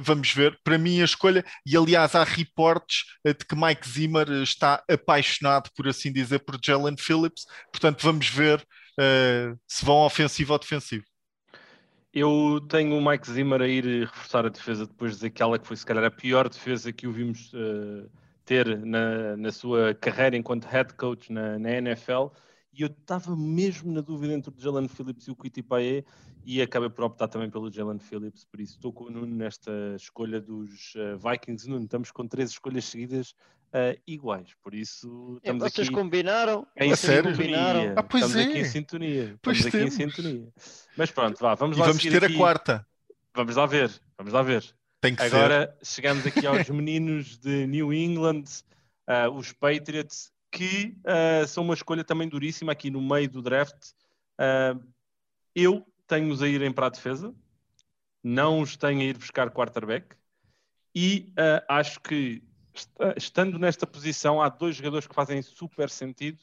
vamos 0.00 0.32
ver. 0.32 0.58
Para 0.64 0.78
mim, 0.78 1.00
a 1.00 1.04
escolha, 1.04 1.44
e 1.64 1.76
aliás, 1.76 2.14
há 2.14 2.24
reportes 2.24 3.04
uh, 3.24 3.34
de 3.34 3.44
que 3.44 3.56
Mike 3.56 3.88
Zimmer 3.88 4.28
eh, 4.28 4.42
está 4.42 4.82
apaixonado, 4.90 5.70
por 5.76 5.86
assim 5.88 6.12
dizer, 6.12 6.40
por 6.40 6.58
Jalen 6.62 6.96
Phillips. 6.96 7.46
Portanto, 7.72 8.02
vamos 8.02 8.28
ver 8.28 8.64
se 9.68 9.84
vão 9.84 9.98
ofensivo 9.98 10.52
ou 10.52 10.58
defensivo. 10.58 11.04
Eu 12.12 12.60
tenho 12.68 12.98
o 12.98 13.04
Mike 13.04 13.30
Zimmer 13.30 13.62
a 13.62 13.68
ir 13.68 13.84
reforçar 14.06 14.44
a 14.44 14.48
defesa 14.48 14.86
depois 14.86 15.20
daquela 15.20 15.56
que 15.56 15.68
foi, 15.68 15.76
se 15.76 15.86
calhar, 15.86 16.02
a 16.02 16.10
pior 16.10 16.48
defesa 16.48 16.92
que 16.92 17.06
o 17.06 17.12
vimos 17.12 17.52
ter 18.44 18.78
na, 18.78 19.36
na 19.36 19.52
sua 19.52 19.94
carreira 19.94 20.36
enquanto 20.36 20.64
head 20.64 20.94
coach 20.94 21.32
na, 21.32 21.60
na 21.60 21.70
NFL 21.70 22.32
e 22.78 22.82
eu 22.82 22.86
estava 22.86 23.34
mesmo 23.36 23.92
na 23.92 24.00
dúvida 24.00 24.32
entre 24.32 24.54
o 24.54 24.54
Jalen 24.56 24.86
Phillips 24.86 25.26
e 25.26 25.32
o 25.32 25.36
Quiti 25.36 25.64
Pae 25.64 26.04
e 26.44 26.62
acabei 26.62 26.88
por 26.88 27.04
optar 27.04 27.26
também 27.26 27.50
pelo 27.50 27.70
Jalen 27.70 27.98
Phillips, 27.98 28.44
por 28.44 28.60
isso 28.60 28.74
estou 28.74 28.92
com 28.92 29.04
o 29.04 29.10
Nuno 29.10 29.34
nesta 29.34 29.72
escolha 29.96 30.40
dos 30.40 30.94
uh, 30.94 31.18
Vikings. 31.18 31.68
Nuno, 31.68 31.84
estamos 31.84 32.12
com 32.12 32.26
três 32.28 32.50
escolhas 32.50 32.84
seguidas 32.84 33.32
uh, 33.72 34.00
iguais, 34.06 34.54
por 34.62 34.74
isso 34.74 35.40
é, 35.42 35.48
estamos 35.48 35.64
é, 35.64 35.68
vocês 35.70 35.88
aqui 35.88 35.96
combinaram? 35.96 36.64
Em 36.76 36.94
sério? 36.94 37.32
Combinaram. 37.32 37.94
Ah, 37.96 38.02
pois 38.04 38.24
estamos 38.24 38.46
é. 38.46 38.48
aqui 38.48 38.60
em 38.60 38.64
sintonia. 38.64 39.38
Pois 39.42 39.58
estamos 39.58 39.72
temos. 39.72 39.94
aqui 39.94 40.04
em 40.04 40.10
sintonia. 40.10 40.52
Mas 40.96 41.10
pronto, 41.10 41.38
vá, 41.40 41.56
vamos 41.56 41.76
e 41.76 41.80
lá 41.80 41.86
vamos 41.86 42.02
ter 42.02 42.24
aqui. 42.24 42.34
a 42.34 42.38
quarta. 42.38 42.86
Vamos 43.34 43.56
lá 43.56 43.66
ver, 43.66 43.90
vamos 44.16 44.32
lá 44.32 44.42
ver. 44.42 44.64
Tem 45.00 45.16
que 45.16 45.22
Agora 45.22 45.76
ser. 45.82 45.94
chegamos 45.94 46.24
aqui 46.24 46.46
aos 46.46 46.68
meninos 46.70 47.38
de 47.38 47.66
New 47.66 47.92
England, 47.92 48.44
uh, 49.08 49.30
os 49.32 49.52
Patriots, 49.52 50.32
que 50.50 50.96
uh, 51.04 51.46
são 51.46 51.64
uma 51.64 51.74
escolha 51.74 52.02
também 52.02 52.28
duríssima 52.28 52.72
aqui 52.72 52.90
no 52.90 53.00
meio 53.00 53.28
do 53.28 53.42
draft. 53.42 53.92
Uh, 54.38 54.82
eu 55.54 55.86
tenho-os 56.06 56.42
a 56.42 56.48
irem 56.48 56.72
para 56.72 56.86
a 56.86 56.90
defesa, 56.90 57.34
não 58.22 58.60
os 58.60 58.76
tenho 58.76 59.00
a 59.00 59.04
ir 59.04 59.18
buscar 59.18 59.50
quarterback, 59.50 60.16
E 60.94 61.32
uh, 61.32 61.64
acho 61.68 62.00
que, 62.00 62.42
estando 63.16 63.58
nesta 63.58 63.86
posição, 63.86 64.40
há 64.40 64.48
dois 64.48 64.76
jogadores 64.76 65.06
que 65.06 65.14
fazem 65.14 65.42
super 65.42 65.90
sentido: 65.90 66.38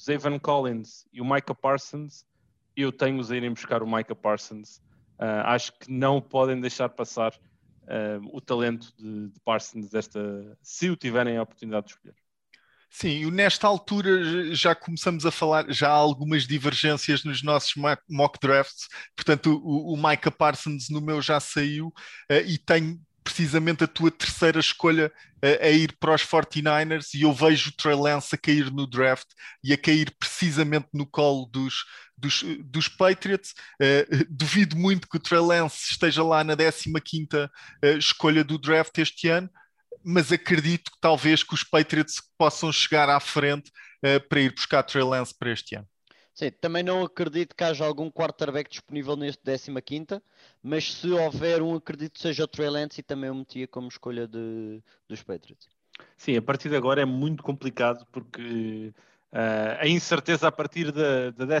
Zayvon 0.00 0.38
Collins 0.38 1.06
e 1.12 1.20
o 1.20 1.24
Micah 1.24 1.54
Parsons. 1.54 2.24
Eu 2.76 2.90
tenho-os 2.90 3.30
a 3.30 3.36
irem 3.36 3.52
buscar 3.52 3.82
o 3.82 3.86
Micah 3.86 4.16
Parsons. 4.16 4.82
Acho 5.44 5.72
que 5.78 5.92
não 5.92 6.20
podem 6.20 6.60
deixar 6.60 6.88
passar 6.88 7.38
o 8.32 8.40
talento 8.40 8.92
de, 8.96 9.28
de 9.28 9.40
Parsons 9.40 9.90
desta, 9.90 10.58
se 10.60 10.90
o 10.90 10.96
tiverem 10.96 11.36
a 11.36 11.42
oportunidade 11.42 11.86
de 11.86 11.92
escolher. 11.92 12.23
Sim, 12.96 13.28
nesta 13.32 13.66
altura 13.66 14.54
já 14.54 14.72
começamos 14.72 15.26
a 15.26 15.30
falar, 15.32 15.66
já 15.68 15.88
há 15.88 15.92
algumas 15.92 16.46
divergências 16.46 17.24
nos 17.24 17.42
nossos 17.42 17.74
mock 18.08 18.38
drafts, 18.40 18.86
portanto 19.16 19.60
o, 19.64 19.94
o 19.94 19.96
Micah 19.96 20.30
Parsons 20.30 20.88
no 20.90 21.00
meu 21.00 21.20
já 21.20 21.40
saiu 21.40 21.88
uh, 21.88 22.46
e 22.46 22.56
tenho 22.56 23.00
precisamente 23.24 23.82
a 23.82 23.88
tua 23.88 24.12
terceira 24.12 24.60
escolha 24.60 25.10
uh, 25.44 25.64
a 25.64 25.70
ir 25.70 25.96
para 25.98 26.14
os 26.14 26.22
49ers 26.22 27.08
e 27.14 27.22
eu 27.22 27.32
vejo 27.32 27.70
o 27.70 27.72
Trey 27.72 27.96
Lance 27.96 28.32
a 28.32 28.38
cair 28.38 28.70
no 28.70 28.86
draft 28.86 29.26
e 29.62 29.72
a 29.72 29.76
cair 29.76 30.14
precisamente 30.16 30.86
no 30.94 31.04
colo 31.04 31.46
dos, 31.46 31.84
dos, 32.16 32.44
dos 32.64 32.86
Patriots. 32.86 33.54
Uh, 33.82 34.24
duvido 34.30 34.76
muito 34.76 35.08
que 35.08 35.16
o 35.16 35.20
Trey 35.20 35.40
Lance 35.40 35.90
esteja 35.90 36.22
lá 36.22 36.44
na 36.44 36.54
15ª 36.54 37.50
escolha 37.98 38.44
do 38.44 38.56
draft 38.56 38.96
este 38.98 39.26
ano, 39.26 39.50
mas 40.04 40.30
acredito 40.30 40.90
que 40.90 41.00
talvez 41.00 41.42
que 41.42 41.54
os 41.54 41.64
Patriots 41.64 42.22
possam 42.36 42.70
chegar 42.72 43.08
à 43.08 43.18
frente 43.18 43.70
uh, 44.04 44.28
para 44.28 44.40
ir 44.40 44.52
buscar 44.52 44.82
Trey 44.82 45.02
Lance 45.02 45.34
para 45.36 45.50
este 45.50 45.76
ano. 45.76 45.88
Sim, 46.34 46.50
também 46.50 46.82
não 46.82 47.04
acredito 47.04 47.54
que 47.54 47.62
haja 47.62 47.84
algum 47.84 48.10
quarterback 48.10 48.68
disponível 48.68 49.16
neste 49.16 49.42
15 49.44 50.20
mas 50.60 50.92
se 50.92 51.08
houver 51.08 51.62
um, 51.62 51.76
acredito 51.76 52.14
que 52.14 52.20
seja 52.20 52.42
o 52.42 52.48
Trey 52.48 52.68
Lance 52.68 53.00
e 53.00 53.04
também 53.04 53.30
o 53.30 53.34
metia 53.36 53.68
como 53.68 53.86
escolha 53.86 54.26
de, 54.26 54.82
dos 55.08 55.22
Patriots. 55.22 55.68
Sim, 56.16 56.36
a 56.36 56.42
partir 56.42 56.68
de 56.68 56.76
agora 56.76 57.00
é 57.00 57.04
muito 57.04 57.42
complicado 57.42 58.04
porque 58.10 58.92
uh, 59.32 59.78
a 59.78 59.86
incerteza 59.86 60.48
a 60.48 60.52
partir 60.52 60.90
da, 60.90 61.30
da 61.30 61.60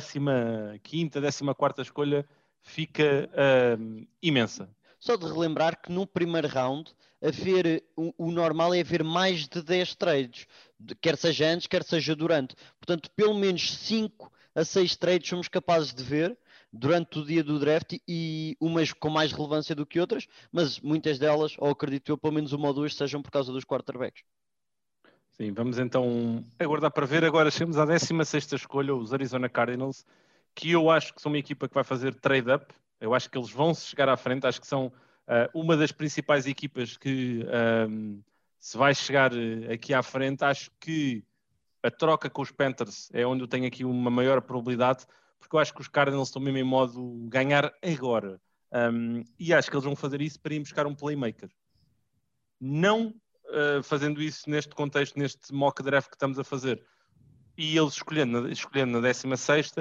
15 0.82 1.10
14 1.56 1.82
escolha 1.82 2.26
fica 2.60 3.30
uh, 3.30 4.06
imensa. 4.20 4.68
Só 4.98 5.16
de 5.16 5.26
relembrar 5.26 5.80
que 5.80 5.92
no 5.92 6.06
primeiro 6.06 6.48
round 6.48 6.90
haver 7.24 7.82
o, 7.96 8.12
o, 8.18 8.30
normal 8.30 8.74
é 8.74 8.80
haver 8.80 9.02
mais 9.02 9.48
de 9.48 9.62
10 9.62 9.94
trades, 9.94 10.46
quer 11.00 11.16
seja 11.16 11.48
antes, 11.48 11.66
quer 11.66 11.82
seja 11.82 12.14
durante. 12.14 12.54
Portanto, 12.78 13.10
pelo 13.16 13.34
menos 13.34 13.72
5 13.78 14.30
a 14.54 14.64
6 14.64 14.96
trades 14.96 15.28
somos 15.28 15.48
capazes 15.48 15.94
de 15.94 16.04
ver 16.04 16.36
durante 16.70 17.18
o 17.18 17.24
dia 17.24 17.42
do 17.42 17.58
draft 17.58 17.96
e 18.06 18.56
umas 18.60 18.92
com 18.92 19.08
mais 19.08 19.32
relevância 19.32 19.74
do 19.74 19.86
que 19.86 19.98
outras, 19.98 20.26
mas 20.52 20.80
muitas 20.80 21.18
delas, 21.18 21.54
ou 21.58 21.70
acredito 21.70 22.12
eu, 22.12 22.18
pelo 22.18 22.34
menos 22.34 22.52
uma 22.52 22.68
ou 22.68 22.74
duas, 22.74 22.94
sejam 22.94 23.22
por 23.22 23.30
causa 23.30 23.52
dos 23.52 23.64
quarterbacks. 23.64 24.22
Sim, 25.30 25.52
vamos 25.52 25.78
então 25.78 26.44
aguardar 26.58 26.92
para 26.92 27.06
ver. 27.06 27.24
Agora 27.24 27.50
chegamos 27.50 27.76
à 27.78 27.84
16 27.84 28.52
escolha, 28.52 28.94
os 28.94 29.12
Arizona 29.12 29.48
Cardinals, 29.48 30.04
que 30.54 30.70
eu 30.70 30.90
acho 30.90 31.14
que 31.14 31.22
são 31.22 31.32
uma 31.32 31.38
equipa 31.38 31.68
que 31.68 31.74
vai 31.74 31.82
fazer 31.82 32.14
trade-up. 32.14 32.72
Eu 33.00 33.14
acho 33.14 33.28
que 33.28 33.36
eles 33.36 33.50
vão 33.50 33.74
se 33.74 33.86
chegar 33.86 34.08
à 34.08 34.16
frente, 34.16 34.46
acho 34.46 34.60
que 34.60 34.66
são 34.66 34.92
uma 35.54 35.76
das 35.76 35.92
principais 35.92 36.46
equipas 36.46 36.96
que 36.96 37.44
um, 37.88 38.22
se 38.64 38.78
vai 38.78 38.94
chegar 38.94 39.30
eh, 39.34 39.74
aqui 39.74 39.92
à 39.92 40.02
frente, 40.02 40.42
acho 40.42 40.70
que 40.80 41.22
a 41.82 41.90
troca 41.90 42.30
com 42.30 42.40
os 42.40 42.50
Panthers 42.50 43.10
é 43.12 43.26
onde 43.26 43.42
eu 43.42 43.46
tenho 43.46 43.66
aqui 43.66 43.84
uma 43.84 44.10
maior 44.10 44.40
probabilidade, 44.40 45.04
porque 45.38 45.54
eu 45.54 45.60
acho 45.60 45.74
que 45.74 45.82
os 45.82 45.88
Cardinals 45.88 46.28
estão 46.28 46.40
mesmo 46.40 46.56
em 46.56 46.64
modo 46.64 47.26
ganhar 47.28 47.70
agora. 47.82 48.40
Um, 48.72 49.22
e 49.38 49.52
acho 49.52 49.68
que 49.68 49.76
eles 49.76 49.84
vão 49.84 49.94
fazer 49.94 50.22
isso 50.22 50.40
para 50.40 50.54
ir 50.54 50.60
buscar 50.60 50.86
um 50.86 50.94
playmaker. 50.94 51.50
Não 52.58 53.08
uh, 53.08 53.82
fazendo 53.82 54.22
isso 54.22 54.48
neste 54.48 54.74
contexto, 54.74 55.18
neste 55.18 55.52
mock 55.52 55.82
draft 55.82 56.08
que 56.08 56.16
estamos 56.16 56.38
a 56.38 56.42
fazer, 56.42 56.82
e 57.58 57.76
eles 57.76 57.92
escolhendo, 57.92 58.48
escolhendo 58.48 58.92
na 58.92 59.00
16, 59.00 59.74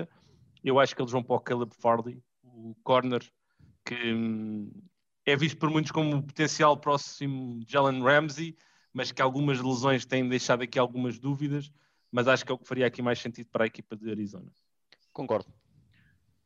eu 0.62 0.77
acho 0.77 0.93
que 0.93 1.01
eles 1.01 1.12
vão 1.13 1.23
para 1.23 1.38
o 1.38 1.39
Caleb 1.39 1.73
Farley, 1.73 2.21
o 2.43 2.75
corner, 2.84 3.21
que 3.86 4.13
hum, 4.13 4.69
é 5.25 5.36
visto 5.36 5.57
por 5.57 5.69
muitos 5.69 5.91
como 5.91 6.17
o 6.17 6.23
potencial 6.23 6.75
próximo 6.77 7.59
de 7.59 7.71
Jalen 7.71 8.01
Ramsey, 8.01 8.57
mas 8.93 9.12
que 9.12 9.21
algumas 9.21 9.59
lesões 9.59 10.05
têm 10.05 10.27
deixado 10.27 10.63
aqui 10.63 10.77
algumas 10.77 11.17
dúvidas, 11.17 11.71
mas 12.12 12.27
acho 12.27 12.45
que 12.45 12.51
é 12.51 12.55
o 12.55 12.57
que 12.57 12.67
faria 12.67 12.86
aqui 12.86 13.01
mais 13.01 13.19
sentido 13.19 13.47
para 13.51 13.63
a 13.63 13.67
equipa 13.67 13.95
de 13.95 14.09
Arizona. 14.09 14.51
Concordo. 15.12 15.51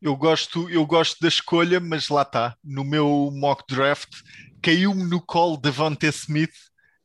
Eu 0.02 0.16
gosto, 0.16 0.70
eu 0.70 0.86
gosto 0.86 1.20
da 1.20 1.28
escolha, 1.28 1.80
mas 1.80 2.08
lá 2.10 2.22
está. 2.22 2.56
No 2.64 2.84
meu 2.84 3.32
mock 3.34 3.64
draft 3.68 4.22
caiu-me 4.62 5.04
no 5.04 5.20
colo 5.20 5.56
de 5.56 5.64
Devante 5.64 6.06
Smith 6.08 6.54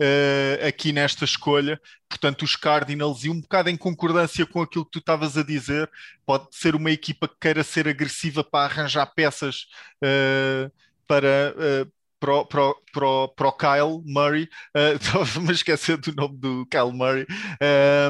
uh, 0.00 0.66
aqui 0.66 0.92
nesta 0.92 1.24
escolha. 1.24 1.80
Portanto, 2.08 2.42
os 2.42 2.54
Cardinals, 2.54 3.24
e 3.24 3.30
um 3.30 3.40
bocado 3.40 3.70
em 3.70 3.76
concordância 3.76 4.44
com 4.44 4.60
aquilo 4.60 4.84
que 4.84 4.90
tu 4.90 4.98
estavas 4.98 5.38
a 5.38 5.42
dizer, 5.42 5.90
pode 6.26 6.48
ser 6.52 6.74
uma 6.74 6.90
equipa 6.90 7.26
que 7.26 7.36
queira 7.40 7.64
ser 7.64 7.88
agressiva 7.88 8.44
para 8.44 8.66
arranjar 8.66 9.06
peças. 9.06 9.66
Uh, 10.04 10.70
para, 11.06 11.54
uh, 11.56 11.92
para, 12.18 12.44
para, 12.44 12.74
para, 12.92 13.28
para 13.28 13.48
o 13.48 13.52
Kyle 13.52 14.02
Murray, 14.04 14.48
uh, 14.76 14.96
estava-me 15.00 15.50
a 15.50 15.52
esquecer 15.52 15.96
do 15.96 16.14
nome 16.14 16.38
do 16.38 16.66
Kyle 16.66 16.92
Murray. 16.92 17.26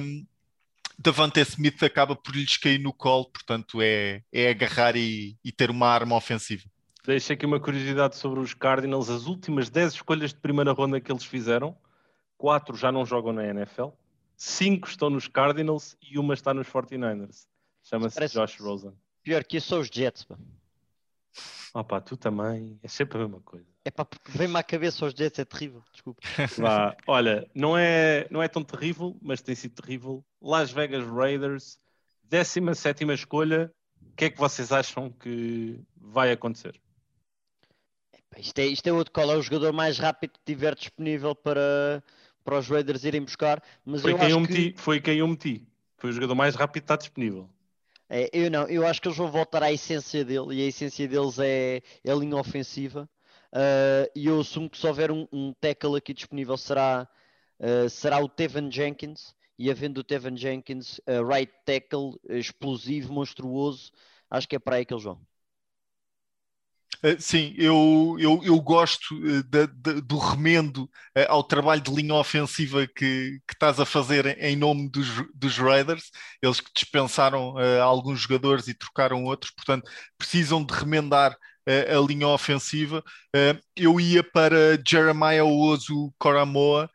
Um, 0.02 0.26
Davante 0.98 1.40
Smith 1.40 1.82
acaba 1.82 2.14
por 2.14 2.34
lhes 2.34 2.56
cair 2.56 2.78
no 2.78 2.92
colo, 2.92 3.24
portanto 3.24 3.82
é, 3.82 4.22
é 4.32 4.50
agarrar 4.50 4.94
e, 4.96 5.36
e 5.44 5.50
ter 5.50 5.68
uma 5.70 5.88
arma 5.88 6.14
ofensiva. 6.14 6.62
Deixa 7.04 7.32
aqui 7.32 7.44
uma 7.44 7.58
curiosidade 7.58 8.16
sobre 8.16 8.38
os 8.38 8.54
Cardinals. 8.54 9.10
As 9.10 9.26
últimas 9.26 9.68
10 9.68 9.94
escolhas 9.94 10.32
de 10.32 10.38
primeira 10.38 10.70
ronda 10.70 11.00
que 11.00 11.10
eles 11.10 11.24
fizeram, 11.24 11.76
4 12.38 12.76
já 12.76 12.92
não 12.92 13.04
jogam 13.04 13.32
na 13.32 13.44
NFL, 13.44 13.88
5 14.36 14.88
estão 14.88 15.10
nos 15.10 15.26
Cardinals 15.26 15.96
e 16.00 16.18
uma 16.18 16.34
está 16.34 16.54
nos 16.54 16.68
49ers. 16.68 17.46
Chama-se 17.82 18.28
Josh 18.28 18.60
Rosen. 18.60 18.92
Pior 19.24 19.42
que 19.42 19.56
isso 19.56 19.68
são 19.68 19.80
os 19.80 19.88
Jets. 19.88 20.24
Pá. 20.24 20.36
Opa, 21.74 22.00
tu 22.00 22.16
também, 22.16 22.78
é 22.82 22.88
sempre 22.88 23.18
a 23.18 23.22
mesma 23.22 23.40
coisa. 23.40 23.66
É 23.84 23.90
pá, 23.90 24.04
porque 24.04 24.30
vem-me 24.30 24.56
à 24.56 24.62
cabeça 24.62 25.06
os 25.06 25.14
Jets, 25.14 25.38
é 25.38 25.44
terrível, 25.44 25.82
desculpa. 25.90 26.20
Vá, 26.58 26.96
olha, 27.06 27.48
não 27.54 27.76
é, 27.76 28.26
não 28.30 28.42
é 28.42 28.48
tão 28.48 28.62
terrível, 28.62 29.16
mas 29.22 29.40
tem 29.40 29.54
sido 29.54 29.80
terrível. 29.80 30.24
Las 30.40 30.70
Vegas 30.70 31.04
Raiders, 31.06 31.78
17 32.24 33.04
escolha, 33.12 33.72
o 34.00 34.14
que 34.14 34.26
é 34.26 34.30
que 34.30 34.38
vocês 34.38 34.70
acham 34.70 35.10
que 35.10 35.80
vai 35.96 36.30
acontecer? 36.30 36.78
Isto 38.36 38.58
é, 38.58 38.66
isto 38.66 38.86
é 38.86 38.92
outro 38.92 39.12
qual 39.12 39.30
é 39.30 39.36
o 39.36 39.42
jogador 39.42 39.72
mais 39.72 39.98
rápido 39.98 40.32
que 40.32 40.40
tiver 40.44 40.74
disponível 40.74 41.34
para, 41.34 42.02
para 42.44 42.58
os 42.58 42.68
Raiders 42.68 43.04
irem 43.04 43.22
buscar. 43.22 43.62
Mas 43.84 44.02
foi, 44.02 44.12
eu 44.12 44.18
quem 44.18 44.30
eu 44.30 44.40
meti, 44.40 44.72
que... 44.72 44.80
foi 44.80 45.00
quem 45.00 45.18
eu 45.18 45.28
meti. 45.28 45.66
Foi 45.96 46.10
o 46.10 46.12
jogador 46.12 46.34
mais 46.34 46.54
rápido 46.54 46.82
que 46.82 46.84
está 46.84 46.96
disponível. 46.96 47.48
É, 48.14 48.28
eu 48.30 48.50
não, 48.50 48.68
eu 48.68 48.86
acho 48.86 49.00
que 49.00 49.08
eles 49.08 49.16
vão 49.16 49.30
voltar 49.30 49.62
à 49.62 49.72
essência 49.72 50.22
dele 50.22 50.54
e 50.56 50.62
a 50.62 50.66
essência 50.66 51.08
deles 51.08 51.38
é, 51.38 51.80
é 52.04 52.12
a 52.12 52.14
linha 52.14 52.36
ofensiva. 52.36 53.08
Uh, 53.50 54.04
e 54.14 54.26
eu 54.26 54.38
assumo 54.40 54.68
que 54.68 54.76
se 54.76 54.86
houver 54.86 55.10
um, 55.10 55.26
um 55.32 55.54
tackle 55.54 55.96
aqui 55.96 56.12
disponível 56.12 56.58
será, 56.58 57.08
uh, 57.58 57.88
será 57.88 58.22
o 58.22 58.28
Tevan 58.28 58.70
Jenkins. 58.70 59.34
E 59.58 59.70
havendo 59.70 59.98
o 59.98 60.04
Tevan 60.04 60.36
Jenkins, 60.36 60.98
uh, 60.98 61.26
right 61.26 61.50
tackle, 61.64 62.18
explosivo, 62.28 63.14
monstruoso, 63.14 63.90
acho 64.30 64.46
que 64.46 64.56
é 64.56 64.58
para 64.58 64.76
aí 64.76 64.84
que 64.84 64.92
eles 64.92 65.04
vão. 65.04 65.18
Eh, 67.04 67.16
sim, 67.18 67.52
eu, 67.56 68.16
eu, 68.18 68.40
eu 68.44 68.60
gosto 68.60 69.18
de, 69.42 69.66
do 70.02 70.18
remendo 70.18 70.84
uh, 70.84 71.26
ao 71.28 71.42
trabalho 71.42 71.80
de 71.80 71.92
linha 71.92 72.14
ofensiva 72.14 72.86
que, 72.86 73.40
que 73.46 73.54
estás 73.54 73.80
a 73.80 73.84
fazer 73.84 74.26
em, 74.26 74.52
em 74.52 74.56
nome 74.56 74.88
dos, 74.88 75.08
dos 75.34 75.58
Raiders. 75.58 76.10
Eles 76.40 76.60
que 76.60 76.70
dispensaram 76.74 77.56
alguns 77.82 78.20
jogadores 78.20 78.68
e 78.68 78.74
trocaram 78.74 79.24
outros, 79.24 79.50
portanto, 79.52 79.90
precisam 80.16 80.64
de 80.64 80.72
remendar 80.74 81.36
a 81.66 82.06
linha 82.06 82.26
ofensiva. 82.26 83.02
eu 83.76 84.00
ia 84.00 84.22
para 84.22 84.76
Jeremiah 84.84 85.44
Ozu 85.44 86.12
Coramoa, 86.18 86.90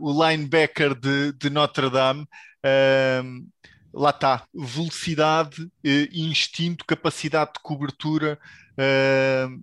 o 0.00 0.26
linebacker 0.26 0.94
de, 0.94 1.32
de 1.32 1.50
Notre 1.50 1.88
Dame 1.88 2.26
lá 3.92 4.10
está, 4.10 4.44
velocidade, 4.54 5.68
instinto, 6.12 6.84
capacidade 6.84 7.52
de 7.54 7.60
cobertura, 7.60 8.38
Uh, 8.80 9.62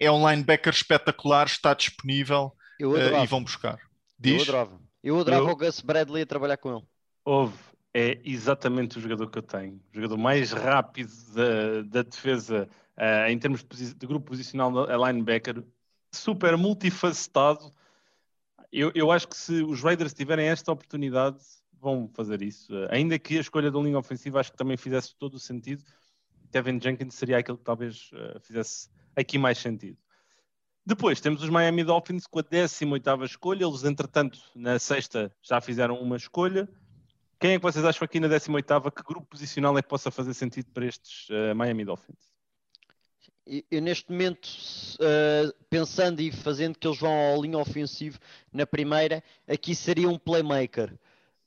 é 0.00 0.10
um 0.10 0.28
linebacker 0.28 0.72
espetacular, 0.72 1.46
está 1.46 1.74
disponível 1.74 2.54
uh, 2.80 3.22
e 3.22 3.26
vão 3.26 3.42
buscar. 3.42 3.78
Diz? 4.18 4.36
Eu 4.36 4.42
adorava. 4.42 4.80
Eu 5.02 5.20
adorava 5.20 5.44
eu... 5.44 5.52
o 5.52 5.56
Gus 5.56 5.80
Bradley 5.80 6.22
a 6.22 6.26
trabalhar 6.26 6.56
com 6.56 6.76
ele. 6.76 6.86
Houve. 7.24 7.58
É 7.92 8.20
exatamente 8.24 8.98
o 8.98 9.00
jogador 9.00 9.28
que 9.28 9.38
eu 9.38 9.42
tenho. 9.42 9.80
O 9.92 9.94
jogador 9.94 10.16
mais 10.16 10.52
rápido 10.52 11.12
da, 11.34 11.82
da 11.82 12.02
defesa 12.02 12.68
uh, 12.96 13.30
em 13.30 13.38
termos 13.38 13.64
de, 13.64 13.94
de, 13.94 14.06
grupo 14.06 14.26
posicional 14.26 14.88
a 14.88 15.10
linebacker. 15.10 15.62
Super 16.12 16.56
multifacetado. 16.56 17.72
Eu, 18.70 18.92
eu 18.94 19.10
acho 19.10 19.28
que 19.28 19.36
se 19.36 19.62
os 19.62 19.82
Raiders 19.82 20.14
tiverem 20.14 20.48
esta 20.48 20.70
oportunidade, 20.70 21.38
vão 21.80 22.08
fazer 22.14 22.42
isso. 22.42 22.72
Uh, 22.72 22.88
ainda 22.90 23.18
que 23.18 23.36
a 23.36 23.40
escolha 23.40 23.70
da 23.70 23.80
linha 23.80 23.98
ofensiva 23.98 24.40
acho 24.40 24.52
que 24.52 24.58
também 24.58 24.76
fizesse 24.76 25.14
todo 25.16 25.34
o 25.34 25.40
sentido 25.40 25.82
Kevin 26.50 26.80
Jenkins 26.80 27.14
seria 27.14 27.38
aquele 27.38 27.58
que 27.58 27.64
talvez 27.64 28.10
uh, 28.12 28.40
fizesse 28.40 28.88
aqui 29.14 29.38
mais 29.38 29.58
sentido. 29.58 29.98
Depois 30.84 31.20
temos 31.20 31.42
os 31.42 31.50
Miami 31.50 31.84
Dolphins 31.84 32.26
com 32.26 32.38
a 32.38 32.42
18 32.42 33.24
escolha. 33.24 33.64
Eles, 33.64 33.84
entretanto, 33.84 34.38
na 34.54 34.78
sexta 34.78 35.30
já 35.42 35.60
fizeram 35.60 36.00
uma 36.00 36.16
escolha. 36.16 36.66
Quem 37.38 37.52
é 37.52 37.56
que 37.56 37.62
vocês 37.62 37.84
acham 37.84 38.06
aqui 38.06 38.18
na 38.18 38.26
18? 38.26 38.66
Que 38.90 39.02
grupo 39.02 39.26
posicional 39.26 39.76
é 39.76 39.82
que 39.82 39.88
possa 39.88 40.10
fazer 40.10 40.32
sentido 40.32 40.70
para 40.72 40.86
estes 40.86 41.28
uh, 41.28 41.54
Miami 41.54 41.84
Dolphins? 41.84 42.32
Eu, 43.70 43.80
neste 43.80 44.10
momento, 44.10 44.46
uh, 44.46 45.54
pensando 45.70 46.20
e 46.20 46.32
fazendo 46.32 46.78
que 46.78 46.86
eles 46.86 46.98
vão 46.98 47.12
ao 47.12 47.42
linha 47.42 47.58
ofensivo 47.58 48.18
na 48.52 48.66
primeira, 48.66 49.22
aqui 49.46 49.74
seria 49.74 50.08
um 50.08 50.18
playmaker. 50.18 50.92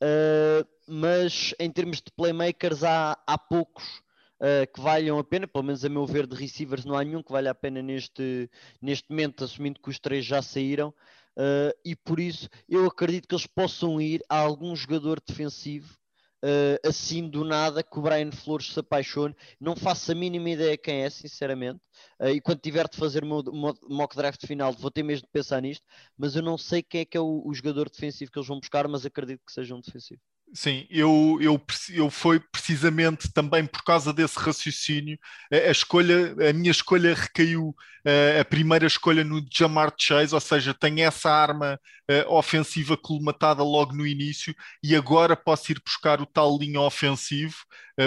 Uh, 0.02 0.68
mas 0.88 1.54
em 1.60 1.72
termos 1.72 1.98
de 1.98 2.12
playmakers, 2.12 2.84
há, 2.84 3.18
há 3.26 3.38
poucos 3.38 4.02
uh, 4.42 4.72
que 4.74 4.82
valham 4.82 5.18
a 5.20 5.24
pena, 5.24 5.48
pelo 5.48 5.64
menos 5.64 5.86
a 5.86 5.90
meu 5.90 6.06
ver, 6.06 6.28
de 6.28 6.36
receivers 6.36 6.84
não 6.84 6.96
há 6.96 7.04
nenhum 7.04 7.24
que 7.24 7.32
valha 7.32 7.52
a 7.52 7.56
pena 7.56 7.82
neste, 7.82 8.50
neste 8.82 9.10
momento, 9.10 9.44
assumindo 9.44 9.80
que 9.80 9.90
os 9.90 10.00
três 10.00 10.26
já 10.26 10.42
saíram. 10.42 10.90
Uh, 11.38 11.72
e 11.86 11.96
por 11.96 12.20
isso 12.20 12.50
eu 12.68 12.86
acredito 12.86 13.28
que 13.28 13.34
eles 13.34 13.48
possam 13.48 14.02
ir 14.02 14.22
a 14.28 14.38
algum 14.38 14.76
jogador 14.76 15.22
defensivo 15.26 15.98
uh, 16.44 16.88
assim 16.88 17.28
do 17.30 17.44
nada 17.46 17.84
que 17.84 17.98
o 17.98 18.02
Brian 18.02 18.32
Flores 18.32 18.74
se 18.74 18.80
apaixone. 18.80 19.36
Não 19.60 19.76
faço 19.76 20.12
a 20.12 20.16
mínima 20.16 20.50
ideia 20.50 20.78
quem 20.78 21.04
é, 21.04 21.10
sinceramente. 21.10 21.80
Uh, 22.20 22.30
e 22.30 22.42
quando 22.42 22.60
tiver 22.60 22.88
de 22.88 22.98
fazer 22.98 23.24
o 23.24 23.28
meu 23.28 23.44
mock 23.90 24.16
draft 24.16 24.46
final, 24.46 24.74
vou 24.74 24.92
ter 24.92 25.04
mesmo 25.04 25.26
de 25.28 25.32
pensar 25.32 25.62
nisto. 25.62 25.86
Mas 26.18 26.36
eu 26.36 26.42
não 26.42 26.58
sei 26.58 26.84
quem 26.84 27.02
é 27.02 27.06
que 27.06 27.18
é 27.18 27.22
o, 27.22 27.42
o 27.46 27.54
jogador 27.54 27.90
defensivo 27.90 28.32
que 28.32 28.40
eles 28.40 28.48
vão 28.48 28.60
buscar, 28.60 28.88
mas 28.88 29.06
acredito 29.06 29.42
que 29.46 29.54
seja 29.54 29.76
um 29.76 29.82
defensivo. 29.82 30.22
Sim, 30.54 30.86
eu, 30.90 31.38
eu, 31.40 31.62
eu 31.92 32.10
foi 32.10 32.38
precisamente 32.38 33.32
também 33.32 33.66
por 33.66 33.84
causa 33.86 34.12
desse 34.12 34.38
raciocínio, 34.38 35.18
a, 35.50 35.56
a 35.56 35.72
escolha, 35.72 36.36
a 36.50 36.52
minha 36.52 36.72
escolha 36.72 37.14
recaiu, 37.16 37.74
a, 38.06 38.42
a, 38.42 38.44
primeira 38.46 38.86
escolha 38.86 39.24
no 39.24 39.42
Jamar 39.50 39.94
Chase, 39.98 40.36
ou 40.36 40.42
seja, 40.42 40.74
tem 40.74 41.04
essa 41.04 41.32
arma 41.32 41.80
ofensiva 42.28 42.98
colmatada 42.98 43.64
logo 43.64 43.94
no 43.94 44.06
início 44.06 44.54
e 44.84 44.94
agora 44.94 45.38
posso 45.38 45.72
ir 45.72 45.82
buscar 45.86 46.20
o 46.20 46.26
tal 46.26 46.58
linha 46.58 46.82
ofensivo, 46.82 47.56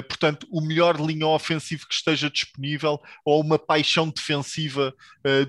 portanto, 0.07 0.47
o 0.51 0.61
melhor 0.61 1.01
linha 1.01 1.27
ofensivo 1.27 1.87
que 1.89 1.95
esteja 1.95 2.29
disponível 2.29 3.01
ou 3.25 3.41
uma 3.41 3.59
paixão 3.59 4.11
defensiva 4.11 4.93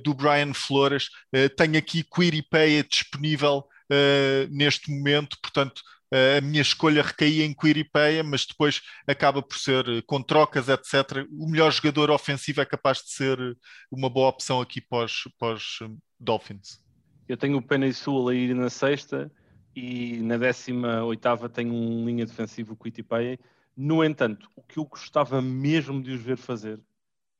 do 0.01 0.13
Brian 0.13 0.53
Flores. 0.53 1.09
tenho 1.57 1.77
aqui 1.77 2.01
Quiripay 2.03 2.81
disponível 2.83 3.65
neste 4.49 4.89
momento, 4.89 5.37
portanto 5.41 5.81
a 6.11 6.41
minha 6.41 6.61
escolha 6.61 7.01
recaía 7.01 7.45
em 7.45 7.53
Quiripaya, 7.53 8.23
mas 8.23 8.45
depois 8.45 8.81
acaba 9.07 9.41
por 9.41 9.57
ser, 9.57 9.87
eh, 9.89 10.01
com 10.05 10.21
trocas, 10.21 10.69
etc. 10.69 11.27
O 11.31 11.49
melhor 11.49 11.71
jogador 11.71 12.11
ofensivo 12.11 12.61
é 12.61 12.65
capaz 12.65 12.99
de 12.99 13.11
ser 13.11 13.37
uma 13.91 14.09
boa 14.09 14.29
opção 14.29 14.61
aqui 14.61 14.79
para 14.81 15.05
os 15.05 15.79
eh, 15.81 15.89
Dolphins. 16.19 16.83
Eu 17.27 17.37
tenho 17.37 17.57
o 17.57 17.61
Penny 17.61 17.91
Sul 17.91 18.29
a 18.29 18.35
ir 18.35 18.53
na 18.53 18.69
sexta 18.69 19.31
e 19.75 20.17
na 20.17 20.37
décima 20.37 21.03
oitava 21.03 21.49
tenho 21.49 21.73
um 21.73 22.05
linha 22.05 22.25
defensivo, 22.25 22.73
o 22.73 22.77
Quiripaya. 22.77 23.39
No 23.75 24.03
entanto, 24.03 24.49
o 24.55 24.61
que 24.61 24.77
eu 24.77 24.85
gostava 24.85 25.41
mesmo 25.41 26.01
de 26.01 26.11
os 26.11 26.21
ver 26.21 26.37
fazer, 26.37 26.79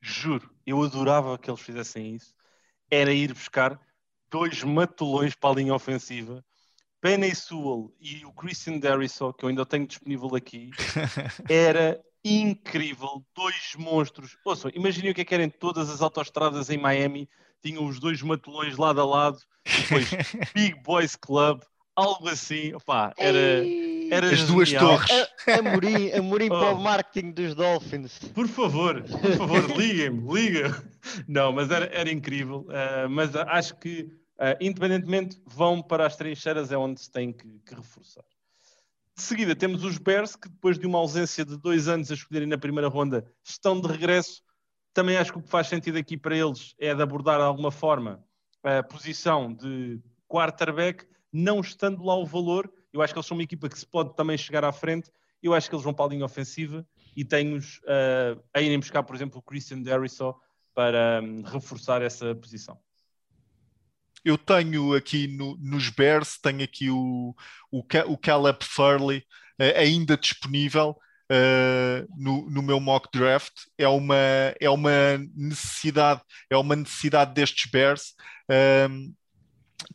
juro, 0.00 0.50
eu 0.66 0.82
adorava 0.82 1.38
que 1.38 1.48
eles 1.48 1.60
fizessem 1.60 2.14
isso, 2.16 2.34
era 2.90 3.12
ir 3.12 3.32
buscar 3.32 3.80
dois 4.30 4.62
matulões 4.62 5.34
para 5.34 5.50
a 5.50 5.54
linha 5.54 5.74
ofensiva 5.74 6.44
Penny 7.06 7.32
Sewell 7.36 7.94
e 8.00 8.24
o 8.26 8.32
Christian 8.32 8.78
Darrisaw, 8.78 9.32
que 9.32 9.44
eu 9.44 9.48
ainda 9.48 9.64
tenho 9.64 9.86
disponível 9.86 10.34
aqui, 10.34 10.72
era 11.48 12.00
incrível. 12.24 13.24
Dois 13.32 13.76
monstros. 13.78 14.36
Ouçam, 14.44 14.72
imaginem 14.74 15.12
o 15.12 15.14
que 15.14 15.20
é 15.20 15.24
que 15.24 15.32
eram 15.32 15.48
todas 15.48 15.88
as 15.88 16.02
autoestradas 16.02 16.68
em 16.68 16.76
Miami. 16.76 17.28
Tinham 17.62 17.86
os 17.86 18.00
dois 18.00 18.20
matulões 18.22 18.76
lado 18.76 19.00
a 19.00 19.04
lado. 19.04 19.38
Depois 19.64 20.10
Big 20.52 20.82
Boys 20.82 21.14
Club, 21.14 21.62
algo 21.94 22.28
assim. 22.28 22.74
Opa, 22.74 23.14
era, 23.16 23.64
era 24.10 24.26
as 24.28 24.42
duas 24.42 24.72
torres. 24.72 25.08
A, 25.46 25.60
Amorim, 25.60 26.10
Amorim 26.10 26.46
oh. 26.46 26.58
para 26.58 26.74
o 26.74 26.82
marketing 26.82 27.30
dos 27.30 27.54
Dolphins. 27.54 28.18
Por 28.34 28.48
favor, 28.48 29.00
por 29.04 29.36
favor, 29.36 29.76
liguem-me, 29.78 30.34
liguem. 30.34 30.74
Não, 31.28 31.52
mas 31.52 31.70
era, 31.70 31.86
era 31.94 32.10
incrível. 32.10 32.66
Uh, 32.68 33.08
mas 33.08 33.36
acho 33.36 33.76
que 33.76 34.10
Uh, 34.38 34.56
independentemente, 34.60 35.40
vão 35.46 35.82
para 35.82 36.06
as 36.06 36.14
trincheiras, 36.16 36.70
é 36.70 36.76
onde 36.76 37.00
se 37.00 37.10
tem 37.10 37.32
que, 37.32 37.48
que, 37.60 37.74
reforçar. 37.74 38.24
De 39.16 39.22
seguida, 39.22 39.56
temos 39.56 39.82
os 39.82 39.96
Bears, 39.96 40.36
que 40.36 40.48
depois 40.48 40.78
de 40.78 40.86
uma 40.86 40.98
ausência 40.98 41.42
de 41.44 41.56
dois 41.56 41.88
anos 41.88 42.10
a 42.10 42.14
escolherem 42.14 42.46
na 42.46 42.58
primeira 42.58 42.88
ronda, 42.88 43.26
estão 43.42 43.80
de 43.80 43.88
regresso. 43.88 44.42
Também 44.92 45.16
acho 45.16 45.32
que 45.32 45.38
o 45.38 45.42
que 45.42 45.48
faz 45.48 45.68
sentido 45.68 45.96
aqui 45.96 46.18
para 46.18 46.36
eles 46.36 46.74
é 46.78 46.94
de 46.94 47.02
abordar 47.02 47.38
de 47.38 47.44
alguma 47.44 47.70
forma 47.70 48.22
a 48.62 48.82
posição 48.82 49.54
de 49.54 50.00
quarterback, 50.28 51.06
não 51.32 51.60
estando 51.60 52.04
lá 52.04 52.14
o 52.14 52.26
valor. 52.26 52.70
Eu 52.92 53.00
acho 53.00 53.14
que 53.14 53.18
eles 53.18 53.26
são 53.26 53.36
uma 53.36 53.42
equipa 53.42 53.68
que 53.68 53.78
se 53.78 53.86
pode 53.86 54.14
também 54.14 54.36
chegar 54.36 54.64
à 54.64 54.72
frente. 54.72 55.10
Eu 55.42 55.54
acho 55.54 55.68
que 55.68 55.74
eles 55.74 55.84
vão 55.84 55.94
para 55.94 56.06
a 56.06 56.08
linha 56.08 56.24
ofensiva 56.24 56.86
e 57.16 57.24
tenho-os 57.24 57.78
uh, 57.78 58.42
a 58.52 58.60
irem 58.60 58.78
buscar, 58.78 59.02
por 59.02 59.16
exemplo, 59.16 59.38
o 59.38 59.42
Christian 59.42 59.80
Darrisaw 59.80 60.38
para 60.74 61.22
um, 61.22 61.42
reforçar 61.42 62.02
essa 62.02 62.34
posição. 62.34 62.78
Eu 64.26 64.36
tenho 64.36 64.92
aqui 64.92 65.28
no, 65.28 65.56
nos 65.58 65.88
Bears, 65.88 66.36
tenho 66.42 66.64
aqui 66.64 66.90
o, 66.90 67.32
o, 67.70 67.84
o 68.08 68.18
Caleb 68.18 68.58
Furley 68.64 69.18
uh, 69.60 69.78
ainda 69.78 70.16
disponível 70.16 70.98
uh, 71.30 72.06
no, 72.16 72.50
no 72.50 72.60
meu 72.60 72.80
mock 72.80 73.08
draft. 73.16 73.52
É 73.78 73.86
uma, 73.86 74.16
é 74.60 74.68
uma 74.68 74.90
necessidade, 75.32 76.22
é 76.50 76.56
uma 76.56 76.74
necessidade 76.74 77.34
destes 77.34 77.70
Bears. 77.70 78.14
Uh, 78.50 79.14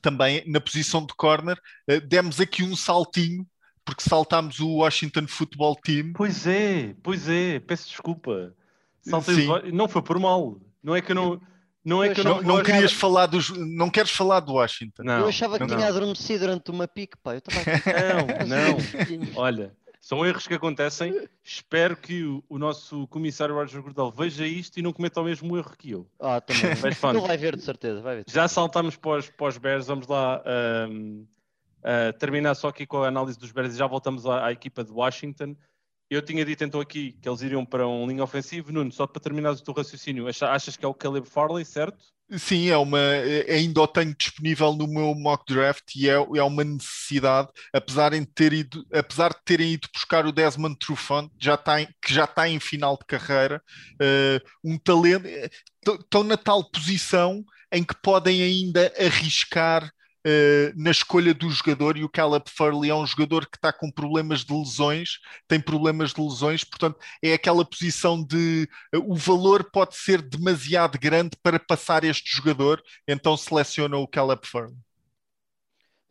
também 0.02 0.44
na 0.48 0.62
posição 0.62 1.06
de 1.06 1.14
corner, 1.14 1.60
uh, 1.90 2.00
demos 2.08 2.40
aqui 2.40 2.64
um 2.64 2.74
saltinho 2.74 3.46
porque 3.84 4.08
saltámos 4.08 4.62
o 4.62 4.78
Washington 4.78 5.28
Football 5.28 5.76
Team. 5.76 6.14
Pois 6.14 6.48
é, 6.48 6.96
pois 7.04 7.28
é, 7.28 7.60
peço 7.60 7.90
desculpa. 7.90 8.56
Saltei. 9.02 9.48
Não 9.74 9.90
foi 9.90 10.02
por 10.02 10.18
mal. 10.20 10.58
Não 10.82 10.96
é 10.96 11.02
que 11.02 11.12
eu 11.12 11.16
não. 11.16 11.42
Não 11.84 12.04
é 12.04 12.14
que 12.14 12.24
não, 12.24 12.42
não, 12.42 12.58
não 12.58 12.64
querias 12.64 12.94
falar 12.94 13.26
dos. 13.26 13.50
Não 13.50 13.90
queres 13.90 14.12
falar 14.12 14.40
do 14.40 14.54
Washington. 14.54 15.04
Não, 15.04 15.20
eu 15.22 15.28
achava 15.28 15.58
que 15.58 15.66
não, 15.66 15.76
tinha 15.76 15.88
adormecido 15.88 16.40
durante 16.42 16.70
uma 16.70 16.88
pique, 16.88 17.18
pá. 17.18 17.34
Eu. 17.36 17.42
Não, 18.48 18.78
não. 18.78 18.78
Olha, 19.36 19.76
são 20.02 20.26
erros 20.26 20.48
que 20.48 20.54
acontecem. 20.56 21.28
Espero 21.44 21.96
que 21.96 22.24
o, 22.24 22.44
o 22.50 22.58
nosso 22.60 23.08
comissário 23.08 23.56
Roger 23.56 23.82
Gordal 23.82 24.12
veja 24.12 24.46
isto 24.46 24.78
e 24.80 24.82
não 24.82 24.92
cometa 24.92 25.22
o 25.22 25.24
mesmo 25.24 25.56
erro 25.56 25.76
que 25.78 25.92
eu. 25.92 26.08
Ah, 26.20 26.42
também. 26.42 26.64
Mas, 26.82 27.04
Ele 27.04 27.28
vai 27.28 27.38
ver, 27.38 27.56
de 27.56 27.64
certeza. 27.64 28.02
Vai 28.02 28.18
ver. 28.18 28.26
Já 28.28 28.48
saltamos 28.48 28.96
para 28.96 29.20
os, 29.20 29.30
para 29.30 29.48
os 29.48 29.58
Bears. 29.58 29.88
Vamos 29.88 30.08
lá 30.08 30.44
um, 30.90 31.26
uh, 31.80 32.18
terminar 32.18 32.56
só 32.56 32.70
aqui 32.70 32.86
com 32.86 33.04
a 33.04 33.08
análise 33.08 33.38
dos 33.38 33.52
Bears 33.52 33.76
e 33.76 33.78
já 33.78 33.86
voltamos 33.86 34.26
à, 34.26 34.48
à 34.48 34.52
equipa 34.52 34.84
de 34.84 34.92
Washington. 34.92 35.56
Eu 36.12 36.22
tinha 36.22 36.44
dito 36.44 36.62
então 36.62 36.82
aqui 36.82 37.14
que 37.22 37.30
eles 37.30 37.42
iriam 37.42 37.66
para 37.66 37.88
um 37.88 38.06
linha 38.06 38.22
ofensivo. 38.22 38.70
Nuno, 38.70 38.92
só 38.92 39.08
para 39.08 39.22
terminar 39.22 39.52
o 39.52 39.64
teu 39.64 39.74
raciocínio, 39.74 40.28
achas 40.28 40.76
que 40.76 40.84
é 40.84 40.88
o 40.88 40.94
Caleb 40.94 41.26
Farley, 41.26 41.64
certo? 41.64 41.98
Sim, 42.38 42.68
é 42.68 42.76
uma, 42.76 43.00
é, 43.00 43.54
ainda 43.54 43.82
o 43.82 43.88
tenho 43.88 44.14
disponível 44.14 44.74
no 44.74 44.88
meu 44.88 45.16
mock 45.16 45.46
draft 45.48 45.96
e 45.96 46.10
é, 46.10 46.14
é 46.16 46.44
uma 46.44 46.66
necessidade, 46.66 47.48
apesar 47.74 48.12
de, 48.12 48.26
ter 48.26 48.52
ido, 48.52 48.86
apesar 48.94 49.30
de 49.30 49.40
terem 49.46 49.72
ido 49.72 49.88
buscar 49.94 50.26
o 50.26 50.34
Desmond 50.34 50.78
Trufant, 50.78 51.30
já 51.40 51.56
está 51.56 51.82
em, 51.82 51.88
que 52.02 52.14
já 52.14 52.26
está 52.26 52.50
em 52.50 52.60
final 52.60 52.98
de 52.98 53.06
carreira, 53.06 53.64
uh, 53.94 54.70
um 54.70 54.78
talento, 54.78 55.26
estão 55.86 56.26
na 56.26 56.36
tal 56.36 56.70
posição 56.70 57.42
em 57.72 57.86
que 57.86 57.96
podem 58.02 58.44
ainda 58.44 58.94
arriscar 59.00 59.90
uh, 60.26 60.74
na 60.76 60.92
escolha 60.92 61.34
do 61.34 61.50
jogador 61.50 61.98
e 61.98 62.04
o 62.04 62.10
Caleb 62.10 62.50
Furley 62.50 62.90
é 62.90 62.96
um 62.96 63.06
jogador 63.06 63.46
que 63.46 63.58
está 63.58 63.72
com 63.74 63.92
problemas 63.92 64.44
de 64.44 64.54
lesões, 64.54 65.20
tem 65.48 65.60
problemas 65.60 66.14
de 66.14 66.22
lesões, 66.22 66.64
portanto 66.64 67.00
é 67.22 67.34
aquela 67.34 67.66
posição 67.66 68.24
de 68.24 68.68
uh, 68.96 69.12
o 69.12 69.16
valor 69.16 69.70
pode 69.72 69.96
ser 69.96 70.22
demasiado 70.22 71.00
grande 71.00 71.38
para 71.42 71.60
passar 71.60 72.04
este 72.04 72.36
jogador, 72.36 72.82
então 73.08 73.36
seleciona 73.36 73.98
o 73.98 74.08
Caleb 74.08 74.46
Furley. 74.46 74.76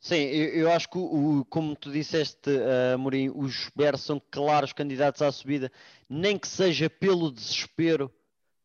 Sim, 0.00 0.16
eu, 0.16 0.48
eu, 0.54 0.72
acho 0.72 0.88
que, 0.88 0.96
o, 0.96 1.44
como 1.50 1.76
tu 1.76 1.92
disseste, 1.92 2.48
uh, 2.48 2.94
Amorim, 2.94 3.30
os 3.34 3.70
Bears 3.76 4.00
são 4.00 4.20
claros 4.30 4.72
candidatos 4.72 5.20
à 5.20 5.30
subida, 5.30 5.70
nem 6.08 6.38
que 6.38 6.48
seja 6.48 6.88
pelo 6.88 7.30
desespero 7.30 8.10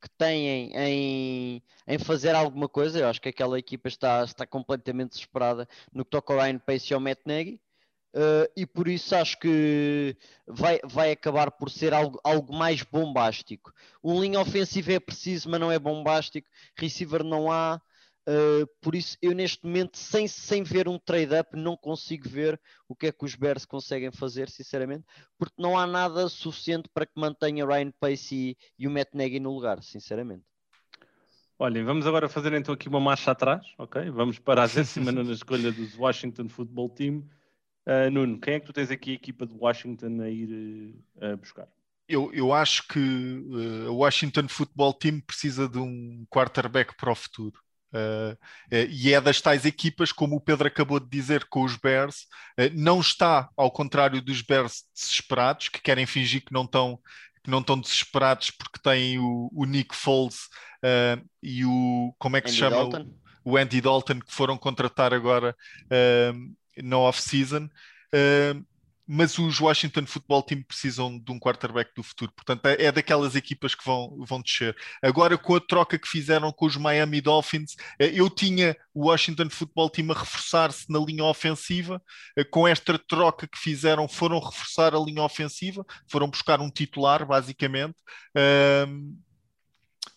que 0.05 0.09
têm 0.17 0.71
em, 0.75 1.63
em 1.87 1.97
fazer 1.97 2.35
alguma 2.35 2.69
coisa. 2.69 2.99
Eu 2.99 3.07
acho 3.07 3.19
que 3.19 3.29
aquela 3.29 3.57
equipa 3.57 3.87
está, 3.87 4.23
está 4.23 4.45
completamente 4.45 5.09
desesperada 5.11 5.67
no 5.91 6.05
que 6.05 6.11
toca 6.11 6.31
ao 6.31 6.39
Ryan 6.39 6.59
Pace 6.59 6.91
e 6.91 6.93
ao 6.93 6.99
Matt 6.99 7.19
Nagy. 7.25 7.59
Uh, 8.13 8.47
e 8.55 8.65
por 8.65 8.87
isso 8.87 9.13
acho 9.13 9.37
que 9.39 10.15
vai, 10.47 10.79
vai 10.85 11.11
acabar 11.11 11.51
por 11.51 11.69
ser 11.69 11.93
algo, 11.93 12.19
algo 12.23 12.55
mais 12.55 12.81
bombástico. 12.83 13.73
Um 14.01 14.21
linha 14.21 14.39
ofensiva 14.39 14.93
é 14.93 14.99
preciso, 14.99 15.49
mas 15.49 15.59
não 15.59 15.71
é 15.71 15.79
bombástico. 15.79 16.47
Receiver 16.77 17.23
não 17.23 17.51
há. 17.51 17.81
Uh, 18.27 18.65
por 18.81 18.95
isso, 18.95 19.15
eu 19.21 19.33
neste 19.33 19.63
momento, 19.63 19.97
sem, 19.97 20.27
sem 20.27 20.63
ver 20.63 20.87
um 20.87 20.97
trade-up, 20.97 21.55
não 21.55 21.77
consigo 21.77 22.27
ver 22.27 22.59
o 22.87 22.95
que 22.95 23.07
é 23.07 23.11
que 23.11 23.23
os 23.23 23.35
Bears 23.35 23.65
conseguem 23.65 24.11
fazer, 24.11 24.49
sinceramente, 24.49 25.05
porque 25.37 25.61
não 25.61 25.77
há 25.77 25.85
nada 25.85 26.27
suficiente 26.27 26.89
para 26.91 27.05
que 27.05 27.19
mantenha 27.19 27.65
Ryan 27.65 27.91
Pace 27.99 28.35
e, 28.35 28.57
e 28.79 28.87
o 28.87 28.91
Matt 28.91 29.09
Nagy 29.13 29.39
no 29.39 29.53
lugar, 29.53 29.83
sinceramente. 29.83 30.43
Olhem, 31.57 31.85
vamos 31.85 32.05
agora 32.05 32.27
fazer 32.27 32.51
então 32.53 32.73
aqui 32.73 32.89
uma 32.89 32.99
marcha 32.99 33.31
atrás, 33.31 33.65
ok? 33.77 34.09
Vamos 34.09 34.39
para 34.39 34.63
a 34.63 34.67
décima 34.67 35.11
na 35.11 35.21
escolha 35.31 35.71
dos 35.71 35.95
Washington 35.97 36.49
Football 36.49 36.89
Team. 36.89 37.29
Uh, 37.87 38.09
Nuno, 38.11 38.39
quem 38.39 38.55
é 38.55 38.59
que 38.59 38.65
tu 38.65 38.73
tens 38.73 38.89
aqui 38.89 39.11
a 39.11 39.13
equipa 39.13 39.45
de 39.45 39.53
Washington 39.53 40.19
a 40.21 40.29
ir 40.29 40.95
uh, 41.17 41.37
buscar? 41.37 41.67
Eu, 42.07 42.33
eu 42.33 42.51
acho 42.51 42.87
que 42.87 42.99
uh, 42.99 43.91
o 43.91 43.97
Washington 43.97 44.47
Football 44.47 44.93
Team 44.95 45.21
precisa 45.21 45.69
de 45.69 45.77
um 45.77 46.25
quarterback 46.29 46.95
para 46.97 47.11
o 47.11 47.15
futuro. 47.15 47.64
Uh, 47.95 48.33
uh, 48.33 48.87
e 48.89 49.13
é 49.13 49.21
das 49.21 49.39
tais 49.39 49.63
equipas, 49.63 50.11
como 50.11 50.35
o 50.35 50.41
Pedro 50.41 50.67
acabou 50.67 50.99
de 50.99 51.07
dizer 51.07 51.45
com 51.45 51.63
os 51.63 51.77
Bears, 51.77 52.23
uh, 52.59 52.69
não 52.73 52.99
está 52.99 53.49
ao 53.55 53.71
contrário 53.71 54.21
dos 54.21 54.41
Bears 54.41 54.83
desesperados, 54.93 55.69
que 55.69 55.81
querem 55.81 56.05
fingir 56.05 56.43
que 56.43 56.53
não 56.53 56.65
estão, 56.65 56.99
que 57.41 57.49
não 57.49 57.59
estão 57.59 57.79
desesperados 57.79 58.51
porque 58.51 58.79
têm 58.83 59.17
o, 59.17 59.49
o 59.53 59.65
Nick 59.65 59.95
Foles 59.95 60.49
e 61.41 61.65
o 61.65 62.13
como 62.19 62.37
é 62.37 62.41
que 62.41 62.47
Andy 62.47 62.53
se 62.53 62.59
chama? 62.59 62.75
Dalton. 62.75 63.09
O, 63.43 63.51
o 63.53 63.57
Andy 63.57 63.81
Dalton 63.81 64.19
que 64.19 64.33
foram 64.33 64.55
contratar 64.55 65.13
agora 65.15 65.55
no 66.83 66.99
off-season 66.99 67.67
mas 69.07 69.37
os 69.37 69.59
Washington 69.59 70.05
Football 70.05 70.43
Team 70.43 70.63
precisam 70.63 71.19
de 71.19 71.31
um 71.31 71.39
quarterback 71.39 71.91
do 71.95 72.03
futuro, 72.03 72.31
portanto 72.31 72.65
é, 72.65 72.85
é, 72.85 72.91
daquelas 72.91 73.35
equipas 73.35 73.75
que 73.75 73.85
vão, 73.85 74.17
vão 74.25 74.41
descer. 74.41 74.75
Agora 75.01 75.37
com 75.37 75.55
a 75.55 75.59
troca 75.59 75.97
que 75.97 76.07
fizeram 76.07 76.51
com 76.51 76.65
os 76.65 76.75
Miami 76.77 77.21
Dolphins, 77.21 77.75
eh, 77.99 78.11
eu 78.13 78.29
tinha 78.29 78.75
o 78.93 79.07
Washington 79.07 79.49
Football 79.49 79.89
Team 79.89 80.11
a 80.11 80.19
reforçar-se 80.19 80.85
na 80.89 80.99
linha 80.99 81.23
ofensiva, 81.25 82.01
eh, 82.37 82.43
com 82.43 82.67
esta 82.67 82.97
troca 82.97 83.47
que 83.47 83.57
fizeram 83.57 84.07
foram 84.07 84.39
reforçar 84.39 84.95
a 84.95 84.99
linha 84.99 85.23
ofensiva, 85.23 85.85
foram 86.07 86.29
buscar 86.29 86.59
um 86.59 86.69
titular 86.69 87.25
basicamente. 87.25 87.95
Um, 88.87 89.17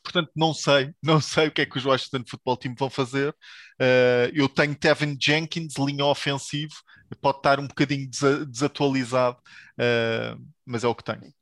portanto 0.09 0.31
não 0.35 0.55
sei, 0.55 0.93
não 1.03 1.21
sei 1.21 1.49
o 1.49 1.51
que 1.51 1.61
é 1.61 1.67
que 1.67 1.77
os 1.77 1.85
Washington 1.85 2.25
Football 2.27 2.57
Team 2.57 2.75
vão 2.77 2.89
fazer. 2.89 3.31
Uh, 3.81 4.33
eu 4.33 4.49
tenho 4.49 4.75
Tevin 4.75 5.17
Jenkins, 5.21 5.75
linha 5.79 6.07
ofensivo, 6.07 6.75
pode 7.21 7.39
estar 7.39 7.61
um 7.61 7.67
bocadinho 7.67 8.09
desatualizado, 8.49 9.39
uh, 9.39 10.43
mas 10.65 10.85
é 10.85 10.89
o 10.89 10.95
que 10.95 11.05
tenho. 11.05 11.33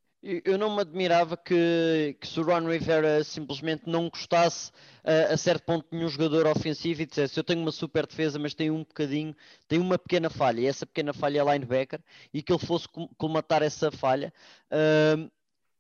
Eu 0.45 0.59
não 0.59 0.75
me 0.75 0.81
admirava 0.81 1.37
que, 1.37 2.17
que 2.21 2.27
se 2.27 2.41
o 2.41 2.43
Ron 2.43 2.69
Rivera 2.69 3.23
simplesmente 3.23 3.85
não 3.87 4.11
gostasse 4.11 4.73
uh, 5.05 5.33
a 5.33 5.37
certo 5.37 5.65
ponto 5.65 5.89
de 5.89 5.97
nenhum 5.97 6.09
jogador 6.09 6.49
ofensivo 6.49 7.03
e 7.03 7.07
dissesse 7.07 7.39
eu 7.39 7.45
tenho 7.45 7.61
uma 7.61 7.71
super 7.71 8.05
defesa, 8.05 8.37
mas 8.37 8.53
tenho 8.53 8.75
um 8.75 8.81
bocadinho, 8.81 9.37
tem 9.69 9.79
uma 9.79 9.97
pequena 9.97 10.29
falha, 10.29 10.63
e 10.63 10.67
essa 10.67 10.85
pequena 10.85 11.13
falha 11.13 11.41
é 11.41 11.53
linebacker, 11.53 12.01
e 12.35 12.43
que 12.43 12.53
ele 12.53 12.67
fosse 12.67 12.89
colmatar 13.17 13.63
essa 13.63 13.93
falha. 13.93 14.33
Uh, 14.73 15.31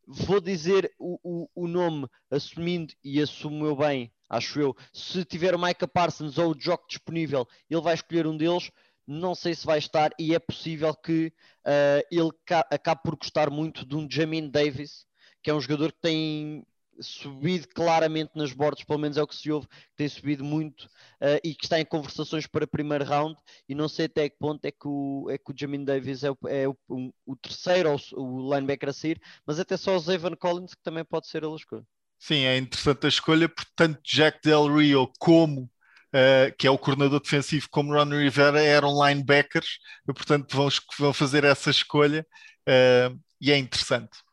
vou 0.06 0.40
dizer 0.40 0.92
o, 0.98 1.18
o, 1.22 1.64
o, 1.64 1.68
nome 1.68 2.06
assumindo 2.30 2.94
e 3.02 3.20
assumo 3.20 3.66
eu 3.66 3.76
bem, 3.76 4.12
acho 4.28 4.60
eu. 4.60 4.76
Se 4.92 5.24
tiver 5.24 5.54
o 5.54 5.58
Micah 5.58 5.88
Parsons 5.88 6.38
ou 6.38 6.52
o 6.52 6.58
Jock 6.58 6.86
disponível, 6.88 7.46
ele 7.68 7.80
vai 7.80 7.94
escolher 7.94 8.26
um 8.26 8.36
deles 8.36 8.70
não 9.06 9.34
sei 9.34 9.54
se 9.54 9.64
vai 9.64 9.78
estar 9.78 10.10
e 10.18 10.34
é 10.34 10.38
possível 10.38 10.92
que 10.94 11.32
uh, 11.64 12.02
ele 12.10 12.30
acabe 12.70 13.02
por 13.04 13.16
gostar 13.16 13.50
muito 13.50 13.86
de 13.86 13.94
um 13.94 14.10
Jamin 14.10 14.50
Davis, 14.50 15.06
que 15.42 15.50
é 15.50 15.54
um 15.54 15.60
jogador 15.60 15.92
que 15.92 16.00
tem 16.00 16.66
subido 17.00 17.68
claramente 17.68 18.32
nas 18.34 18.52
bordas, 18.52 18.84
pelo 18.84 18.98
menos 18.98 19.16
é 19.16 19.22
o 19.22 19.26
que 19.26 19.36
se 19.36 19.50
ouve, 19.50 19.66
que 19.66 19.96
tem 19.96 20.08
subido 20.08 20.44
muito 20.44 20.84
uh, 21.20 21.40
e 21.44 21.54
que 21.54 21.64
está 21.64 21.80
em 21.80 21.84
conversações 21.84 22.46
para 22.46 22.66
primeiro 22.66 23.04
round 23.04 23.36
e 23.68 23.74
não 23.74 23.88
sei 23.88 24.06
até 24.06 24.28
que 24.28 24.36
ponto 24.38 24.64
é 24.64 24.70
que 24.70 24.86
o, 24.86 25.28
é 25.30 25.38
que 25.38 25.50
o 25.50 25.54
Jamin 25.56 25.84
Davis 25.84 26.24
é 26.24 26.30
o, 26.30 26.38
é 26.46 26.68
o, 26.68 26.76
um, 26.88 27.12
o 27.24 27.36
terceiro 27.36 27.90
ou 27.90 27.98
o 28.20 28.54
linebacker 28.54 28.88
a 28.88 28.92
sair, 28.92 29.20
mas 29.46 29.58
até 29.58 29.76
só 29.76 29.96
o 29.96 30.00
Zayvon 30.00 30.36
Collins 30.36 30.74
que 30.74 30.82
também 30.82 31.04
pode 31.04 31.28
ser 31.28 31.44
a 31.44 31.48
escolha. 31.48 31.84
Sim, 32.18 32.44
é 32.44 32.56
interessante 32.56 33.06
a 33.06 33.08
escolha, 33.08 33.48
portanto 33.48 34.00
Jack 34.02 34.40
Del 34.42 34.74
Rio 34.74 35.10
como 35.18 35.62
uh, 35.62 36.54
que 36.58 36.66
é 36.66 36.70
o 36.70 36.78
coordenador 36.78 37.20
defensivo, 37.20 37.68
como 37.70 37.92
Ron 37.92 38.16
Rivera, 38.16 38.62
eram 38.62 39.04
linebackers, 39.06 39.78
portanto 40.06 40.56
vão, 40.56 40.68
vão 40.98 41.12
fazer 41.12 41.44
essa 41.44 41.70
escolha 41.70 42.26
uh, 42.68 43.18
e 43.40 43.52
é 43.52 43.58
interessante. 43.58 44.25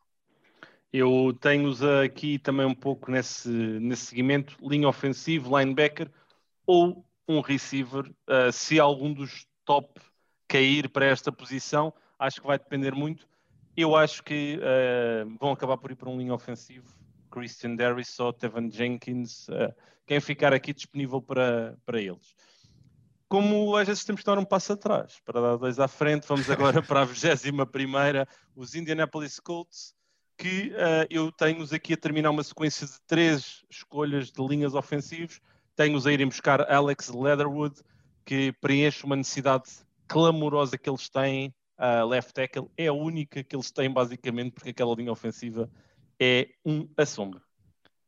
Eu 0.93 1.35
tenho-os 1.41 1.81
aqui 1.81 2.37
também 2.37 2.67
um 2.67 2.75
pouco 2.75 3.09
nesse, 3.09 3.49
nesse 3.49 4.05
segmento, 4.05 4.55
linha 4.61 4.87
ofensiva, 4.87 5.59
linebacker 5.59 6.07
ou 6.67 7.03
um 7.27 7.41
receiver, 7.41 8.05
uh, 8.29 8.51
se 8.51 8.79
algum 8.79 9.11
dos 9.11 9.47
top 9.65 9.99
cair 10.47 10.87
para 10.87 11.07
esta 11.07 11.31
posição, 11.31 11.91
acho 12.19 12.39
que 12.39 12.45
vai 12.45 12.59
depender 12.59 12.93
muito. 12.93 13.27
Eu 13.75 13.95
acho 13.95 14.21
que 14.23 14.59
uh, 14.59 15.35
vão 15.39 15.51
acabar 15.51 15.77
por 15.77 15.89
ir 15.89 15.95
para 15.95 16.11
um 16.11 16.17
linha 16.19 16.33
ofensivo, 16.33 16.87
Christian 17.31 17.75
Darris 17.75 18.19
ou 18.19 18.31
Tevan 18.31 18.69
Jenkins, 18.69 19.47
uh, 19.47 19.73
quem 20.05 20.19
ficar 20.19 20.53
aqui 20.53 20.73
disponível 20.73 21.19
para, 21.19 21.75
para 21.83 21.99
eles. 21.99 22.35
Como 23.27 23.75
às 23.75 23.87
vezes 23.87 24.05
temos 24.05 24.21
que 24.21 24.27
dar 24.27 24.37
um 24.37 24.45
passo 24.45 24.73
atrás, 24.73 25.19
para 25.25 25.41
dar 25.41 25.57
dois 25.57 25.79
à 25.79 25.87
frente, 25.87 26.27
vamos 26.27 26.51
agora 26.51 26.83
para 26.85 27.01
a 27.01 27.05
21 27.05 27.65
primeira, 27.65 28.27
os 28.55 28.75
Indianapolis 28.75 29.39
Colts, 29.39 29.95
que 30.37 30.69
uh, 30.71 31.07
eu 31.09 31.31
tenho-os 31.31 31.71
aqui 31.73 31.93
a 31.93 31.97
terminar 31.97 32.31
uma 32.31 32.43
sequência 32.43 32.87
de 32.87 32.99
três 33.07 33.63
escolhas 33.69 34.31
de 34.31 34.45
linhas 34.45 34.73
ofensivos. 34.73 35.39
Tenho-os 35.75 36.05
a 36.05 36.11
irem 36.11 36.27
buscar 36.27 36.61
Alex 36.71 37.09
Leatherwood, 37.09 37.75
que 38.25 38.51
preenche 38.61 39.05
uma 39.05 39.15
necessidade 39.15 39.69
clamorosa 40.07 40.77
que 40.77 40.89
eles 40.89 41.09
têm, 41.09 41.53
uh, 41.77 42.05
left 42.07 42.33
tackle, 42.33 42.69
é 42.77 42.87
a 42.87 42.93
única 42.93 43.43
que 43.43 43.55
eles 43.55 43.71
têm 43.71 43.91
basicamente, 43.91 44.51
porque 44.53 44.69
aquela 44.69 44.95
linha 44.95 45.11
ofensiva 45.11 45.69
é 46.19 46.49
um 46.65 46.87
assombro. 46.97 47.41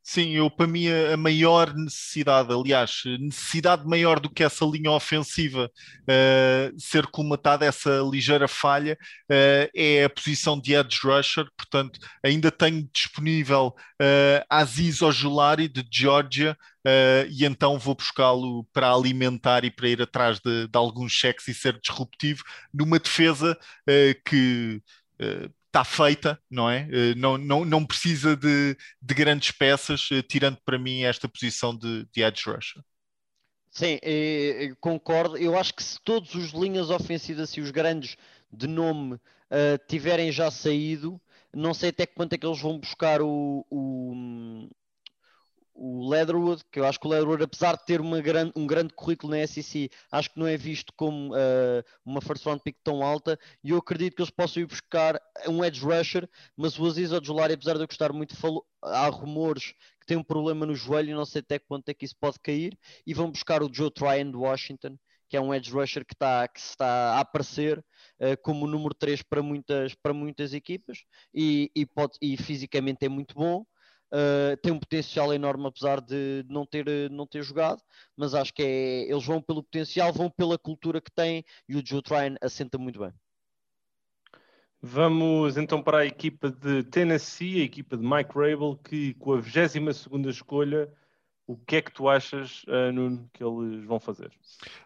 Sim, 0.08 0.30
eu 0.36 0.48
para 0.48 0.68
mim 0.68 0.86
a 0.88 1.16
maior 1.16 1.74
necessidade, 1.74 2.52
aliás, 2.52 3.02
necessidade 3.18 3.84
maior 3.84 4.20
do 4.20 4.30
que 4.30 4.44
essa 4.44 4.64
linha 4.64 4.92
ofensiva 4.92 5.68
uh, 6.02 6.80
ser 6.80 7.08
colmatada, 7.08 7.66
essa 7.66 7.90
ligeira 8.08 8.46
falha, 8.46 8.96
uh, 9.24 9.68
é 9.74 10.04
a 10.04 10.08
posição 10.08 10.60
de 10.60 10.74
edge 10.74 11.00
rusher, 11.02 11.44
portanto 11.56 11.98
ainda 12.24 12.52
tenho 12.52 12.88
disponível 12.94 13.74
uh, 14.00 14.46
Aziz 14.48 15.02
Ojulari 15.02 15.66
de 15.66 15.84
Georgia 15.90 16.56
uh, 16.86 17.28
e 17.28 17.44
então 17.44 17.76
vou 17.76 17.96
buscá-lo 17.96 18.64
para 18.72 18.92
alimentar 18.92 19.64
e 19.64 19.72
para 19.72 19.88
ir 19.88 20.00
atrás 20.00 20.38
de, 20.38 20.68
de 20.68 20.78
alguns 20.78 21.10
cheques 21.10 21.48
e 21.48 21.54
ser 21.54 21.80
disruptivo 21.80 22.44
numa 22.72 23.00
defesa 23.00 23.58
que 24.24 24.80
está 25.76 25.84
feita, 25.84 26.40
não 26.50 26.70
é? 26.70 26.88
Eh, 26.90 27.14
não, 27.16 27.36
não, 27.36 27.64
não 27.64 27.84
precisa 27.84 28.34
de, 28.34 28.76
de 29.00 29.14
grandes 29.14 29.50
peças, 29.50 30.08
eh, 30.10 30.22
tirando 30.22 30.58
para 30.64 30.78
mim 30.78 31.02
esta 31.02 31.28
posição 31.28 31.76
de, 31.76 32.06
de 32.12 32.22
edge 32.22 32.42
rusher. 32.46 32.82
Sim, 33.70 33.98
concordo. 34.80 35.36
Eu 35.36 35.58
acho 35.58 35.74
que 35.74 35.82
se 35.82 36.00
todos 36.02 36.34
os 36.34 36.52
linhas 36.52 36.88
ofensivas 36.88 37.50
e 37.50 37.60
os 37.60 37.70
grandes 37.70 38.16
de 38.50 38.66
nome 38.66 39.16
uh, 39.16 39.20
tiverem 39.86 40.32
já 40.32 40.50
saído, 40.50 41.20
não 41.52 41.74
sei 41.74 41.90
até 41.90 42.06
quanto 42.06 42.32
é 42.32 42.38
que 42.38 42.46
eles 42.46 42.58
vão 42.58 42.78
buscar 42.78 43.20
o, 43.20 43.66
o, 43.68 44.68
o 45.76 46.08
Leatherwood, 46.08 46.62
que 46.72 46.80
eu 46.80 46.86
acho 46.86 46.98
que 46.98 47.06
o 47.06 47.10
Leatherwood, 47.10 47.44
apesar 47.44 47.76
de 47.76 47.84
ter 47.84 48.00
grande, 48.22 48.52
um 48.56 48.66
grande 48.66 48.94
currículo 48.94 49.36
na 49.36 49.46
SEC, 49.46 49.90
acho 50.10 50.30
que 50.30 50.38
não 50.38 50.46
é 50.46 50.56
visto 50.56 50.92
como 50.96 51.34
uh, 51.34 51.84
uma 52.04 52.20
first 52.20 52.44
round 52.46 52.62
pick 52.62 52.78
tão 52.82 53.02
alta, 53.02 53.38
e 53.62 53.70
eu 53.70 53.76
acredito 53.76 54.16
que 54.16 54.22
eles 54.22 54.30
possam 54.30 54.62
ir 54.62 54.66
buscar 54.66 55.20
um 55.46 55.62
edge 55.62 55.84
rusher, 55.84 56.28
mas 56.56 56.78
o 56.78 56.86
Aziz 56.86 57.12
Odjulari, 57.12 57.54
apesar 57.54 57.74
de 57.74 57.80
eu 57.82 57.86
gostar 57.86 58.12
muito, 58.12 58.34
falou, 58.36 58.66
há 58.82 59.06
rumores 59.08 59.74
que 60.00 60.06
tem 60.06 60.16
um 60.16 60.24
problema 60.24 60.64
no 60.64 60.74
joelho, 60.74 61.14
não 61.14 61.26
sei 61.26 61.40
até 61.40 61.58
quanto 61.58 61.88
é 61.90 61.94
que 61.94 62.04
isso 62.04 62.16
pode 62.18 62.40
cair, 62.40 62.76
e 63.06 63.12
vão 63.12 63.30
buscar 63.30 63.62
o 63.62 63.72
Joe 63.72 63.90
Tryon 63.90 64.30
de 64.30 64.36
Washington, 64.36 64.96
que 65.28 65.36
é 65.36 65.40
um 65.40 65.52
edge 65.52 65.70
rusher 65.72 66.06
que 66.06 66.14
está, 66.14 66.48
que 66.48 66.60
está 66.60 67.14
a 67.16 67.20
aparecer 67.20 67.78
uh, 68.20 68.40
como 68.42 68.66
número 68.66 68.94
3 68.94 69.22
para 69.22 69.42
muitas, 69.42 69.94
para 69.94 70.14
muitas 70.14 70.54
equipas, 70.54 71.04
e, 71.34 71.70
e, 71.74 71.84
pode, 71.84 72.16
e 72.22 72.36
fisicamente 72.36 73.04
é 73.04 73.08
muito 73.08 73.34
bom, 73.34 73.66
Uh, 74.12 74.56
tem 74.62 74.72
um 74.72 74.78
potencial 74.78 75.34
enorme, 75.34 75.66
apesar 75.66 76.00
de 76.00 76.44
não 76.48 76.64
ter, 76.64 77.10
não 77.10 77.26
ter 77.26 77.42
jogado, 77.42 77.82
mas 78.16 78.34
acho 78.34 78.54
que 78.54 78.62
é, 78.62 79.10
eles 79.10 79.24
vão 79.24 79.42
pelo 79.42 79.64
potencial, 79.64 80.12
vão 80.12 80.30
pela 80.30 80.56
cultura 80.56 81.00
que 81.00 81.10
têm 81.10 81.44
e 81.68 81.76
o 81.76 81.82
Joe 81.84 82.02
Tryon 82.02 82.36
assenta 82.40 82.78
muito 82.78 83.00
bem. 83.00 83.12
Vamos 84.80 85.56
então 85.56 85.82
para 85.82 85.98
a 85.98 86.06
equipa 86.06 86.50
de 86.50 86.84
Tennessee, 86.84 87.60
a 87.60 87.64
equipa 87.64 87.96
de 87.96 88.06
Mike 88.06 88.30
Rabel, 88.32 88.78
que 88.84 89.14
com 89.14 89.32
a 89.32 89.40
22 89.40 90.06
escolha, 90.26 90.88
o 91.46 91.56
que 91.56 91.76
é 91.76 91.82
que 91.82 91.92
tu 91.92 92.08
achas, 92.08 92.62
uh, 92.64 92.92
Nuno, 92.92 93.28
que 93.32 93.42
eles 93.42 93.84
vão 93.84 93.98
fazer? 93.98 94.30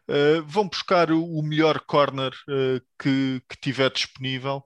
Uh, 0.08 0.42
vão 0.46 0.68
buscar 0.68 1.10
o, 1.10 1.22
o 1.22 1.42
melhor 1.42 1.80
corner 1.80 2.32
uh, 2.48 2.80
que, 2.98 3.42
que 3.48 3.56
tiver 3.60 3.90
disponível, 3.90 4.64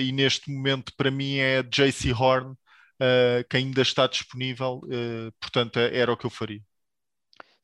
e 0.00 0.10
neste 0.10 0.50
momento 0.50 0.90
para 0.96 1.10
mim 1.10 1.36
é 1.36 1.62
JC 1.62 2.10
Horn, 2.10 2.56
uh, 3.00 3.46
que 3.48 3.56
ainda 3.56 3.82
está 3.82 4.06
disponível, 4.06 4.80
uh, 4.84 5.32
portanto 5.40 5.78
era 5.78 6.12
o 6.12 6.16
que 6.16 6.26
eu 6.26 6.30
faria. 6.30 6.62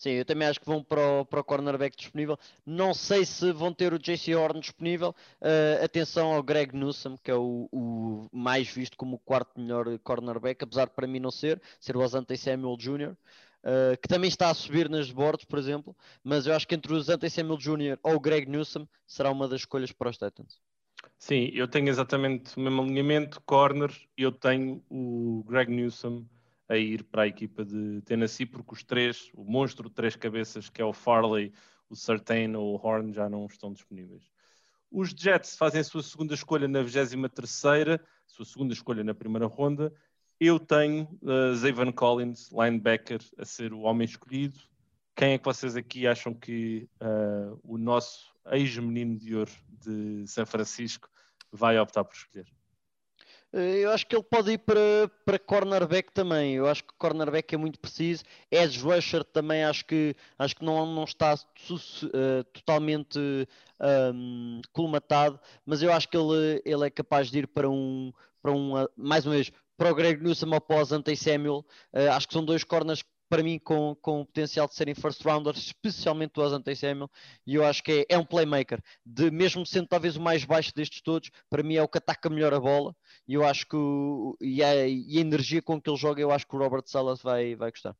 Sim, 0.02 0.10
eu 0.10 0.24
também 0.24 0.48
acho 0.48 0.58
que 0.58 0.66
vão 0.66 0.82
para 0.82 1.00
o, 1.00 1.24
para 1.24 1.38
o 1.38 1.44
cornerback 1.44 1.96
disponível. 1.96 2.36
Não 2.66 2.92
sei 2.92 3.24
se 3.24 3.52
vão 3.52 3.72
ter 3.72 3.94
o 3.94 4.00
JC 4.00 4.34
Horn 4.34 4.58
disponível. 4.58 5.14
Uh, 5.40 5.84
atenção 5.84 6.32
ao 6.32 6.42
Greg 6.42 6.76
Newsom, 6.76 7.16
que 7.16 7.30
é 7.30 7.34
o, 7.36 7.68
o, 7.70 8.28
mais 8.32 8.66
visto 8.66 8.96
como 8.96 9.14
o 9.14 9.18
quarto 9.20 9.60
melhor 9.60 9.86
cornerback, 10.00 10.64
apesar 10.64 10.86
de 10.86 10.94
para 10.94 11.06
mim 11.06 11.20
não 11.20 11.30
ser, 11.30 11.62
ser 11.78 11.96
o 11.96 12.02
Asante 12.02 12.36
Samuel 12.36 12.76
Jr. 12.76 13.12
uh, 13.12 13.96
que 14.02 14.08
também 14.08 14.26
está 14.26 14.50
a 14.50 14.54
subir 14.54 14.88
nas 14.90 15.08
boards, 15.12 15.44
por 15.44 15.56
exemplo, 15.56 15.96
mas 16.24 16.48
eu 16.48 16.54
acho 16.56 16.66
que 16.66 16.74
entre 16.74 16.92
o 16.92 17.00
Zante 17.00 17.30
Samuel 17.30 17.58
Jr. 17.58 17.98
ou 18.02 18.16
o 18.16 18.20
Greg 18.20 18.50
Newsom 18.50 18.88
será 19.06 19.30
uma 19.30 19.46
das 19.46 19.60
escolhas 19.60 19.92
para 19.92 20.10
os 20.10 20.18
Titans. 20.18 20.60
Sim, 21.24 21.52
eu 21.54 21.68
tenho 21.68 21.88
exatamente 21.88 22.56
o 22.56 22.60
mesmo 22.60 22.82
alinhamento, 22.82 23.40
corner, 23.42 23.92
eu 24.16 24.32
tenho 24.32 24.84
o 24.90 25.44
Greg 25.46 25.70
Newsom 25.70 26.26
a 26.68 26.76
ir 26.76 27.04
para 27.04 27.22
a 27.22 27.26
equipa 27.28 27.64
de 27.64 28.02
Tennessee, 28.02 28.44
porque 28.44 28.74
os 28.74 28.82
três, 28.82 29.30
o 29.32 29.44
monstro 29.44 29.88
de 29.88 29.94
três 29.94 30.16
cabeças, 30.16 30.68
que 30.68 30.82
é 30.82 30.84
o 30.84 30.92
Farley, 30.92 31.52
o 31.88 31.94
Certain 31.94 32.56
ou 32.56 32.74
o 32.74 32.76
Horn, 32.76 33.12
já 33.12 33.28
não 33.28 33.46
estão 33.46 33.72
disponíveis. 33.72 34.24
Os 34.90 35.10
Jets 35.10 35.56
fazem 35.56 35.80
a 35.80 35.84
sua 35.84 36.02
segunda 36.02 36.34
escolha 36.34 36.66
na 36.66 36.82
23ª, 36.82 38.00
sua 38.26 38.44
segunda 38.44 38.72
escolha 38.72 39.04
na 39.04 39.14
primeira 39.14 39.46
ronda. 39.46 39.94
Eu 40.40 40.58
tenho 40.58 41.08
uh, 41.22 41.54
Zayvon 41.54 41.92
Collins, 41.92 42.50
linebacker, 42.50 43.20
a 43.38 43.44
ser 43.44 43.72
o 43.72 43.82
homem 43.82 44.06
escolhido. 44.06 44.58
Quem 45.14 45.32
é 45.32 45.38
que 45.38 45.44
vocês 45.44 45.76
aqui 45.76 46.06
acham 46.06 46.32
que 46.32 46.88
uh, 47.00 47.60
o 47.62 47.76
nosso 47.76 48.32
ex-menino 48.50 49.16
de 49.16 49.36
ouro 49.36 49.52
de 49.68 50.26
São 50.26 50.46
Francisco 50.46 51.08
vai 51.50 51.78
optar 51.78 52.04
por 52.04 52.14
escolher? 52.14 52.46
Eh, 53.52 53.80
eu 53.84 53.90
acho 53.90 54.06
que 54.06 54.16
ele 54.16 54.22
pode 54.22 54.52
ir 54.52 54.58
para, 54.58 55.10
para 55.24 55.38
cornerback 55.38 56.10
também. 56.12 56.54
Eu 56.54 56.66
acho 56.66 56.82
que 56.84 56.94
cornerback 56.98 57.54
é 57.54 57.58
muito 57.58 57.78
preciso. 57.78 58.24
Edge 58.50 58.80
rusher 58.80 59.22
também 59.24 59.64
acho 59.64 59.84
que, 59.84 60.16
acho 60.38 60.56
que 60.56 60.64
não, 60.64 60.86
não 60.86 61.04
está 61.04 61.34
uh, 61.34 62.44
totalmente 62.52 63.18
um, 64.14 64.60
colmatado, 64.72 65.38
mas 65.66 65.82
eu 65.82 65.92
acho 65.92 66.08
que 66.08 66.16
ele, 66.16 66.62
ele 66.64 66.86
é 66.86 66.90
capaz 66.90 67.30
de 67.30 67.40
ir 67.40 67.46
para 67.46 67.68
um, 67.68 68.12
para 68.40 68.52
um 68.52 68.72
mais 68.96 69.26
uma 69.26 69.34
vez, 69.34 69.52
para 69.76 69.90
o 69.90 69.94
Greg 69.94 70.22
Newsom 70.22 70.54
após 70.54 70.92
Ante 70.92 71.14
Samuel. 71.16 71.64
Uh, 71.92 72.10
acho 72.12 72.26
que 72.26 72.34
são 72.34 72.44
dois 72.44 72.64
corners 72.64 73.04
para 73.32 73.42
mim 73.42 73.58
com, 73.58 73.96
com 74.02 74.20
o 74.20 74.26
potencial 74.26 74.68
de 74.68 74.74
serem 74.74 74.94
first 74.94 75.24
rounders, 75.24 75.56
especialmente 75.56 76.38
o 76.38 76.42
Asante 76.42 76.76
Samuel, 76.76 77.10
e 77.46 77.54
eu 77.54 77.64
acho 77.64 77.82
que 77.82 78.06
é, 78.10 78.14
é, 78.14 78.18
um 78.18 78.26
playmaker, 78.26 78.78
de, 79.06 79.30
mesmo 79.30 79.64
sendo 79.64 79.86
talvez 79.86 80.16
o 80.16 80.20
mais 80.20 80.44
baixo 80.44 80.70
destes 80.76 81.00
todos, 81.00 81.30
para 81.48 81.62
mim 81.62 81.76
é 81.76 81.82
o 81.82 81.88
que 81.88 81.96
ataca 81.96 82.28
melhor 82.28 82.52
a 82.52 82.60
bola, 82.60 82.94
e 83.26 83.32
eu 83.32 83.42
acho 83.42 83.66
que 83.66 83.74
o, 83.74 84.36
e, 84.38 84.62
a, 84.62 84.86
e 84.86 85.16
a 85.16 85.20
energia 85.22 85.62
com 85.62 85.80
que 85.80 85.88
ele 85.88 85.96
joga, 85.96 86.20
eu 86.20 86.30
acho 86.30 86.46
que 86.46 86.54
o 86.54 86.58
Robert 86.58 86.82
Salas 86.84 87.22
vai, 87.22 87.56
vai 87.56 87.70
gostar. 87.70 87.96